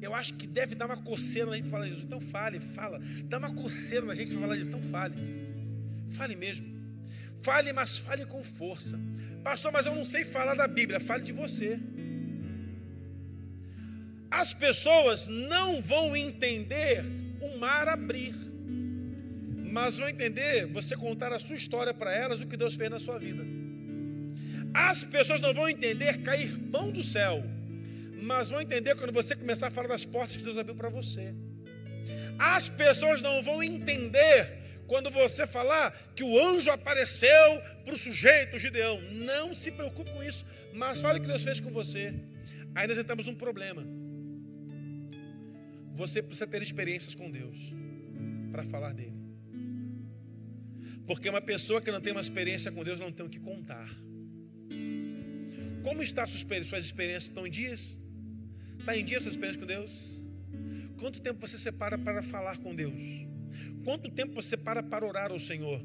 Eu 0.00 0.14
acho 0.14 0.34
que 0.34 0.46
deve 0.46 0.74
dar 0.74 0.86
uma 0.86 0.96
coceira 0.96 1.50
na 1.50 1.56
gente 1.56 1.68
falar 1.68 1.84
de 1.84 1.90
Jesus. 1.90 2.06
Então 2.06 2.20
fale, 2.20 2.60
fala. 2.60 3.00
Dá 3.24 3.38
uma 3.38 3.52
coceira 3.52 4.04
na 4.04 4.14
gente 4.14 4.34
falar 4.34 4.54
de 4.54 4.64
Jesus. 4.64 4.74
Então 4.74 4.90
fale. 4.90 5.14
Fale 6.10 6.36
mesmo. 6.36 6.66
Fale, 7.42 7.72
mas 7.72 7.98
fale 7.98 8.24
com 8.26 8.42
força. 8.42 8.98
Pastor, 9.42 9.72
mas 9.72 9.86
eu 9.86 9.94
não 9.94 10.04
sei 10.04 10.24
falar 10.24 10.54
da 10.54 10.66
Bíblia. 10.66 10.98
Fale 11.00 11.24
de 11.24 11.32
você. 11.32 11.78
As 14.30 14.52
pessoas 14.52 15.28
não 15.28 15.80
vão 15.80 16.16
entender 16.16 17.04
o 17.40 17.58
mar 17.58 17.88
abrir, 17.88 18.34
mas 19.76 19.98
vão 19.98 20.08
entender 20.08 20.64
você 20.76 20.96
contar 20.96 21.30
a 21.34 21.38
sua 21.38 21.54
história 21.54 21.92
para 21.92 22.10
elas, 22.10 22.40
o 22.40 22.46
que 22.46 22.56
Deus 22.56 22.74
fez 22.76 22.88
na 22.88 22.98
sua 22.98 23.18
vida. 23.18 23.42
As 24.72 25.04
pessoas 25.04 25.42
não 25.42 25.52
vão 25.52 25.68
entender 25.68 26.22
cair 26.28 26.58
pão 26.72 26.90
do 26.90 27.02
céu, 27.02 27.44
mas 28.22 28.48
vão 28.48 28.62
entender 28.62 28.94
quando 28.94 29.12
você 29.12 29.36
começar 29.36 29.66
a 29.66 29.70
falar 29.70 29.88
das 29.88 30.06
portas 30.06 30.34
que 30.34 30.42
Deus 30.42 30.56
abriu 30.56 30.74
para 30.74 30.88
você. 30.88 31.34
As 32.38 32.70
pessoas 32.70 33.20
não 33.20 33.42
vão 33.42 33.62
entender 33.62 34.40
quando 34.86 35.10
você 35.10 35.46
falar 35.46 35.94
que 36.14 36.24
o 36.24 36.32
anjo 36.48 36.70
apareceu 36.70 37.60
para 37.84 37.94
o 37.94 37.98
sujeito 37.98 38.58
Gideão. 38.58 38.98
Não 39.12 39.52
se 39.52 39.70
preocupe 39.70 40.10
com 40.10 40.22
isso, 40.22 40.46
mas 40.72 41.02
fale 41.02 41.18
o 41.18 41.20
que 41.20 41.28
Deus 41.28 41.44
fez 41.44 41.60
com 41.60 41.68
você. 41.68 42.14
Aí 42.74 42.86
nós 42.86 42.96
entramos 42.96 43.26
num 43.26 43.34
problema. 43.34 43.86
Você 45.92 46.22
precisa 46.22 46.46
ter 46.46 46.62
experiências 46.62 47.14
com 47.14 47.30
Deus 47.30 47.74
para 48.50 48.64
falar 48.64 48.94
dele. 48.94 49.25
Porque 51.06 51.28
uma 51.28 51.40
pessoa 51.40 51.80
que 51.80 51.90
não 51.90 52.00
tem 52.00 52.12
uma 52.12 52.20
experiência 52.20 52.72
com 52.72 52.82
Deus 52.82 52.98
não 52.98 53.12
tem 53.12 53.24
o 53.24 53.28
que 53.28 53.38
contar. 53.38 53.88
Como 55.82 56.02
está 56.02 56.26
suas 56.26 56.42
experiências? 56.84 57.24
Estão 57.26 57.46
em 57.46 57.50
dias? 57.50 57.98
Está 58.80 58.96
em 58.96 59.04
dia 59.04 59.18
a 59.18 59.20
sua 59.20 59.30
experiência 59.30 59.60
com 59.60 59.66
Deus? 59.66 60.22
Quanto 60.98 61.20
tempo 61.20 61.46
você 61.46 61.58
separa 61.58 61.96
para 61.96 62.22
falar 62.22 62.58
com 62.58 62.74
Deus? 62.74 63.00
Quanto 63.84 64.10
tempo 64.10 64.34
você 64.34 64.56
para 64.56 64.82
para 64.82 65.06
orar 65.06 65.30
ao 65.30 65.38
Senhor? 65.38 65.80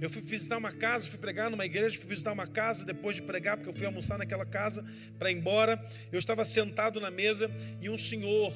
Eu 0.00 0.10
fui 0.10 0.20
visitar 0.20 0.56
uma 0.56 0.72
casa, 0.72 1.08
fui 1.08 1.18
pregar 1.18 1.50
numa 1.50 1.64
igreja, 1.64 1.96
fui 1.98 2.08
visitar 2.08 2.32
uma 2.32 2.46
casa 2.46 2.84
depois 2.84 3.16
de 3.16 3.22
pregar, 3.22 3.56
porque 3.56 3.70
eu 3.70 3.74
fui 3.74 3.86
almoçar 3.86 4.18
naquela 4.18 4.44
casa 4.44 4.84
para 5.18 5.30
ir 5.30 5.36
embora. 5.36 5.80
Eu 6.10 6.18
estava 6.18 6.44
sentado 6.44 7.00
na 7.00 7.10
mesa 7.10 7.48
e 7.80 7.88
um 7.88 7.96
senhor 7.96 8.52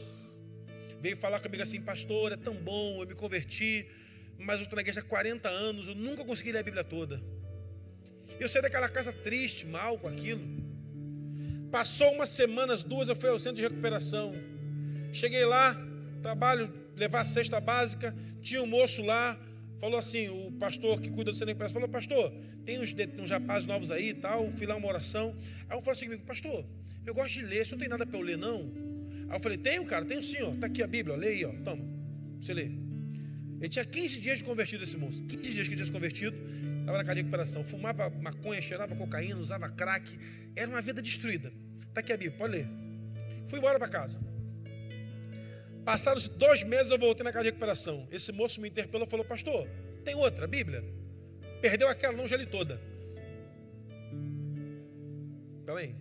veio 1.01 1.17
falar 1.17 1.39
comigo 1.41 1.63
assim: 1.63 1.81
Pastor, 1.81 2.33
é 2.33 2.37
tão 2.37 2.55
bom, 2.55 3.03
eu 3.03 3.07
me 3.07 3.15
converti, 3.15 3.87
mas 4.39 4.57
eu 4.57 4.63
estou 4.63 4.77
na 4.77 4.83
igreja 4.83 5.01
há 5.01 5.03
40 5.03 5.49
anos, 5.49 5.89
eu 5.89 5.95
nunca 5.95 6.25
consegui 6.25 6.53
ler 6.53 6.61
a 6.61 6.63
Bíblia 6.63 6.85
toda. 6.85 7.21
Eu 8.39 8.49
saí 8.49 8.63
daquela 8.63 8.89
casa 8.89 9.13
triste, 9.13 9.67
mal 9.67 9.99
com 9.99 10.07
aquilo. 10.09 10.41
Passou 11.71 12.13
umas 12.13 12.31
semanas, 12.31 12.85
duas, 12.85 13.09
eu 13.09 13.17
fui 13.17 13.29
ao 13.29 13.39
centro 13.39 13.57
de 13.57 13.63
recuperação. 13.63 14.35
Cheguei 15.13 15.45
lá, 15.45 15.77
trabalho, 16.23 16.73
levar 16.97 17.21
a 17.21 17.25
cesta 17.25 17.61
básica. 17.61 18.15
Tinha 18.41 18.63
um 18.63 18.67
moço 18.67 19.03
lá, 19.03 19.39
falou 19.79 19.99
assim: 19.99 20.29
o 20.29 20.53
pastor 20.53 21.01
que 21.01 21.11
cuida 21.11 21.31
do 21.31 21.35
centro 21.35 21.47
de 21.47 21.53
recuperação 21.53 21.75
falou, 21.75 21.89
pastor, 21.89 22.33
tem 22.65 22.81
uns, 22.81 22.95
uns 23.19 23.31
rapazes 23.31 23.67
novos 23.67 23.91
aí 23.91 24.11
e 24.11 24.15
tal. 24.15 24.51
Fui 24.51 24.67
lá 24.67 24.77
uma 24.77 24.89
oração. 24.89 25.37
Aí 25.69 25.77
eu 25.77 25.81
falei 25.81 25.93
assim 25.93 26.07
comigo, 26.07 26.25
pastor, 26.25 26.65
eu 27.05 27.15
gosto 27.15 27.35
de 27.35 27.43
ler, 27.43 27.67
você 27.67 27.73
não 27.73 27.81
tem 27.81 27.89
nada 27.89 28.07
para 28.07 28.19
eu 28.19 28.23
ler, 28.23 28.39
não? 28.39 28.73
Aí 29.29 29.37
eu 29.37 29.41
falei, 29.41 29.59
tenho, 29.59 29.85
cara, 29.85 30.05
tenho 30.05 30.23
sim, 30.23 30.43
ó. 30.43 30.53
Tá 30.53 30.69
aqui 30.69 30.83
a 30.83 30.87
Bíblia, 30.87 31.15
ó, 31.15 31.19
lê 31.19 31.29
aí, 31.29 31.45
ó. 31.45 31.53
Toma, 31.65 31.85
você 32.41 32.55
lê. 32.55 32.88
Ele 33.61 33.69
tinha 33.69 33.85
15 33.85 34.21
dias 34.21 34.39
de 34.39 34.45
convertido 34.45 34.85
esse 34.85 34.97
moço. 34.97 35.25
15 35.25 35.53
dias 35.53 35.67
que 35.67 35.75
ele 35.75 35.77
tinha 35.77 35.87
se 35.87 35.93
convertido. 35.93 36.37
Estava 36.81 36.99
na 36.99 37.05
casa 37.05 37.15
de 37.15 37.21
recuperação. 37.23 37.65
Fumava 37.65 38.09
maconha, 38.11 38.61
cheirava 38.63 38.95
cocaína, 38.95 39.39
usava 39.39 39.69
crack. 39.69 40.19
Era 40.55 40.69
uma 40.69 40.81
vida 40.81 41.03
destruída. 41.03 41.53
Está 41.89 42.01
aqui 42.01 42.13
a 42.13 42.17
Bíblia, 42.17 42.39
pode 42.39 42.53
ler. 42.53 42.69
Fui 43.47 43.59
embora 43.59 43.79
para 43.79 43.89
casa. 43.89 44.21
Passados 45.85 46.29
dois 46.29 46.63
meses 46.63 46.91
eu 46.91 46.99
voltei 46.99 47.25
na 47.25 47.33
casa 47.33 47.45
de 47.45 47.51
recuperação. 47.51 48.07
Esse 48.11 48.31
moço 48.31 48.61
me 48.61 48.69
interpelou 48.69 49.07
e 49.07 49.11
falou: 49.11 49.25
Pastor, 49.25 49.69
tem 50.05 50.15
outra 50.15 50.47
Bíblia? 50.47 50.85
Perdeu 51.61 51.89
aquela, 51.89 52.13
não, 52.13 52.27
já 52.27 52.37
li 52.37 52.47
toda. 52.47 52.81
Calma 55.67 55.81
aí. 55.81 55.95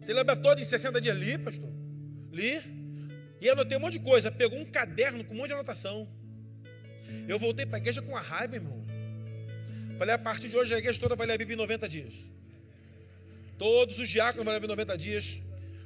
Você 0.00 0.12
lembra 0.12 0.36
toda 0.36 0.60
em 0.60 0.64
60 0.64 1.00
dias? 1.00 1.16
Li, 1.18 1.38
pastor. 1.38 1.70
Li. 2.30 2.60
E 3.40 3.48
anotei 3.48 3.76
um 3.76 3.80
monte 3.80 3.94
de 3.94 4.00
coisa. 4.00 4.30
Pegou 4.30 4.58
um 4.58 4.64
caderno 4.64 5.24
com 5.24 5.34
um 5.34 5.38
monte 5.38 5.48
de 5.48 5.54
anotação. 5.54 6.08
Eu 7.28 7.38
voltei 7.38 7.66
para 7.66 7.76
a 7.76 7.80
igreja 7.80 8.02
com 8.02 8.16
a 8.16 8.20
raiva, 8.20 8.56
irmão. 8.56 8.84
Falei, 9.98 10.14
a 10.14 10.18
partir 10.18 10.48
de 10.48 10.56
hoje 10.56 10.74
a 10.74 10.78
igreja 10.78 11.00
toda 11.00 11.16
vai 11.16 11.26
ler 11.26 11.34
a 11.34 11.38
Bíblia 11.38 11.54
em 11.54 11.58
90 11.58 11.88
dias. 11.88 12.14
Todos 13.58 13.98
os 13.98 14.08
diáconos 14.08 14.44
vão 14.44 14.52
ler 14.52 14.58
a 14.58 14.60
Bíblia 14.60 14.74
em 14.74 14.86
90 14.86 14.98
dias. 14.98 15.42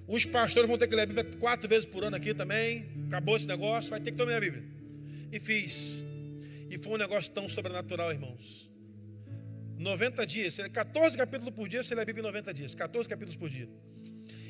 Os 0.06 0.24
pastores 0.24 0.68
vão 0.68 0.76
ter 0.76 0.88
que 0.88 0.94
ler 0.94 1.02
a 1.02 1.06
Bíblia 1.06 1.24
quatro 1.38 1.68
vezes 1.68 1.86
por 1.86 2.02
ano 2.02 2.16
aqui 2.16 2.34
também. 2.34 2.86
Acabou 3.06 3.36
esse 3.36 3.46
negócio, 3.46 3.90
vai 3.90 4.00
ter 4.00 4.10
que 4.10 4.16
tomar 4.16 4.34
a 4.34 4.40
Bíblia. 4.40 4.64
E 5.30 5.38
fiz. 5.38 6.04
E 6.68 6.76
foi 6.78 6.94
um 6.94 6.96
negócio 6.96 7.30
tão 7.30 7.48
sobrenatural, 7.48 8.10
irmãos. 8.12 8.68
90 9.78 10.26
dias, 10.26 10.58
14 10.58 11.16
capítulos 11.16 11.54
por 11.54 11.68
dia, 11.68 11.82
você 11.82 11.94
lê 11.94 12.02
a 12.02 12.04
Bíblia 12.04 12.22
em 12.22 12.26
90 12.26 12.52
dias. 12.52 12.74
14 12.74 13.08
capítulos 13.08 13.36
por 13.36 13.48
dia. 13.48 13.68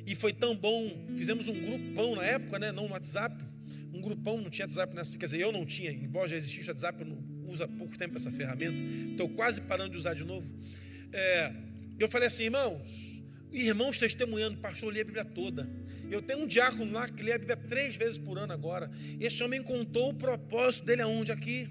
E 0.07 0.15
foi 0.15 0.33
tão 0.33 0.57
bom. 0.57 1.07
Fizemos 1.17 1.47
um 1.47 1.55
grupão 1.55 2.17
na 2.17 2.25
época, 2.25 2.59
né? 2.59 2.73
Não 2.73 2.89
no 2.89 2.95
WhatsApp. 2.95 3.37
Um 3.93 4.01
grupão, 4.01 4.41
não 4.41 4.51
tinha 4.51 4.67
WhatsApp 4.67 4.95
nessa. 4.95 5.19
Quer 5.19 5.27
dizer, 5.27 5.41
eu 5.41 5.53
não 5.53 5.65
tinha, 5.67 5.91
embora 5.91 6.29
já 6.29 6.37
existisse 6.37 6.69
o 6.69 6.73
WhatsApp, 6.73 7.03
eu 7.03 7.09
não 7.09 7.19
uso 7.49 7.63
há 7.65 7.69
pouco 7.69 7.97
tempo 7.97 8.17
essa 8.17 8.31
ferramenta. 8.31 8.77
Estou 9.11 9.29
quase 9.29 9.61
parando 9.63 9.91
de 9.91 9.97
usar 9.97 10.15
de 10.15 10.25
novo. 10.25 10.53
É, 11.13 11.53
eu 11.99 12.09
falei 12.09 12.29
assim, 12.29 12.45
irmãos, 12.45 13.23
irmãos 13.53 13.99
testemunhando, 13.99 14.59
pastor, 14.59 14.93
lê 14.93 15.01
a 15.01 15.05
Bíblia 15.05 15.25
toda. 15.25 15.69
Eu 16.11 16.23
tenho 16.23 16.41
um 16.41 16.47
diácono 16.47 16.93
lá 16.93 17.09
que 17.09 17.23
lê 17.23 17.33
a 17.33 17.39
Bíblia 17.39 17.57
três 17.57 17.97
vezes 17.97 18.19
por 18.19 18.39
ano 18.39 18.53
agora. 18.53 18.91
Esse 19.19 19.43
homem 19.43 19.63
contou 19.63 20.11
o 20.11 20.15
propósito 20.15 20.87
dele 20.87 21.03
aonde? 21.03 21.33
Aqui. 21.33 21.69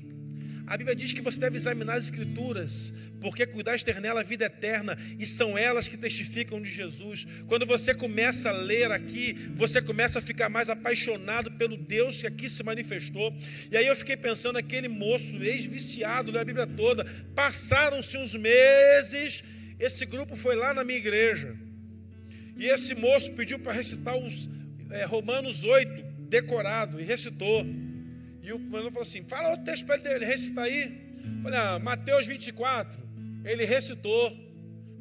A 0.70 0.78
Bíblia 0.78 0.95
diz 0.95 1.11
que 1.11 1.22
você 1.22 1.39
deve 1.39 1.55
examinar 1.55 1.97
as 1.97 2.03
Escrituras, 2.03 2.93
porque 3.20 3.43
cuidaste 3.47 3.91
nela 3.99 4.20
a 4.20 4.24
vida 4.24 4.45
eterna, 4.45 4.95
e 5.17 5.26
são 5.26 5.57
elas 5.57 5.88
que 5.88 5.97
testificam 5.97 6.61
de 6.61 6.70
Jesus. 6.70 7.26
Quando 7.47 7.65
você 7.65 7.91
começa 7.91 8.49
a 8.49 8.51
ler 8.51 8.91
aqui, 8.91 9.34
você 9.55 9.82
começa 9.82 10.20
a 10.20 10.22
ficar 10.22 10.47
mais 10.47 10.70
apaixonado 10.70 11.51
pelo 11.53 11.76
Deus 11.76 12.22
que 12.22 12.28
aqui 12.28 12.47
se 12.47 12.61
manifestou. 12.61 13.36
E 13.72 13.78
aí 13.78 13.88
eu 13.88 13.95
fiquei 13.95 14.15
pensando, 14.15 14.57
aquele 14.59 14.88
moço, 14.88 15.41
ex-viciado, 15.41 16.32
leu 16.32 16.39
a 16.39 16.45
Bíblia 16.45 16.67
toda, 16.67 17.03
passaram-se 17.34 18.15
uns 18.20 18.36
meses, 18.36 19.43
esse 19.80 20.05
grupo 20.05 20.36
foi 20.36 20.55
lá 20.55 20.72
na 20.72 20.84
minha 20.84 20.99
igreja. 20.99 21.57
E 22.55 22.67
esse 22.67 22.93
moço 22.93 23.32
pediu 23.32 23.57
para 23.57 23.74
recitar 23.74 24.15
os 24.15 24.47
é, 24.91 25.03
Romanos 25.03 25.63
8, 25.63 26.03
decorado, 26.30 27.01
e 27.01 27.03
recitou. 27.03 27.65
E 28.41 28.53
o 28.53 28.59
pastor 28.59 28.91
falou 28.91 29.01
assim: 29.01 29.23
fala 29.23 29.49
outro 29.49 29.65
texto 29.65 29.85
para 29.85 29.97
ele 30.15 30.25
recitar 30.25 30.65
aí. 30.65 31.09
Falei, 31.43 31.59
ah, 31.59 31.79
Mateus 31.79 32.25
24. 32.25 32.99
Ele 33.43 33.65
recitou. 33.65 34.31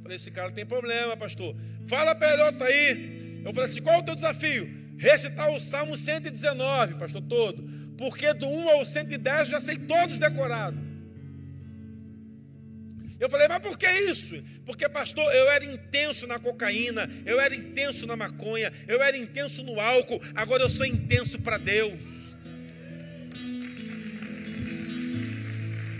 Falei, 0.03 0.17
esse 0.17 0.31
cara 0.31 0.51
tem 0.51 0.67
problema, 0.67 1.17
pastor. 1.17 1.55
Fala 1.87 2.15
para 2.15 2.33
ele 2.33 2.43
outro 2.43 2.65
aí. 2.65 3.43
Eu 3.45 3.53
falei 3.53 3.69
assim: 3.69 3.83
qual 3.83 3.97
é 3.97 3.99
o 3.99 4.03
teu 4.03 4.15
desafio? 4.15 4.69
Recitar 4.99 5.51
o 5.51 5.61
Salmo 5.61 5.97
119, 5.97 6.95
pastor, 6.95 7.23
todo. 7.23 7.63
Porque 7.97 8.33
do 8.35 8.49
1 8.49 8.69
ao 8.71 8.85
110 8.85 9.39
eu 9.41 9.47
já 9.47 9.61
sei 9.61 9.77
todos 9.79 10.19
decorados. 10.19 10.89
Eu 13.21 13.29
falei, 13.29 13.49
mas 13.49 13.59
por 13.59 13.77
que 13.77 13.91
isso? 14.03 14.41
Porque, 14.65 14.89
pastor, 14.89 15.25
eu 15.35 15.51
era 15.51 15.65
intenso 15.65 16.27
na 16.27 16.39
cocaína, 16.39 17.11
eu 17.27 17.41
era 17.41 17.55
intenso 17.55 18.07
na 18.07 18.15
maconha, 18.15 18.73
eu 18.87 19.03
era 19.03 19.17
intenso 19.17 19.65
no 19.65 19.81
álcool, 19.81 20.21
agora 20.37 20.63
eu 20.63 20.69
sou 20.69 20.87
intenso 20.87 21.41
para 21.41 21.59
Deus. 21.59 22.18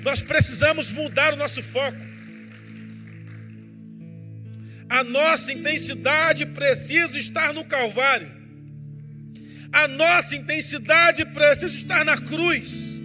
Nós 0.03 0.23
precisamos 0.23 0.93
mudar 0.93 1.35
o 1.35 1.37
nosso 1.37 1.63
foco. 1.63 1.99
A 4.89 5.05
nossa 5.05 5.53
intensidade 5.53 6.47
precisa 6.47 7.19
estar 7.19 7.53
no 7.53 7.65
Calvário. 7.65 8.31
A 9.73 9.87
nossa 9.87 10.35
intensidade 10.35 11.27
precisa 11.27 11.75
estar 11.77 12.05
na 12.05 12.17
cruz. 12.17 13.01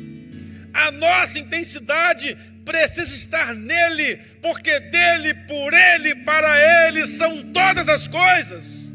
A 0.74 0.92
nossa 0.92 1.40
intensidade 1.40 2.38
precisa 2.64 3.16
estar 3.16 3.54
nele, 3.54 4.16
porque 4.42 4.80
dele, 4.80 5.34
por 5.34 5.74
ele, 5.74 6.16
para 6.16 6.88
ele 6.88 7.06
são 7.06 7.44
todas 7.52 7.90
as 7.90 8.08
coisas. 8.08 8.94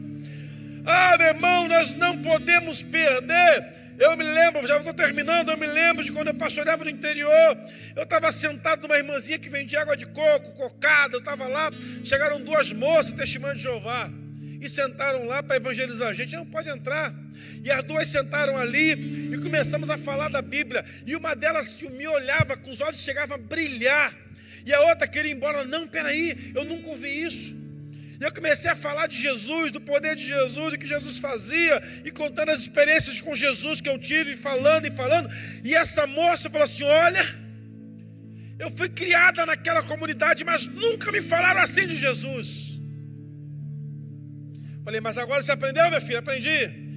Ah, 0.87 1.17
meu 1.19 1.29
irmão, 1.29 1.69
nós 1.69 1.95
não 1.95 2.23
podemos 2.23 2.83
perder. 2.83 3.78
Eu 3.99 4.17
me 4.17 4.23
lembro, 4.23 4.65
já 4.65 4.77
estou 4.77 4.95
terminando, 4.95 5.51
eu 5.51 5.57
me 5.57 5.67
lembro 5.67 6.05
de 6.05 6.13
quando 6.13 6.29
eu 6.29 6.35
pastoreava 6.35 6.85
no 6.85 6.91
interior. 6.91 7.59
Eu 7.97 8.05
estava 8.05 8.31
sentado 8.31 8.83
numa 8.83 8.97
irmãzinha 8.97 9.41
que 9.41 9.49
vendia 9.49 9.81
água 9.81 9.97
de 9.97 10.07
coco, 10.07 10.53
cocada. 10.53 11.17
Eu 11.17 11.19
estava 11.19 11.49
lá, 11.49 11.69
chegaram 12.05 12.41
duas 12.41 12.73
moças, 12.73 13.13
testemunho 13.13 13.57
de 13.57 13.63
Jeová, 13.63 14.09
e 14.61 14.69
sentaram 14.69 15.25
lá 15.27 15.43
para 15.43 15.57
evangelizar 15.57 16.09
a 16.11 16.15
gente. 16.15 16.37
Não 16.37 16.47
pode 16.47 16.69
entrar. 16.69 17.13
E 17.65 17.73
as 17.73 17.83
duas 17.83 18.07
sentaram 18.07 18.57
ali 18.57 19.33
e 19.33 19.39
começamos 19.39 19.91
a 19.91 19.99
falar 19.99 20.29
da 20.29 20.41
Bíblia. 20.41 20.85
E 21.05 21.17
uma 21.17 21.35
delas 21.35 21.83
me 21.83 22.07
olhava, 22.07 22.57
com 22.57 22.71
os 22.71 22.81
olhos 22.81 23.03
chegavam 23.03 23.35
a 23.35 23.41
brilhar. 23.41 24.15
E 24.65 24.73
a 24.73 24.81
outra 24.83 25.09
queria 25.09 25.33
ir 25.33 25.35
embora. 25.35 25.65
Não, 25.65 25.89
peraí, 25.89 26.53
eu 26.55 26.65
nunca 26.65 26.89
ouvi 26.89 27.25
isso. 27.25 27.58
E 28.21 28.25
eu 28.25 28.33
comecei 28.33 28.71
a 28.71 28.77
falar 28.77 29.07
de 29.07 29.17
Jesus, 29.17 29.71
do 29.71 29.81
poder 29.81 30.15
de 30.17 30.25
Jesus, 30.25 30.73
do 30.73 30.79
que 30.79 30.87
Jesus 30.87 31.19
fazia, 31.19 31.83
e 32.05 32.11
contando 32.11 32.51
as 32.51 32.61
experiências 32.61 33.21
com 33.21 33.35
Jesus 33.35 33.81
que 33.81 33.89
eu 33.89 33.99
tive, 33.99 34.35
falando 34.35 34.87
e 34.87 34.91
falando. 34.91 35.29
E 35.63 35.75
essa 35.75 36.07
moça 36.07 36.51
falou 36.51 36.65
assim: 36.65 36.85
Olha, 36.85 37.25
eu 38.59 38.71
fui 38.71 38.89
criada 38.89 39.47
naquela 39.47 39.83
comunidade, 39.83 40.45
mas 40.45 40.67
nunca 40.67 41.13
me 41.13 41.23
falaram 41.23 41.61
assim 41.61 41.87
de 41.87 41.97
Jesus. 41.97 42.81
Falei, 44.85 45.01
mas 45.01 45.19
agora 45.19 45.43
você 45.43 45.53
aprendeu, 45.53 45.87
minha 45.89 46.01
filha? 46.01 46.21
Aprendi 46.21 46.89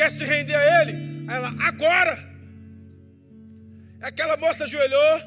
quer 0.00 0.10
se 0.10 0.24
render 0.24 0.54
a 0.54 0.80
ele? 0.80 0.92
Aí 1.28 1.36
ela, 1.36 1.54
agora. 1.60 2.30
Aquela 4.00 4.34
moça 4.38 4.64
ajoelhou, 4.64 5.20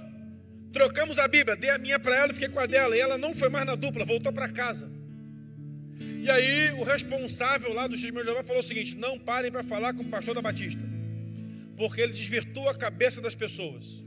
trocamos 0.72 1.20
a 1.20 1.28
Bíblia, 1.28 1.56
dei 1.56 1.70
a 1.70 1.78
minha 1.78 2.00
para 2.00 2.16
ela 2.16 2.32
e 2.32 2.34
fiquei 2.34 2.50
com 2.50 2.60
a 2.60 2.66
dela. 2.66 2.96
E 2.98 3.00
ela 3.00 3.20
não 3.20 3.36
foi 3.36 3.50
mais 3.50 3.68
na 3.68 3.76
dupla, 3.76 4.04
voltou 4.04 4.34
para 4.34 4.50
casa. 4.50 4.90
E 6.24 6.32
aí 6.32 6.72
o 6.80 6.84
responsável 6.84 7.74
lá 7.74 7.86
do 7.86 7.98
X-Men 7.98 8.24
Jeová 8.24 8.44
falou 8.44 8.62
o 8.62 8.64
seguinte: 8.64 8.96
não 8.96 9.20
parem 9.20 9.52
para 9.52 9.62
falar 9.62 9.94
com 9.94 10.04
o 10.04 10.10
pastor 10.10 10.34
da 10.34 10.42
Batista, 10.42 10.86
porque 11.76 12.00
ele 12.00 12.14
desvirtua 12.14 12.72
a 12.72 12.76
cabeça 12.76 13.20
das 13.20 13.36
pessoas. 13.36 14.02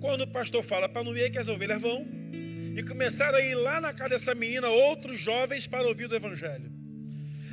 Quando 0.00 0.22
o 0.22 0.26
pastor 0.26 0.64
fala 0.64 0.88
para 0.88 1.04
não 1.04 1.16
ir 1.16 1.30
que 1.30 1.38
as 1.38 1.46
ovelhas 1.46 1.80
vão, 1.80 2.04
e 2.76 2.82
começaram 2.82 3.38
a 3.38 3.40
ir 3.40 3.54
lá 3.54 3.80
na 3.80 3.92
casa 3.92 4.10
dessa 4.10 4.34
menina 4.34 4.66
outros 4.66 5.20
jovens 5.20 5.68
para 5.68 5.86
ouvir 5.86 6.08
do 6.08 6.16
Evangelho. 6.16 6.72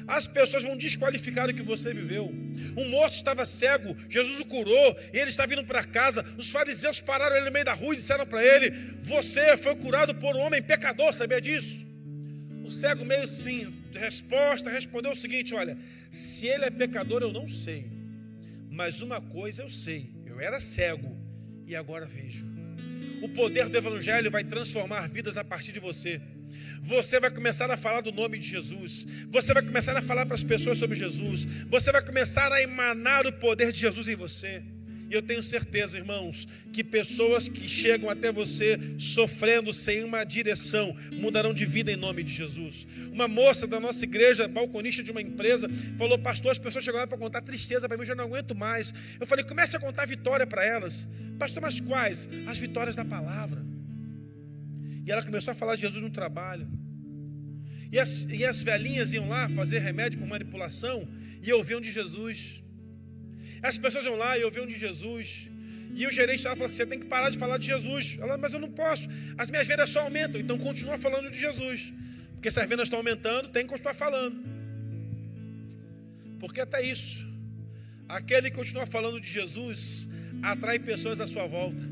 As 0.07 0.25
pessoas 0.25 0.63
vão 0.63 0.75
desqualificar 0.75 1.47
o 1.47 1.53
que 1.53 1.61
você 1.61 1.93
viveu. 1.93 2.33
Um 2.75 2.89
moço 2.89 3.17
estava 3.17 3.45
cego, 3.45 3.95
Jesus 4.09 4.39
o 4.39 4.45
curou, 4.45 4.97
e 5.13 5.19
ele 5.19 5.29
está 5.29 5.45
vindo 5.45 5.63
para 5.63 5.83
casa. 5.83 6.25
Os 6.39 6.49
fariseus 6.49 6.99
pararam 6.99 7.35
ele 7.35 7.45
no 7.45 7.51
meio 7.51 7.65
da 7.65 7.73
rua 7.73 7.93
e 7.93 7.97
disseram 7.97 8.25
para 8.25 8.43
ele: 8.43 8.71
Você 9.01 9.55
foi 9.57 9.75
curado 9.75 10.15
por 10.15 10.35
um 10.35 10.39
homem 10.39 10.61
pecador, 10.61 11.13
sabia 11.13 11.39
disso? 11.39 11.85
O 12.67 12.71
cego, 12.71 13.05
meio 13.05 13.27
sim, 13.27 13.65
resposta, 13.93 14.69
respondeu 14.69 15.11
o 15.11 15.15
seguinte: 15.15 15.53
Olha, 15.55 15.77
se 16.11 16.47
ele 16.47 16.65
é 16.65 16.69
pecador, 16.69 17.21
eu 17.21 17.31
não 17.31 17.47
sei, 17.47 17.89
mas 18.69 19.01
uma 19.01 19.21
coisa 19.21 19.63
eu 19.63 19.69
sei: 19.69 20.11
eu 20.25 20.39
era 20.39 20.59
cego 20.59 21.17
e 21.65 21.75
agora 21.75 22.05
vejo. 22.05 22.45
O 23.21 23.29
poder 23.29 23.69
do 23.69 23.77
Evangelho 23.77 24.29
vai 24.29 24.43
transformar 24.43 25.07
vidas 25.07 25.37
a 25.37 25.43
partir 25.43 25.71
de 25.71 25.79
você 25.79 26.21
você 26.81 27.19
vai 27.19 27.29
começar 27.29 27.69
a 27.69 27.75
falar 27.77 28.01
do 28.01 28.11
nome 28.11 28.39
de 28.39 28.47
Jesus, 28.47 29.05
você 29.29 29.53
vai 29.53 29.63
começar 29.63 29.95
a 29.97 30.01
falar 30.01 30.25
para 30.25 30.35
as 30.35 30.43
pessoas 30.43 30.77
sobre 30.77 30.95
Jesus, 30.95 31.45
você 31.67 31.91
vai 31.91 32.03
começar 32.03 32.51
a 32.51 32.61
emanar 32.61 33.25
o 33.27 33.33
poder 33.33 33.71
de 33.71 33.79
Jesus 33.79 34.07
em 34.07 34.15
você. 34.15 34.63
E 35.09 35.13
eu 35.13 35.21
tenho 35.21 35.41
certeza, 35.41 35.97
irmãos, 35.97 36.47
que 36.73 36.83
pessoas 36.83 37.47
que 37.47 37.67
chegam 37.67 38.09
até 38.09 38.31
você 38.31 38.77
sofrendo 38.97 39.71
sem 39.71 40.03
uma 40.03 40.23
direção 40.25 40.93
mudarão 41.13 41.53
de 41.53 41.65
vida 41.65 41.91
em 41.91 41.95
nome 41.95 42.23
de 42.23 42.33
Jesus. 42.33 42.85
Uma 43.11 43.27
moça 43.27 43.65
da 43.65 43.79
nossa 43.79 44.03
igreja, 44.03 44.47
balconista 44.47 45.01
de 45.01 45.11
uma 45.11 45.21
empresa, 45.21 45.69
falou: 45.97 46.19
Pastor, 46.19 46.51
as 46.51 46.59
pessoas 46.59 46.83
chegaram 46.83 47.07
para 47.07 47.17
contar 47.17 47.41
tristeza 47.41 47.87
para 47.87 47.95
mim, 47.97 48.01
eu 48.01 48.07
já 48.07 48.15
não 48.15 48.25
aguento 48.25 48.53
mais. 48.53 48.93
Eu 49.19 49.25
falei: 49.25 49.45
Comece 49.45 49.77
a 49.77 49.79
contar 49.79 50.05
vitória 50.05 50.45
para 50.45 50.65
elas. 50.65 51.07
Pastor, 51.39 51.61
mas 51.61 51.79
quais? 51.79 52.27
As 52.45 52.57
vitórias 52.57 52.95
da 52.95 53.05
palavra. 53.05 53.65
E 55.05 55.11
ela 55.11 55.23
começou 55.23 55.53
a 55.53 55.55
falar 55.55 55.75
de 55.75 55.81
Jesus 55.81 56.03
no 56.03 56.09
trabalho. 56.09 56.67
E 57.89 57.97
as, 57.97 58.25
e 58.29 58.43
as 58.43 58.61
velhinhas 58.61 59.13
iam 59.13 59.29
lá 59.29 59.47
fazer 59.49 59.79
remédio 59.79 60.19
por 60.19 60.27
manipulação 60.27 61.07
e 61.41 61.53
ouviam 61.53 61.79
de 61.79 61.89
Jesus. 61.89 62.61
As 63.61 63.77
pessoas 63.77 64.05
iam 64.05 64.15
lá 64.15 64.37
e 64.37 64.43
ouviam 64.43 64.65
de 64.65 64.77
Jesus. 64.77 65.49
E 65.95 66.05
o 66.05 66.11
gerente 66.11 66.45
ela 66.45 66.55
falou 66.55 66.65
assim: 66.65 66.75
você 66.75 66.85
tem 66.85 66.99
que 66.99 67.05
parar 67.05 67.29
de 67.29 67.37
falar 67.37 67.57
de 67.57 67.67
Jesus. 67.67 68.17
Ela, 68.19 68.37
mas 68.37 68.53
eu 68.53 68.59
não 68.59 68.69
posso. 68.69 69.07
As 69.37 69.49
minhas 69.49 69.67
vendas 69.67 69.89
só 69.89 70.01
aumentam, 70.01 70.39
então 70.39 70.57
continua 70.57 70.97
falando 70.97 71.29
de 71.31 71.39
Jesus. 71.39 71.93
Porque 72.33 72.51
se 72.51 72.59
as 72.59 72.67
vendas 72.69 72.85
estão 72.85 72.99
aumentando, 72.99 73.49
tem 73.49 73.63
que 73.63 73.69
continuar 73.69 73.93
falando. 73.93 74.37
Porque 76.39 76.61
até 76.61 76.83
isso, 76.83 77.27
aquele 78.07 78.49
que 78.51 78.55
continua 78.55 78.85
falando 78.85 79.19
de 79.19 79.27
Jesus 79.27 80.07
atrai 80.43 80.77
pessoas 80.77 81.19
à 81.19 81.25
sua 81.25 81.47
volta. 81.47 81.83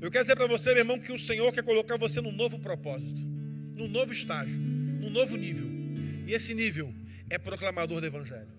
Eu 0.00 0.10
quero 0.10 0.22
dizer 0.22 0.36
para 0.36 0.46
você, 0.46 0.70
meu 0.70 0.80
irmão, 0.80 0.98
que 0.98 1.12
o 1.12 1.18
Senhor 1.18 1.50
quer 1.50 1.62
colocar 1.62 1.96
você 1.96 2.20
num 2.20 2.32
novo 2.32 2.58
propósito, 2.58 3.20
num 3.74 3.88
novo 3.88 4.12
estágio, 4.12 4.58
num 4.58 5.08
novo 5.08 5.34
nível. 5.36 5.66
E 6.26 6.34
esse 6.34 6.52
nível 6.52 6.92
é 7.30 7.38
proclamador 7.38 8.02
do 8.02 8.06
Evangelho. 8.06 8.53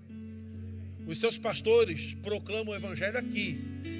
Os 1.06 1.20
seus 1.20 1.38
pastores 1.38 2.16
proclamam 2.16 2.74
o 2.74 2.76
Evangelho 2.76 3.18
aqui, 3.18 3.60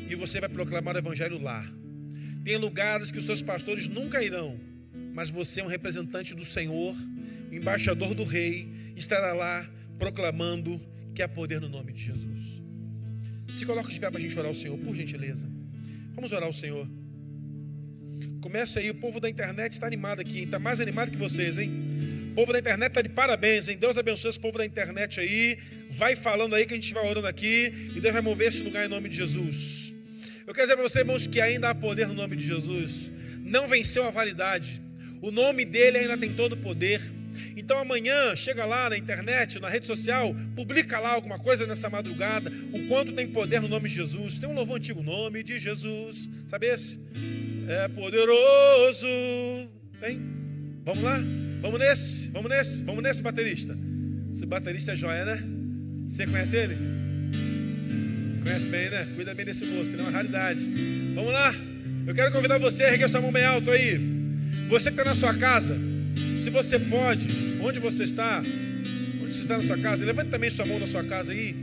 e 0.10 0.16
você 0.16 0.40
vai 0.40 0.50
proclamar 0.50 0.96
o 0.96 1.00
Evangelho 1.00 1.42
lá. 1.42 1.66
Tem 2.44 2.58
lugares 2.58 3.12
que 3.12 3.20
os 3.20 3.26
seus 3.26 3.42
pastores 3.42 3.88
nunca 3.88 4.24
irão, 4.24 4.60
mas 5.14 5.30
você 5.30 5.62
é 5.62 5.64
um 5.64 5.68
representante 5.68 6.36
do 6.36 6.44
Senhor, 6.44 6.96
embaixador 7.52 8.14
do 8.14 8.24
Rei, 8.24 8.68
estará 8.96 9.34
lá 9.34 9.70
proclamando 9.98 10.80
que 11.14 11.22
há 11.22 11.28
poder 11.28 11.62
no 11.62 11.70
nome 11.70 11.94
de 11.94 12.04
Jesus. 12.04 12.62
Se 13.50 13.66
coloca 13.66 13.90
de 13.90 14.00
pé 14.00 14.10
para 14.10 14.20
a 14.20 14.22
gente 14.22 14.38
orar 14.38 14.50
ao 14.50 14.56
Senhor, 14.56 14.78
por 14.80 14.96
gentileza. 14.96 15.50
Vamos 16.14 16.32
orar 16.32 16.46
ao 16.46 16.54
Senhor. 16.54 16.88
Começa 18.42 18.80
aí, 18.80 18.90
o 18.90 18.96
povo 18.96 19.20
da 19.20 19.30
internet 19.30 19.74
está 19.74 19.88
animado 19.88 20.20
aqui, 20.20 20.44
está 20.44 20.60
mais 20.60 20.80
animado 20.80 21.12
que 21.12 21.18
vocês, 21.18 21.58
hein? 21.58 21.72
O 22.36 22.44
povo 22.44 22.52
da 22.52 22.60
internet 22.60 22.90
está 22.90 23.02
de 23.02 23.08
parabéns, 23.08 23.70
hein? 23.70 23.78
Deus 23.80 23.98
abençoe 23.98 24.30
esse 24.30 24.38
povo 24.38 24.58
da 24.58 24.66
internet 24.66 25.22
aí. 25.22 25.58
Vai 25.92 26.18
falando 26.18 26.54
aí 26.54 26.66
que 26.66 26.74
a 26.74 26.76
gente 26.76 26.94
vai 26.94 27.08
orando 27.08 27.28
aqui 27.28 27.72
e 27.96 28.02
Deus 28.02 28.12
vai 28.12 28.22
mover 28.22 28.50
esse 28.50 28.62
lugar 28.62 28.86
em 28.86 28.90
nome 28.90 29.08
de 29.08 29.16
Jesus. 29.16 29.94
Eu 30.46 30.54
quero 30.54 30.68
dizer 30.68 30.76
para 30.76 30.84
vocês, 30.84 31.02
irmãos, 31.02 31.28
que 31.28 31.40
ainda 31.40 31.70
há 31.70 31.74
poder 31.74 32.10
no 32.10 32.14
nome 32.14 32.36
de 32.36 32.46
Jesus. 32.46 33.10
Não 33.40 33.70
venceu 33.70 34.04
a 34.06 34.10
validade. 34.10 34.82
O 35.22 35.32
nome 35.32 35.64
dele 35.64 36.00
ainda 36.00 36.18
tem 36.18 36.34
todo 36.34 36.54
o 36.54 36.58
poder. 36.58 37.00
Então 37.56 37.80
amanhã, 37.80 38.36
chega 38.36 38.66
lá 38.66 38.90
na 38.90 38.98
internet, 38.98 39.58
na 39.58 39.70
rede 39.70 39.86
social, 39.86 40.36
publica 40.58 41.00
lá 41.00 41.14
alguma 41.14 41.40
coisa 41.40 41.66
nessa 41.66 41.90
madrugada, 41.90 42.52
o 42.74 42.86
quanto 42.90 43.14
tem 43.14 43.28
poder 43.28 43.62
no 43.62 43.70
nome 43.70 43.88
de 43.88 43.96
Jesus. 43.96 44.40
Tem 44.40 44.50
um 44.50 44.54
louvor 44.54 44.76
antigo, 44.76 45.02
nome 45.02 45.42
de 45.42 45.58
Jesus. 45.58 46.30
Sabe 46.50 46.68
esse? 46.68 47.00
É 47.70 47.88
poderoso. 47.88 49.08
Tem? 50.02 50.20
Vamos 50.84 51.02
lá? 51.02 51.45
Vamos 51.66 51.80
nesse? 51.80 52.28
Vamos 52.28 52.52
nesse? 52.52 52.84
Vamos 52.84 53.04
nesse, 53.04 53.24
baterista? 53.24 53.76
Esse 54.32 54.46
baterista 54.46 54.92
é 54.92 54.96
joia, 54.96 55.26
né? 55.26 55.44
Você 56.08 56.28
conhece 56.28 56.56
ele? 56.56 56.78
Conhece 58.44 58.70
bem, 58.70 58.88
né? 58.88 59.08
Cuida 59.16 59.34
bem 59.34 59.48
desse 59.48 59.66
moço, 59.66 59.94
ele 59.94 60.02
é 60.02 60.06
uma 60.06 60.12
raridade. 60.12 60.64
Vamos 61.16 61.34
lá? 61.34 61.52
Eu 62.06 62.14
quero 62.14 62.32
convidar 62.32 62.60
você 62.60 62.84
a 62.84 62.94
erguer 62.94 63.10
sua 63.10 63.20
mão 63.20 63.32
bem 63.32 63.44
alto 63.44 63.72
aí. 63.72 64.00
Você 64.70 64.92
que 64.92 65.00
está 65.00 65.06
na 65.06 65.16
sua 65.16 65.34
casa, 65.34 65.76
se 66.38 66.52
você 66.52 66.78
pode, 66.78 67.28
onde 67.60 67.80
você 67.80 68.04
está, 68.04 68.44
onde 69.24 69.36
você 69.36 69.42
está 69.42 69.58
na 69.58 69.64
sua 69.64 69.80
casa, 69.80 70.06
levante 70.06 70.30
também 70.30 70.52
sua 70.52 70.68
mão 70.68 70.78
na 70.78 70.86
sua 70.86 71.04
casa 71.04 71.32
aí. 71.32 71.56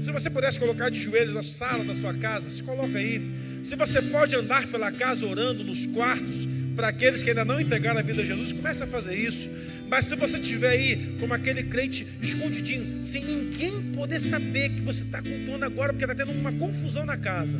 Se 0.00 0.10
você 0.10 0.30
pudesse 0.30 0.58
colocar 0.58 0.88
de 0.88 0.98
joelhos 0.98 1.32
na 1.32 1.44
sala 1.44 1.84
da 1.84 1.94
sua 1.94 2.12
casa, 2.12 2.50
se 2.50 2.60
coloca 2.60 2.98
aí. 2.98 3.22
Se 3.62 3.76
você 3.76 4.02
pode 4.02 4.34
andar 4.34 4.66
pela 4.66 4.90
casa 4.90 5.24
orando 5.24 5.62
nos 5.62 5.86
quartos, 5.86 6.48
para 6.74 6.88
aqueles 6.88 7.22
que 7.22 7.30
ainda 7.30 7.44
não 7.44 7.60
entregaram 7.60 8.00
a 8.00 8.02
vida 8.02 8.22
a 8.22 8.24
Jesus, 8.24 8.52
comece 8.52 8.82
a 8.82 8.86
fazer 8.86 9.14
isso. 9.16 9.48
Mas 9.88 10.06
se 10.06 10.16
você 10.16 10.38
estiver 10.38 10.70
aí 10.70 11.16
como 11.20 11.34
aquele 11.34 11.62
crente 11.64 12.06
escondidinho, 12.20 13.02
sem 13.02 13.24
ninguém 13.24 13.92
poder 13.92 14.20
saber 14.20 14.70
que 14.70 14.80
você 14.80 15.04
está 15.04 15.22
cultuando 15.22 15.64
agora, 15.64 15.92
porque 15.92 16.04
está 16.04 16.14
tendo 16.14 16.32
uma 16.32 16.52
confusão 16.52 17.04
na 17.04 17.16
casa, 17.16 17.58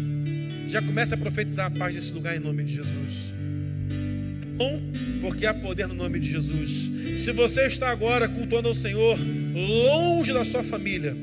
já 0.66 0.80
começa 0.80 1.14
a 1.14 1.18
profetizar 1.18 1.66
a 1.66 1.70
paz 1.70 1.94
desse 1.94 2.12
lugar 2.12 2.36
em 2.36 2.40
nome 2.40 2.64
de 2.64 2.74
Jesus. 2.74 3.32
Bom, 4.56 4.80
porque 5.20 5.46
há 5.46 5.54
poder 5.54 5.88
no 5.88 5.94
nome 5.94 6.18
de 6.20 6.30
Jesus. 6.30 6.90
Se 7.16 7.32
você 7.32 7.66
está 7.66 7.90
agora 7.90 8.28
cultuando 8.28 8.68
ao 8.68 8.74
Senhor, 8.74 9.18
longe 9.54 10.32
da 10.32 10.44
sua 10.44 10.62
família, 10.62 11.16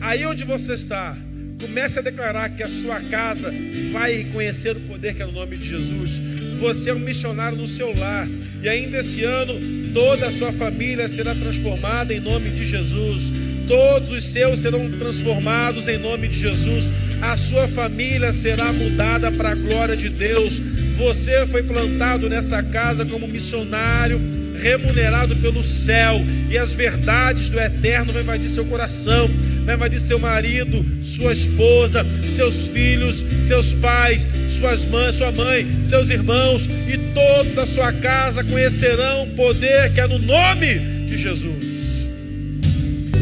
aí 0.00 0.24
onde 0.26 0.44
você 0.44 0.74
está, 0.74 1.16
comece 1.60 1.98
a 1.98 2.02
declarar 2.02 2.50
que 2.50 2.62
a 2.62 2.68
sua 2.68 3.00
casa 3.00 3.52
vai 3.92 4.24
conhecer 4.32 4.76
o 4.76 4.80
poder 4.80 5.14
que 5.14 5.22
é 5.22 5.26
no 5.26 5.32
nome 5.32 5.56
de 5.56 5.66
Jesus. 5.66 6.20
Você 6.58 6.90
é 6.90 6.94
um 6.94 6.98
missionário 6.98 7.58
no 7.58 7.66
seu 7.66 7.96
lar, 7.96 8.28
e 8.62 8.68
ainda 8.68 8.98
esse 8.98 9.24
ano 9.24 9.54
toda 9.92 10.26
a 10.26 10.30
sua 10.30 10.52
família 10.52 11.08
será 11.08 11.34
transformada 11.34 12.12
em 12.12 12.20
nome 12.20 12.50
de 12.50 12.64
Jesus. 12.64 13.32
Todos 13.66 14.10
os 14.10 14.24
seus 14.24 14.60
serão 14.60 14.90
transformados 14.92 15.88
em 15.88 15.98
nome 15.98 16.28
de 16.28 16.36
Jesus. 16.36 16.92
A 17.22 17.36
sua 17.36 17.66
família 17.68 18.32
será 18.32 18.72
mudada 18.72 19.30
para 19.32 19.50
a 19.50 19.54
glória 19.54 19.96
de 19.96 20.08
Deus. 20.08 20.60
Você 20.96 21.46
foi 21.46 21.62
plantado 21.62 22.28
nessa 22.28 22.62
casa 22.62 23.04
como 23.04 23.26
missionário, 23.26 24.20
remunerado 24.56 25.36
pelo 25.36 25.62
céu, 25.62 26.20
e 26.50 26.58
as 26.58 26.74
verdades 26.74 27.50
do 27.50 27.58
eterno 27.58 28.12
vão 28.12 28.22
invadir 28.22 28.48
seu 28.48 28.64
coração 28.66 29.28
vai 29.64 29.76
invadir 29.76 30.00
seu 30.00 30.18
marido, 30.18 30.84
sua 31.02 31.32
esposa, 31.32 32.04
seus 32.26 32.68
filhos, 32.68 33.24
seus 33.40 33.74
pais, 33.74 34.30
suas 34.48 34.84
mães, 34.86 35.14
sua 35.14 35.32
mãe, 35.32 35.66
seus 35.82 36.10
irmãos 36.10 36.66
e 36.66 36.98
todos 37.14 37.54
da 37.54 37.66
sua 37.66 37.92
casa 37.92 38.44
conhecerão 38.44 39.24
o 39.24 39.30
poder 39.34 39.92
que 39.92 40.00
é 40.00 40.06
no 40.06 40.18
nome 40.18 41.06
de 41.06 41.16
Jesus. 41.16 42.08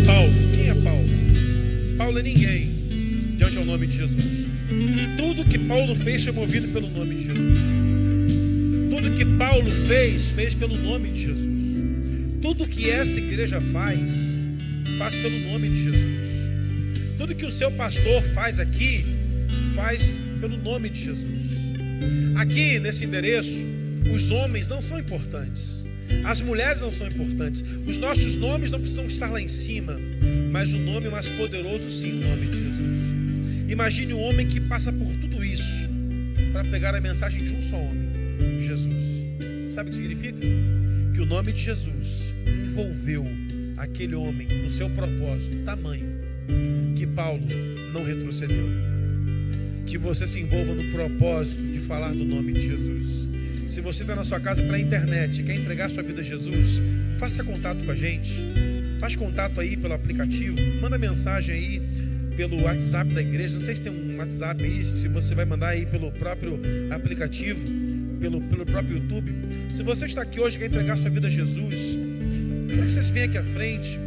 Paulo, 0.05 0.33
quem 0.55 0.71
é 0.71 0.75
Paulo? 0.75 1.09
Paulo 1.97 2.19
é 2.19 2.23
ninguém 2.23 2.71
diante 3.37 3.59
ao 3.59 3.65
nome 3.65 3.87
de 3.87 3.97
Jesus. 3.97 4.51
Tudo 5.17 5.45
que 5.45 5.59
Paulo 5.59 5.95
fez 5.95 6.25
foi 6.25 6.33
movido 6.33 6.69
pelo 6.69 6.89
nome 6.89 7.15
de 7.15 7.27
Jesus. 7.27 7.59
Tudo 8.91 9.13
que 9.13 9.25
Paulo 9.25 9.71
fez, 9.87 10.33
fez 10.33 10.55
pelo 10.55 10.77
nome 10.77 11.11
de 11.11 11.25
Jesus. 11.25 11.63
Tudo 12.41 12.67
que 12.67 12.91
essa 12.91 13.21
igreja 13.21 13.61
faz, 13.61 14.45
faz 14.99 15.17
pelo 15.17 15.39
nome 15.41 15.69
de 15.69 15.85
Jesus. 15.85 16.32
Tudo 17.23 17.37
que 17.37 17.47
o 17.47 17.53
seu 17.53 17.71
pastor 17.71 18.21
faz 18.35 18.59
aqui, 18.59 19.05
faz 19.77 20.19
pelo 20.41 20.57
nome 20.57 20.89
de 20.89 21.05
Jesus. 21.05 21.45
Aqui 22.35 22.81
nesse 22.81 23.05
endereço, 23.05 23.65
os 24.13 24.33
homens 24.33 24.69
não 24.69 24.83
são 24.83 24.99
importantes, 24.99 25.87
as 26.25 26.41
mulheres 26.41 26.83
não 26.83 26.91
são 26.91 27.07
importantes, 27.07 27.63
os 27.87 27.97
nossos 27.97 28.35
nomes 28.35 28.73
não 28.73 28.81
precisam 28.81 29.07
estar 29.07 29.31
lá 29.31 29.41
em 29.41 29.47
cima, 29.47 29.97
mas 30.51 30.73
o 30.73 30.79
nome 30.79 31.11
mais 31.11 31.29
poderoso, 31.29 31.89
sim, 31.93 32.25
o 32.25 32.29
nome 32.29 32.47
de 32.49 32.59
Jesus. 32.59 32.99
Imagine 33.69 34.15
um 34.15 34.21
homem 34.21 34.49
que 34.49 34.61
passa 34.61 34.93
por 34.93 35.15
tudo 35.15 35.45
isso 35.45 35.89
para 36.53 36.65
pegar 36.65 36.93
a 36.93 37.01
mensagem 37.01 37.45
de 37.45 37.55
um 37.55 37.63
só 37.63 37.77
homem, 37.77 38.59
Jesus. 38.59 39.01
Sabe 39.69 39.91
o 39.91 39.91
que 39.91 39.97
significa? 39.97 40.41
Que 41.15 41.21
o 41.21 41.25
nome 41.25 41.53
de 41.53 41.63
Jesus 41.63 42.33
envolveu 42.65 43.25
aquele 43.77 44.17
homem 44.17 44.49
no 44.65 44.69
seu 44.69 44.91
propósito, 44.91 45.57
tamanho 45.65 46.22
que 46.97 47.07
Paulo 47.07 47.43
não 47.93 48.05
retrocedeu. 48.05 48.69
Que 49.87 49.99
você 49.99 50.27
se 50.27 50.41
envolva 50.41 50.75
no 50.75 50.91
propósito 50.91 51.63
de 51.71 51.81
falar 51.81 52.15
do 52.15 52.25
nome 52.25 52.53
de 52.53 52.61
Jesus. 52.61 53.29
Se 53.67 53.81
você 53.81 54.03
está 54.03 54.15
na 54.15 54.25
sua 54.25 54.41
casa 54.41 54.63
pela 54.63 54.79
internet 54.79 55.41
e 55.41 55.45
quer 55.45 55.55
entregar 55.55 55.91
sua 55.91 56.03
vida 56.03 56.21
a 56.21 56.25
Jesus, 56.25 56.81
faça 57.17 57.45
contato 57.45 57.85
com 57.85 57.91
a 57.91 57.95
gente. 57.95 58.43
Faz 58.99 59.17
contato 59.17 59.61
aí 59.61 59.77
pelo 59.77 59.95
aplicativo, 59.95 60.57
manda 60.81 60.97
mensagem 60.97 61.55
aí 61.55 61.83
pelo 62.37 62.63
WhatsApp 62.63 63.13
da 63.13 63.21
igreja. 63.21 63.55
Não 63.55 63.63
sei 63.63 63.77
se 63.77 63.83
tem 63.83 63.93
um 63.93 64.17
WhatsApp 64.19 64.63
aí, 64.63 64.83
se 64.85 65.09
você 65.09 65.35
vai 65.35 65.45
mandar 65.45 65.69
aí 65.69 65.87
pelo 65.87 66.11
próprio 66.13 66.61
aplicativo, 66.91 67.67
pelo, 68.21 68.41
pelo 68.43 68.65
próprio 68.65 68.99
YouTube. 68.99 69.35
Se 69.71 69.83
você 69.83 70.07
está 70.07 70.23
aqui 70.23 70.41
hoje 70.41 70.57
e 70.57 70.61
quer 70.61 70.67
entregar 70.67 70.97
sua 70.97 71.11
vida 71.11 71.27
a 71.27 71.31
Jesus, 71.31 71.97
quero 72.69 72.83
que 72.83 72.93
vocês 72.93 73.09
venham 73.09 73.29
aqui 73.29 73.39
à 73.39 73.45
frente 73.45 73.99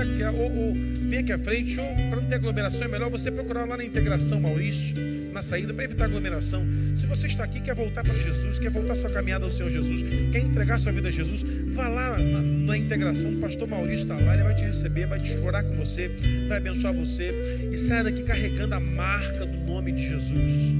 aqui, 0.00 0.22
ou, 0.22 0.56
ou 0.56 0.74
vem 1.08 1.20
aqui 1.20 1.32
à 1.32 1.38
frente, 1.38 1.78
ou 1.78 1.86
para 2.10 2.20
não 2.20 2.28
ter 2.28 2.34
aglomeração, 2.36 2.86
é 2.86 2.88
melhor 2.88 3.10
você 3.10 3.30
procurar 3.30 3.64
lá 3.64 3.76
na 3.76 3.84
integração 3.84 4.40
Maurício, 4.40 4.96
na 5.32 5.42
saída, 5.42 5.72
para 5.72 5.84
evitar 5.84 6.04
aglomeração. 6.04 6.66
Se 6.94 7.06
você 7.06 7.26
está 7.26 7.44
aqui, 7.44 7.60
quer 7.60 7.74
voltar 7.74 8.02
para 8.02 8.14
Jesus, 8.14 8.58
quer 8.58 8.70
voltar 8.70 8.94
sua 8.94 9.10
caminhada 9.10 9.44
ao 9.44 9.50
Senhor 9.50 9.70
Jesus, 9.70 10.02
quer 10.32 10.40
entregar 10.40 10.78
sua 10.78 10.92
vida 10.92 11.08
a 11.08 11.10
Jesus, 11.10 11.44
vá 11.68 11.88
lá 11.88 12.18
na, 12.18 12.42
na 12.42 12.76
integração, 12.76 13.32
o 13.32 13.38
pastor 13.38 13.68
Maurício 13.68 14.04
está 14.04 14.18
lá, 14.18 14.34
ele 14.34 14.44
vai 14.44 14.54
te 14.54 14.64
receber, 14.64 15.06
vai 15.06 15.20
te 15.20 15.28
chorar 15.28 15.62
com 15.62 15.76
você, 15.76 16.10
vai 16.48 16.58
abençoar 16.58 16.94
você, 16.94 17.34
e 17.70 17.76
saia 17.76 18.04
daqui 18.04 18.22
carregando 18.22 18.74
a 18.74 18.80
marca 18.80 19.44
do 19.46 19.58
nome 19.58 19.92
de 19.92 20.08
Jesus, 20.08 20.74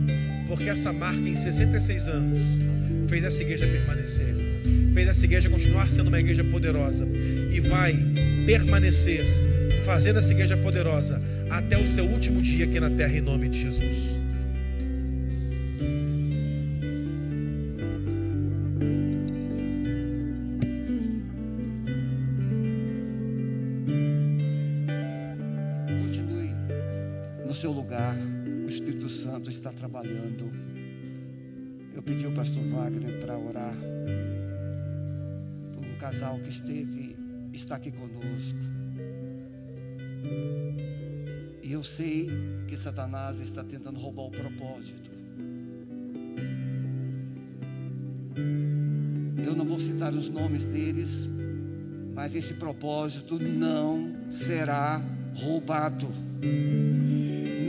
porque 0.47 0.69
essa 0.69 0.93
marca 0.93 1.29
em 1.29 1.37
66 1.37 2.09
anos 2.09 2.41
fez 3.09 3.25
essa 3.25 3.43
igreja 3.43 3.67
permanecer, 3.67 4.35
fez 4.93 5.09
essa 5.09 5.25
igreja 5.25 5.49
continuar 5.49 5.89
sendo 5.89 6.09
uma 6.09 6.19
igreja 6.19 6.43
poderosa, 6.45 7.07
e 7.51 7.61
vai 7.61 7.95
permanecer 8.47 9.25
fazendo 9.85 10.21
essa 10.21 10.33
igreja 10.33 10.57
poderosa 10.57 11.21
até 11.51 11.77
o 11.77 11.87
seu 11.87 12.05
último 12.07 12.41
dia 12.41 12.65
aqui 12.65 12.79
na 12.79 12.89
terra, 12.91 13.17
em 13.17 13.21
nome 13.21 13.49
de 13.49 13.61
Jesus. 13.61 14.21
Continue 26.03 26.55
no 27.45 27.53
seu 27.53 27.73
lugar, 27.73 28.17
o 28.65 28.69
Espírito 28.69 29.09
Santo 29.09 29.51
está 29.51 29.73
trabalhando. 29.73 30.53
Eu 31.97 32.03
pedi 32.03 32.25
ao 32.25 32.33
pastor 32.33 32.63
Wagner 32.63 33.19
para 33.19 33.37
orar 33.37 33.75
por 35.75 35.85
um 35.85 35.97
casal 35.99 36.39
que 36.39 36.51
esteve 36.51 37.16
está 37.57 37.77
aqui 37.77 37.91
conosco. 37.91 38.59
E 41.63 41.73
eu 41.73 41.83
sei 41.83 42.31
que 42.69 42.77
Satanás 42.77 43.41
está 43.41 43.65
tentando 43.65 43.99
roubar 43.99 44.27
o 44.27 44.31
propósito. 44.31 45.11
Eu 49.45 49.57
não 49.57 49.65
vou 49.65 49.81
citar 49.81 50.13
os 50.13 50.29
nomes 50.29 50.67
deles, 50.67 51.29
mas 52.15 52.35
esse 52.35 52.55
propósito 52.55 53.39
não 53.39 54.15
será 54.31 55.03
roubado. 55.35 56.09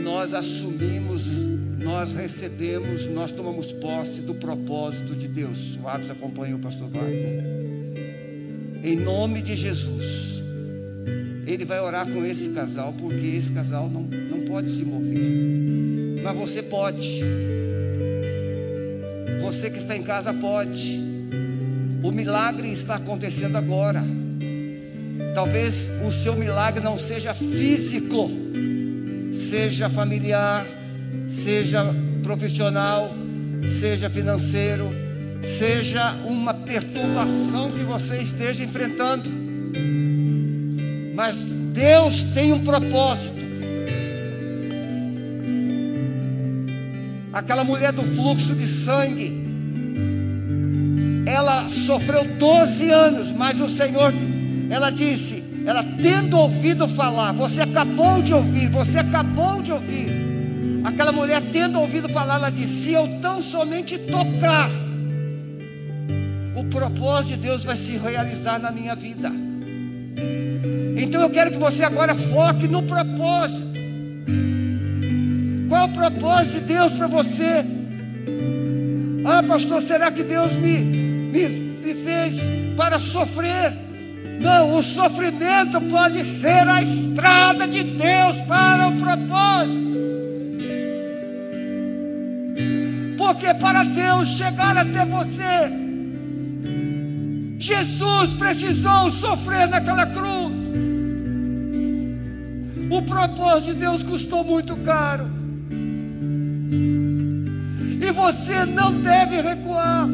Nós 0.02 0.34
assumimos, 0.34 1.26
nós 1.78 2.12
recebemos, 2.12 3.06
nós 3.06 3.32
tomamos 3.32 3.72
posse 3.72 4.22
do 4.22 4.34
propósito 4.34 5.16
de 5.16 5.28
Deus. 5.28 5.76
O 5.76 5.88
Atos 5.88 6.10
acompanha 6.10 6.54
o 6.54 6.58
pastor 6.58 6.88
Wagner 6.88 7.57
em 8.82 8.96
nome 8.96 9.42
de 9.42 9.56
Jesus. 9.56 10.42
Ele 11.46 11.64
vai 11.64 11.80
orar 11.80 12.06
com 12.06 12.24
esse 12.24 12.50
casal, 12.50 12.92
porque 12.92 13.26
esse 13.26 13.50
casal 13.52 13.88
não, 13.88 14.02
não 14.02 14.40
pode 14.42 14.70
se 14.70 14.84
mover. 14.84 16.22
Mas 16.22 16.36
você 16.36 16.62
pode. 16.62 17.22
Você 19.40 19.70
que 19.70 19.78
está 19.78 19.96
em 19.96 20.02
casa 20.02 20.32
pode. 20.34 21.00
O 22.02 22.12
milagre 22.12 22.70
está 22.70 22.96
acontecendo 22.96 23.56
agora. 23.56 24.04
Talvez 25.34 25.90
o 26.06 26.12
seu 26.12 26.36
milagre 26.36 26.82
não 26.82 26.98
seja 26.98 27.32
físico, 27.32 28.30
seja 29.32 29.88
familiar, 29.88 30.66
seja 31.26 31.94
profissional, 32.22 33.10
seja 33.68 34.10
financeiro, 34.10 34.90
seja 35.42 36.12
uma 36.24 36.52
perturbação 36.52 37.70
que 37.70 37.82
você 37.84 38.20
esteja 38.22 38.64
enfrentando. 38.64 39.30
Mas 41.14 41.36
Deus 41.72 42.22
tem 42.34 42.52
um 42.52 42.62
propósito. 42.62 43.38
Aquela 47.32 47.62
mulher 47.62 47.92
do 47.92 48.02
fluxo 48.02 48.54
de 48.54 48.66
sangue, 48.66 49.46
ela 51.26 51.70
sofreu 51.70 52.24
12 52.24 52.90
anos, 52.90 53.32
mas 53.32 53.60
o 53.60 53.68
Senhor, 53.68 54.12
ela 54.70 54.90
disse, 54.90 55.44
ela 55.64 55.84
tendo 56.02 56.38
ouvido 56.38 56.88
falar, 56.88 57.32
você 57.32 57.60
acabou 57.60 58.22
de 58.22 58.32
ouvir, 58.32 58.68
você 58.68 58.98
acabou 58.98 59.60
de 59.60 59.70
ouvir. 59.70 60.08
Aquela 60.84 61.12
mulher 61.12 61.42
tendo 61.52 61.78
ouvido 61.78 62.08
falar, 62.08 62.36
ela 62.36 62.50
disse: 62.50 62.84
Se 62.84 62.92
eu 62.92 63.06
tão 63.20 63.42
somente 63.42 63.98
tocar, 63.98 64.70
propósito 66.78 67.34
de 67.34 67.36
Deus 67.48 67.64
vai 67.64 67.74
se 67.74 67.96
realizar 67.96 68.60
na 68.60 68.70
minha 68.70 68.94
vida. 68.94 69.32
Então 70.96 71.20
eu 71.20 71.30
quero 71.30 71.50
que 71.50 71.58
você 71.58 71.82
agora 71.82 72.14
foque 72.14 72.68
no 72.68 72.84
propósito. 72.84 73.66
Qual 75.68 75.88
o 75.88 75.92
propósito 75.92 76.60
de 76.60 76.60
Deus 76.60 76.92
para 76.92 77.08
você? 77.08 77.64
Ah, 79.24 79.42
pastor, 79.42 79.82
será 79.82 80.12
que 80.12 80.22
Deus 80.22 80.54
me, 80.54 80.78
me, 80.78 81.48
me 81.48 81.94
fez 81.94 82.42
para 82.76 83.00
sofrer? 83.00 83.72
Não, 84.40 84.78
o 84.78 84.82
sofrimento 84.82 85.80
pode 85.90 86.22
ser 86.24 86.68
a 86.68 86.80
estrada 86.80 87.66
de 87.66 87.82
Deus 87.82 88.40
para 88.42 88.86
o 88.86 88.92
propósito. 88.92 89.88
Porque 93.18 93.52
para 93.54 93.82
Deus 93.82 94.28
chegar 94.28 94.78
até 94.78 95.04
você, 95.04 95.87
Jesus 97.58 98.30
precisou 98.38 99.10
sofrer 99.10 99.66
naquela 99.66 100.06
cruz. 100.06 100.54
O 102.88 103.02
propósito 103.02 103.72
de 103.72 103.80
Deus 103.80 104.04
custou 104.04 104.44
muito 104.44 104.76
caro. 104.76 105.28
E 108.00 108.12
você 108.12 108.64
não 108.64 108.92
deve 109.00 109.40
recuar. 109.40 110.08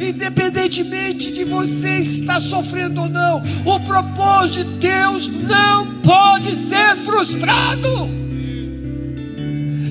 Independentemente 0.00 1.32
de 1.32 1.44
você 1.44 1.98
estar 1.98 2.40
sofrendo 2.40 3.02
ou 3.02 3.08
não, 3.08 3.42
o 3.66 3.80
propósito 3.80 4.64
de 4.64 4.78
Deus 4.78 5.28
não 5.28 6.00
pode 6.02 6.54
ser 6.54 6.96
frustrado. 6.98 7.88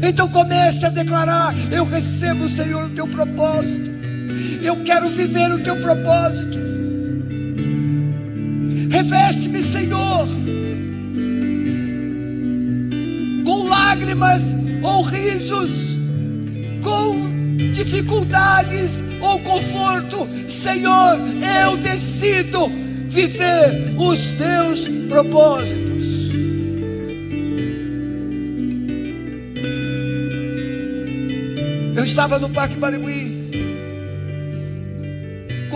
Então 0.02 0.30
comece 0.30 0.86
a 0.86 0.90
declarar: 0.90 1.54
Eu 1.72 1.86
recebo, 1.86 2.48
Senhor, 2.48 2.86
o 2.86 2.90
teu 2.90 3.08
propósito. 3.08 3.91
Eu 4.62 4.78
quero 4.84 5.10
viver 5.10 5.52
o 5.52 5.60
teu 5.60 5.78
propósito. 5.78 6.60
Reveste-me, 8.90 9.62
Senhor, 9.62 10.28
com 13.46 13.68
lágrimas 13.68 14.56
ou 14.84 15.02
risos, 15.04 15.98
com 16.84 17.32
dificuldades 17.74 19.06
ou 19.22 19.40
conforto. 19.40 20.28
Senhor, 20.48 21.18
eu 21.64 21.78
decido 21.78 22.68
viver 23.08 23.96
os 23.98 24.32
teus 24.32 24.88
propósitos. 25.08 25.92
Eu 31.96 32.04
estava 32.04 32.40
no 32.40 32.50
Parque 32.50 32.76
Barigui, 32.78 33.31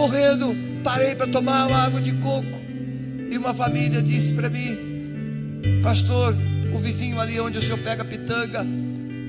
correndo, 0.05 0.55
parei 0.83 1.15
para 1.15 1.25
tomar 1.25 1.67
uma 1.67 1.79
água 1.79 1.99
de 1.99 2.11
coco. 2.13 2.63
E 3.31 3.37
uma 3.37 3.53
família 3.53 4.01
disse 4.03 4.33
para 4.35 4.49
mim: 4.49 4.77
Pastor, 5.81 6.35
o 6.73 6.77
vizinho 6.77 7.19
ali 7.19 7.39
onde 7.39 7.57
o 7.57 7.61
senhor 7.61 7.79
pega 7.79 8.05
pitanga, 8.05 8.65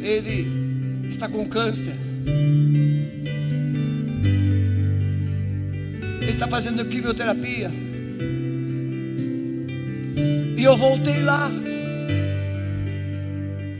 ele 0.01 1.09
está 1.09 1.29
com 1.29 1.47
câncer. 1.47 1.95
Ele 6.21 6.31
está 6.31 6.47
fazendo 6.47 6.85
quimioterapia. 6.85 7.71
E 10.59 10.63
eu 10.63 10.77
voltei 10.77 11.23
lá, 11.23 11.51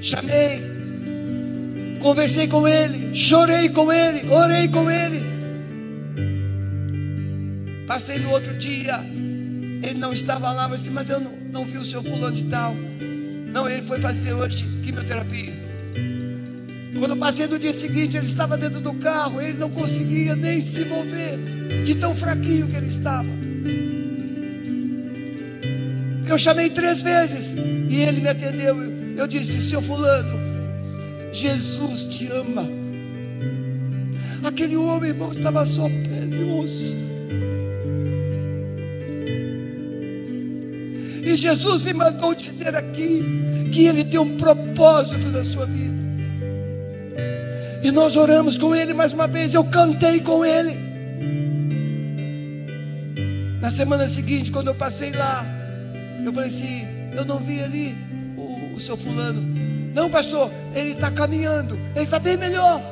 chamei, 0.01 0.63
conversei 2.01 2.47
com 2.47 2.67
ele, 2.67 3.15
chorei 3.15 3.69
com 3.69 3.93
ele, 3.93 4.31
orei 4.31 4.69
com 4.69 4.91
ele. 4.91 5.36
Passei 7.87 8.19
no 8.19 8.31
outro 8.31 8.53
dia, 8.59 8.99
ele 9.83 9.99
não 9.99 10.13
estava 10.13 10.51
lá, 10.51 10.69
mas 10.69 10.81
disse, 10.81 10.93
mas 10.93 11.09
eu 11.09 11.21
não, 11.21 11.33
não 11.53 11.65
vi 11.65 11.79
o 11.79 11.85
seu 11.85 12.03
fulano 12.03 12.35
de 12.35 12.45
tal. 12.45 12.75
Não, 13.53 13.69
ele 13.69 13.83
foi 13.83 14.01
fazer 14.01 14.33
hoje 14.33 14.65
quimioterapia. 14.83 15.55
Quando 16.99 17.11
eu 17.13 17.17
passei 17.17 17.47
no 17.47 17.59
dia 17.59 17.73
seguinte, 17.73 18.17
ele 18.17 18.27
estava 18.27 18.57
dentro 18.57 18.81
do 18.81 18.95
carro, 18.95 19.41
ele 19.41 19.59
não 19.59 19.71
conseguia 19.71 20.35
nem 20.35 20.61
se 20.61 20.85
mover, 20.87 21.39
de 21.85 21.95
tão 21.95 22.15
fraquinho 22.15 22.67
que 22.67 22.77
ele 22.77 22.87
estava. 22.87 23.29
Eu 26.27 26.37
chamei 26.37 26.69
três 26.71 27.03
vezes 27.03 27.57
e 27.89 28.01
ele 28.01 28.21
me 28.21 28.29
atendeu. 28.29 28.77
Eu 29.17 29.27
disse: 29.29 29.61
Seu 29.63 29.81
Fulano, 29.81 30.37
Jesus 31.33 32.05
te 32.05 32.27
ama. 32.29 32.69
Aquele 34.43 34.77
homem, 34.77 35.11
irmão, 35.11 35.31
estava 35.31 35.65
só 35.65 35.89
pele 35.89 36.41
e 36.41 36.45
osso. 36.45 37.06
Jesus 41.37 41.83
me 41.83 41.93
mandou 41.93 42.35
dizer 42.35 42.75
aqui 42.75 43.23
que 43.73 43.87
Ele 43.87 44.05
tem 44.05 44.21
um 44.21 44.37
propósito 44.37 45.29
na 45.29 45.45
sua 45.45 45.67
vida. 45.67 45.97
E 47.83 47.91
nós 47.91 48.17
oramos 48.17 48.59
com 48.59 48.75
Ele 48.75 48.95
mais 48.95 49.13
uma 49.13 49.27
vez. 49.27 49.55
Eu 49.55 49.65
cantei 49.65 50.21
com 50.21 50.45
Ele. 50.45 50.77
Na 53.61 53.71
semana 53.71 54.07
seguinte, 54.07 54.51
quando 54.51 54.69
eu 54.69 54.75
passei 54.75 55.13
lá, 55.13 55.45
eu 56.25 56.33
falei 56.33 56.49
assim: 56.49 56.87
Eu 57.17 57.25
não 57.25 57.39
vi 57.39 57.63
ali 57.63 57.97
o, 58.37 58.75
o 58.75 58.81
seu 58.81 58.97
fulano. 58.97 59.43
Não, 59.95 60.11
pastor, 60.11 60.53
ele 60.75 60.91
está 60.91 61.11
caminhando, 61.11 61.75
ele 61.95 62.05
está 62.05 62.19
bem 62.19 62.37
melhor. 62.37 62.83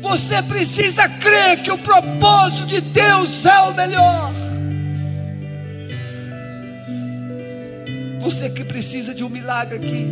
Você 0.00 0.42
precisa 0.42 1.08
crer 1.08 1.62
que 1.62 1.70
o 1.70 1.78
propósito 1.78 2.66
de 2.66 2.80
Deus 2.80 3.46
é 3.46 3.58
o 3.60 3.74
melhor. 3.74 4.33
Você 8.34 8.50
que 8.50 8.64
precisa 8.64 9.14
de 9.14 9.22
um 9.22 9.28
milagre 9.28 9.76
aqui, 9.76 10.08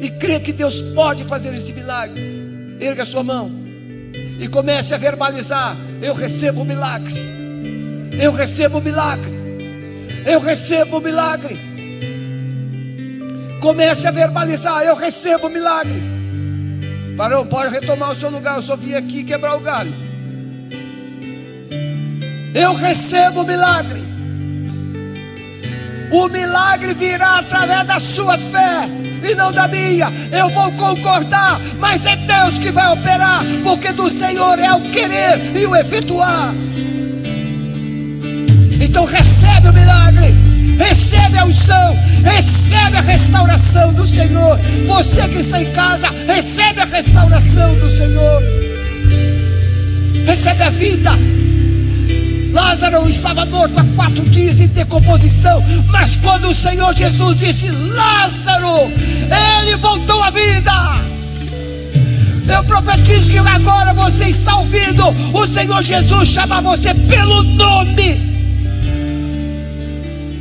e 0.00 0.08
crê 0.12 0.40
que 0.40 0.50
Deus 0.50 0.80
pode 0.94 1.24
fazer 1.24 1.54
esse 1.54 1.74
milagre, 1.74 2.78
erga 2.80 3.04
sua 3.04 3.22
mão 3.22 3.52
e 4.40 4.48
comece 4.48 4.94
a 4.94 4.96
verbalizar: 4.96 5.76
Eu 6.00 6.14
recebo 6.14 6.62
o 6.62 6.64
milagre, 6.64 7.12
eu 8.18 8.32
recebo 8.32 8.78
o 8.78 8.80
milagre, 8.80 9.30
eu 10.24 10.40
recebo 10.40 10.96
o 10.96 11.00
milagre. 11.02 11.60
Comece 13.60 14.08
a 14.08 14.10
verbalizar: 14.10 14.82
Eu 14.82 14.96
recebo 14.96 15.48
o 15.48 15.50
milagre. 15.50 16.02
Varão, 17.14 17.46
pode 17.46 17.74
retomar 17.74 18.12
o 18.12 18.14
seu 18.14 18.30
lugar. 18.30 18.56
Eu 18.56 18.62
só 18.62 18.74
vim 18.74 18.94
aqui 18.94 19.22
quebrar 19.22 19.54
o 19.54 19.60
galho. 19.60 19.92
Eu 22.54 22.72
recebo 22.72 23.42
o 23.42 23.46
milagre. 23.46 24.09
O 26.10 26.28
milagre 26.28 26.92
virá 26.94 27.38
através 27.38 27.84
da 27.84 28.00
sua 28.00 28.36
fé 28.36 28.88
e 29.22 29.34
não 29.34 29.52
da 29.52 29.68
minha. 29.68 30.12
Eu 30.32 30.48
vou 30.50 30.72
concordar, 30.72 31.60
mas 31.78 32.04
é 32.06 32.16
Deus 32.16 32.58
que 32.58 32.70
vai 32.70 32.92
operar, 32.92 33.44
porque 33.62 33.92
do 33.92 34.10
Senhor 34.10 34.58
é 34.58 34.72
o 34.72 34.80
querer 34.90 35.56
e 35.56 35.66
o 35.66 35.76
efetuar. 35.76 36.52
Então 38.80 39.04
recebe 39.04 39.68
o 39.68 39.72
milagre, 39.72 40.34
recebe 40.78 41.38
a 41.38 41.44
unção, 41.44 41.96
recebe 42.24 42.96
a 42.96 43.02
restauração 43.02 43.92
do 43.92 44.06
Senhor. 44.06 44.58
Você 44.86 45.28
que 45.28 45.38
está 45.38 45.62
em 45.62 45.70
casa, 45.72 46.08
recebe 46.26 46.80
a 46.80 46.86
restauração 46.86 47.78
do 47.78 47.88
Senhor. 47.88 48.42
Recebe 50.26 50.62
a 50.62 50.70
vida. 50.70 51.10
Lázaro 52.52 53.08
estava 53.08 53.44
morto 53.46 53.78
há 53.78 53.84
quatro 53.94 54.24
dias 54.28 54.60
em 54.60 54.66
decomposição, 54.66 55.62
mas 55.88 56.16
quando 56.16 56.48
o 56.48 56.54
Senhor 56.54 56.92
Jesus 56.94 57.36
disse 57.36 57.70
Lázaro, 57.70 58.90
ele 59.60 59.76
voltou 59.76 60.22
à 60.22 60.30
vida. 60.30 60.72
Eu 62.52 62.64
profetizo 62.64 63.30
que 63.30 63.38
agora 63.38 63.94
você 63.94 64.24
está 64.24 64.56
ouvindo 64.56 65.04
o 65.32 65.46
Senhor 65.46 65.80
Jesus 65.82 66.28
chamar 66.28 66.60
você 66.60 66.92
pelo 66.92 67.42
nome. 67.42 68.30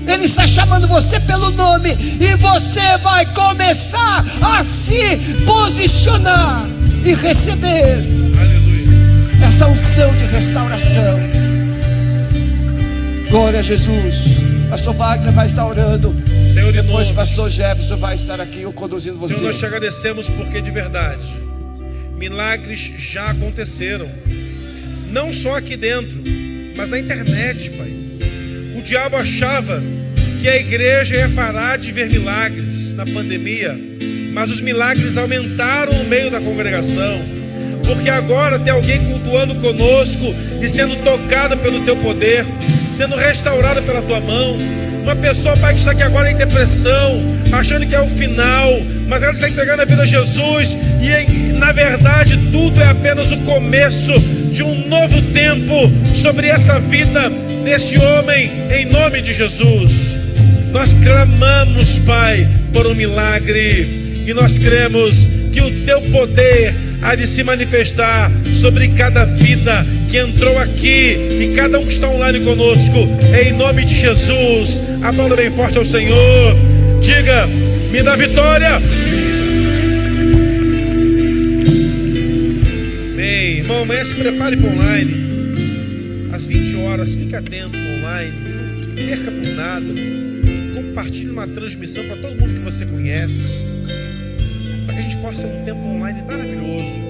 Ele 0.08 0.24
está 0.26 0.48
chamando 0.48 0.88
você 0.88 1.20
pelo 1.20 1.52
nome 1.52 1.92
e 2.20 2.36
você 2.38 2.98
vai 2.98 3.26
começar 3.28 4.26
a 4.42 4.64
se 4.64 5.18
posicionar. 5.46 6.66
e 7.06 7.14
receber 7.14 8.04
Aleluia. 8.38 9.48
essa 9.48 9.68
unção 9.68 10.14
de 10.18 10.26
restauração. 10.26 11.49
Glória 13.30 13.60
a 13.60 13.62
Jesus. 13.64 14.16
Pastor 14.70 14.94
Wagner 14.96 15.32
vai 15.34 15.46
estar 15.46 15.66
orando. 15.68 16.16
Senhor, 16.52 16.72
Depois 16.72 17.08
nome- 17.08 17.16
pastor 17.16 17.50
Jefferson 17.50 17.96
vai 17.98 18.16
estar 18.16 18.40
aqui 18.42 18.62
eu 18.62 18.74
conduzindo 18.74 19.16
Senhor, 19.28 19.44
nós 19.44 19.56
te 19.56 19.60
você. 19.60 19.66
agradecemos 19.66 20.30
porque 20.30 20.62
de 20.62 20.72
verdade 20.72 21.28
milagres 22.18 22.80
já 22.98 23.30
aconteceram. 23.32 24.10
Não 25.12 25.32
só 25.32 25.58
aqui 25.58 25.78
dentro, 25.78 26.22
mas 26.76 26.90
na 26.90 27.00
internet, 27.00 27.70
Pai. 27.72 27.94
O 28.78 28.82
diabo 28.82 29.16
achava 29.16 29.82
que 30.42 30.48
a 30.48 30.58
igreja 30.58 31.16
ia 31.16 31.30
parar 31.30 31.78
de 31.78 31.92
ver 31.92 32.10
milagres 32.10 32.94
na 32.96 33.06
pandemia, 33.06 33.78
mas 34.34 34.52
os 34.52 34.60
milagres 34.62 35.18
aumentaram 35.18 35.94
no 35.94 36.04
meio 36.06 36.30
da 36.30 36.42
congregação. 36.42 37.22
Porque 37.86 38.10
agora 38.10 38.60
tem 38.60 38.72
alguém 38.74 39.00
cultuando 39.06 39.56
conosco 39.56 40.24
e 40.62 40.68
sendo 40.68 40.96
tocada 41.04 41.56
pelo 41.58 41.82
teu 41.82 41.96
poder, 41.98 42.46
sendo 42.94 43.16
restaurada 43.16 43.82
pela 43.82 44.02
tua 44.02 44.20
mão. 44.20 44.58
Uma 45.04 45.16
pessoa, 45.16 45.56
Pai, 45.58 45.74
que 45.74 45.80
está 45.80 45.92
aqui 45.92 46.04
agora 46.04 46.30
em 46.30 46.36
depressão, 46.36 47.24
achando 47.52 47.86
que 47.86 47.96
é 47.96 48.02
o 48.02 48.08
final, 48.08 48.70
mas 49.08 49.24
ela 49.24 49.32
está 49.32 49.50
entregando 49.50 49.82
a 49.82 49.86
vida 49.86 50.04
a 50.04 50.06
Jesus, 50.06 50.78
e 51.02 51.54
na 51.54 51.72
verdade 51.72 52.38
tudo 52.52 52.80
é 52.80 52.88
apenas 52.88 53.32
o 53.32 53.38
começo 53.38 54.20
de 54.52 54.62
um 54.62 54.88
novo 54.88 55.22
tempo 55.34 55.74
sobre 56.14 56.48
essa 56.48 56.80
vida 56.80 57.30
desse 57.64 57.98
homem, 57.98 58.52
em 58.72 58.86
nome 58.86 59.22
de 59.22 59.34
Jesus. 59.34 60.18
Nós 60.72 60.94
clamamos, 60.94 62.00
Pai, 62.00 62.48
por 62.72 62.86
um 62.86 62.94
milagre, 62.94 64.24
e 64.28 64.34
nós 64.34 64.58
cremos 64.58 65.28
que 65.52 65.62
o 65.62 65.86
teu 65.86 66.02
poder 66.02 66.74
há 67.02 67.16
de 67.16 67.26
se 67.26 67.44
manifestar 67.44 68.32
sobre 68.52 68.90
cada 68.90 69.26
vida 69.26 69.86
que 70.10 70.18
entrou 70.18 70.58
aqui 70.58 71.16
e 71.40 71.54
cada 71.56 71.80
um 71.80 71.86
que 71.86 71.94
está 71.94 72.10
online 72.10 72.40
conosco, 72.40 72.98
em 73.40 73.54
nome 73.54 73.86
de 73.86 73.96
Jesus. 73.96 74.82
Aplauda 75.04 75.36
bem 75.36 75.52
forte 75.52 75.78
ao 75.78 75.86
Senhor. 75.86 76.56
Diga: 77.00 77.48
me 77.92 78.02
dá 78.02 78.16
vitória. 78.16 78.82
Bem, 83.16 83.58
irmão, 83.58 83.84
amanhã 83.84 84.04
se 84.04 84.16
prepare 84.16 84.58
para 84.58 84.70
online. 84.70 86.30
Às 86.34 86.46
20 86.46 86.76
horas, 86.78 87.14
fique 87.14 87.36
atento 87.36 87.78
online. 87.78 88.34
Não 88.88 88.96
perca 88.96 89.32
por 89.32 89.54
nada. 89.56 89.94
Compartilhe 90.74 91.30
uma 91.30 91.48
transmissão 91.48 92.04
para 92.06 92.16
todo 92.18 92.36
mundo 92.36 92.56
que 92.56 92.62
você 92.62 92.86
conhece. 92.88 93.64
Para 94.86 94.96
que 94.96 95.00
a 95.00 95.04
gente 95.04 95.18
possa 95.18 95.48
ter 95.48 95.54
um 95.54 95.66
tempo 95.66 95.88
online 95.88 96.24
maravilhoso. 96.24 97.09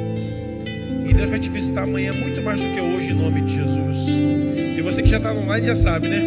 E 1.09 1.13
Deus 1.13 1.29
vai 1.29 1.39
te 1.39 1.49
visitar 1.49 1.83
amanhã 1.83 2.13
muito 2.13 2.39
mais 2.43 2.61
do 2.61 2.67
que 2.71 2.79
hoje, 2.79 3.09
em 3.09 3.15
nome 3.15 3.41
de 3.41 3.55
Jesus. 3.55 4.05
E 4.77 4.79
você 4.79 5.01
que 5.01 5.09
já 5.09 5.17
está 5.17 5.33
online 5.33 5.65
já 5.65 5.75
sabe, 5.75 6.07
né? 6.07 6.19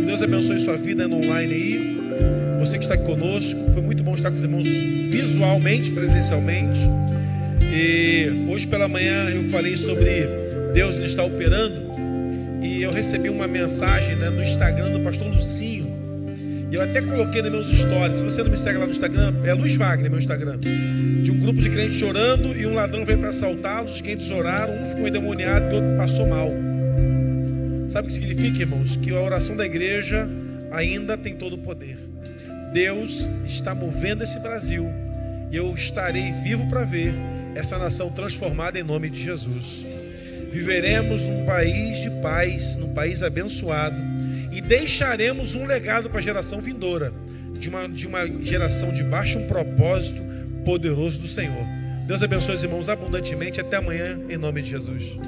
Que 0.00 0.06
Deus 0.06 0.20
abençoe 0.20 0.58
sua 0.58 0.76
vida 0.76 1.06
no 1.06 1.18
online 1.18 1.54
aí. 1.54 1.98
Você 2.58 2.76
que 2.76 2.84
está 2.84 2.94
aqui 2.94 3.04
conosco, 3.04 3.72
foi 3.72 3.80
muito 3.80 4.02
bom 4.02 4.12
estar 4.14 4.30
com 4.30 4.36
os 4.36 4.42
irmãos 4.42 4.66
visualmente, 4.66 5.92
presencialmente. 5.92 6.80
E 7.60 8.48
hoje 8.48 8.66
pela 8.66 8.88
manhã 8.88 9.30
eu 9.30 9.44
falei 9.44 9.76
sobre 9.76 10.26
Deus 10.74 10.96
ele 10.96 11.06
está 11.06 11.22
operando. 11.22 11.94
E 12.60 12.82
eu 12.82 12.90
recebi 12.90 13.28
uma 13.28 13.46
mensagem 13.46 14.16
né, 14.16 14.30
no 14.30 14.42
Instagram 14.42 14.90
do 14.90 15.00
pastor 15.00 15.28
Lucinho. 15.28 15.83
Eu 16.74 16.82
até 16.82 17.00
coloquei 17.00 17.40
nos 17.40 17.52
meus 17.52 17.68
stories. 17.68 18.18
Se 18.18 18.24
você 18.24 18.42
não 18.42 18.50
me 18.50 18.56
segue 18.56 18.78
lá 18.78 18.84
no 18.84 18.90
Instagram, 18.90 19.32
é 19.44 19.54
Luiz 19.54 19.76
Wagner, 19.76 20.10
meu 20.10 20.18
Instagram. 20.18 20.58
De 21.22 21.30
um 21.30 21.38
grupo 21.38 21.60
de 21.60 21.70
crentes 21.70 21.96
chorando 21.96 22.48
e 22.48 22.66
um 22.66 22.74
ladrão 22.74 23.04
veio 23.04 23.16
para 23.20 23.28
assaltá-los. 23.28 23.94
Os 23.94 24.00
crentes 24.00 24.28
oraram, 24.32 24.82
um 24.82 24.86
ficou 24.86 25.06
endemoniado 25.06 25.70
e 25.70 25.74
outro 25.76 25.96
passou 25.96 26.26
mal. 26.26 26.50
Sabe 27.88 28.06
o 28.06 28.08
que 28.08 28.14
significa, 28.14 28.62
irmãos? 28.62 28.96
Que 28.96 29.12
a 29.12 29.20
oração 29.20 29.56
da 29.56 29.64
igreja 29.64 30.28
ainda 30.72 31.16
tem 31.16 31.36
todo 31.36 31.52
o 31.52 31.58
poder. 31.58 31.96
Deus 32.72 33.30
está 33.46 33.72
movendo 33.72 34.24
esse 34.24 34.40
Brasil 34.40 34.84
e 35.52 35.56
eu 35.56 35.72
estarei 35.74 36.32
vivo 36.42 36.68
para 36.68 36.82
ver 36.82 37.14
essa 37.54 37.78
nação 37.78 38.10
transformada 38.10 38.80
em 38.80 38.82
nome 38.82 39.08
de 39.10 39.22
Jesus. 39.22 39.86
Viveremos 40.50 41.22
num 41.22 41.44
país 41.44 42.00
de 42.00 42.10
paz, 42.20 42.74
num 42.74 42.92
país 42.92 43.22
abençoado 43.22 43.96
e 44.54 44.60
deixaremos 44.60 45.54
um 45.54 45.66
legado 45.66 46.08
para 46.08 46.20
a 46.20 46.22
geração 46.22 46.60
vindoura, 46.60 47.12
de 47.58 47.68
uma, 47.68 47.88
de 47.88 48.06
uma 48.06 48.26
geração 48.42 48.94
de 48.94 49.02
um 49.02 49.48
propósito 49.48 50.22
poderoso 50.64 51.18
do 51.18 51.26
Senhor. 51.26 51.66
Deus 52.06 52.22
abençoe 52.22 52.54
os 52.54 52.62
irmãos 52.62 52.88
abundantemente. 52.88 53.60
Até 53.60 53.76
amanhã, 53.76 54.18
em 54.28 54.36
nome 54.36 54.62
de 54.62 54.70
Jesus. 54.70 55.18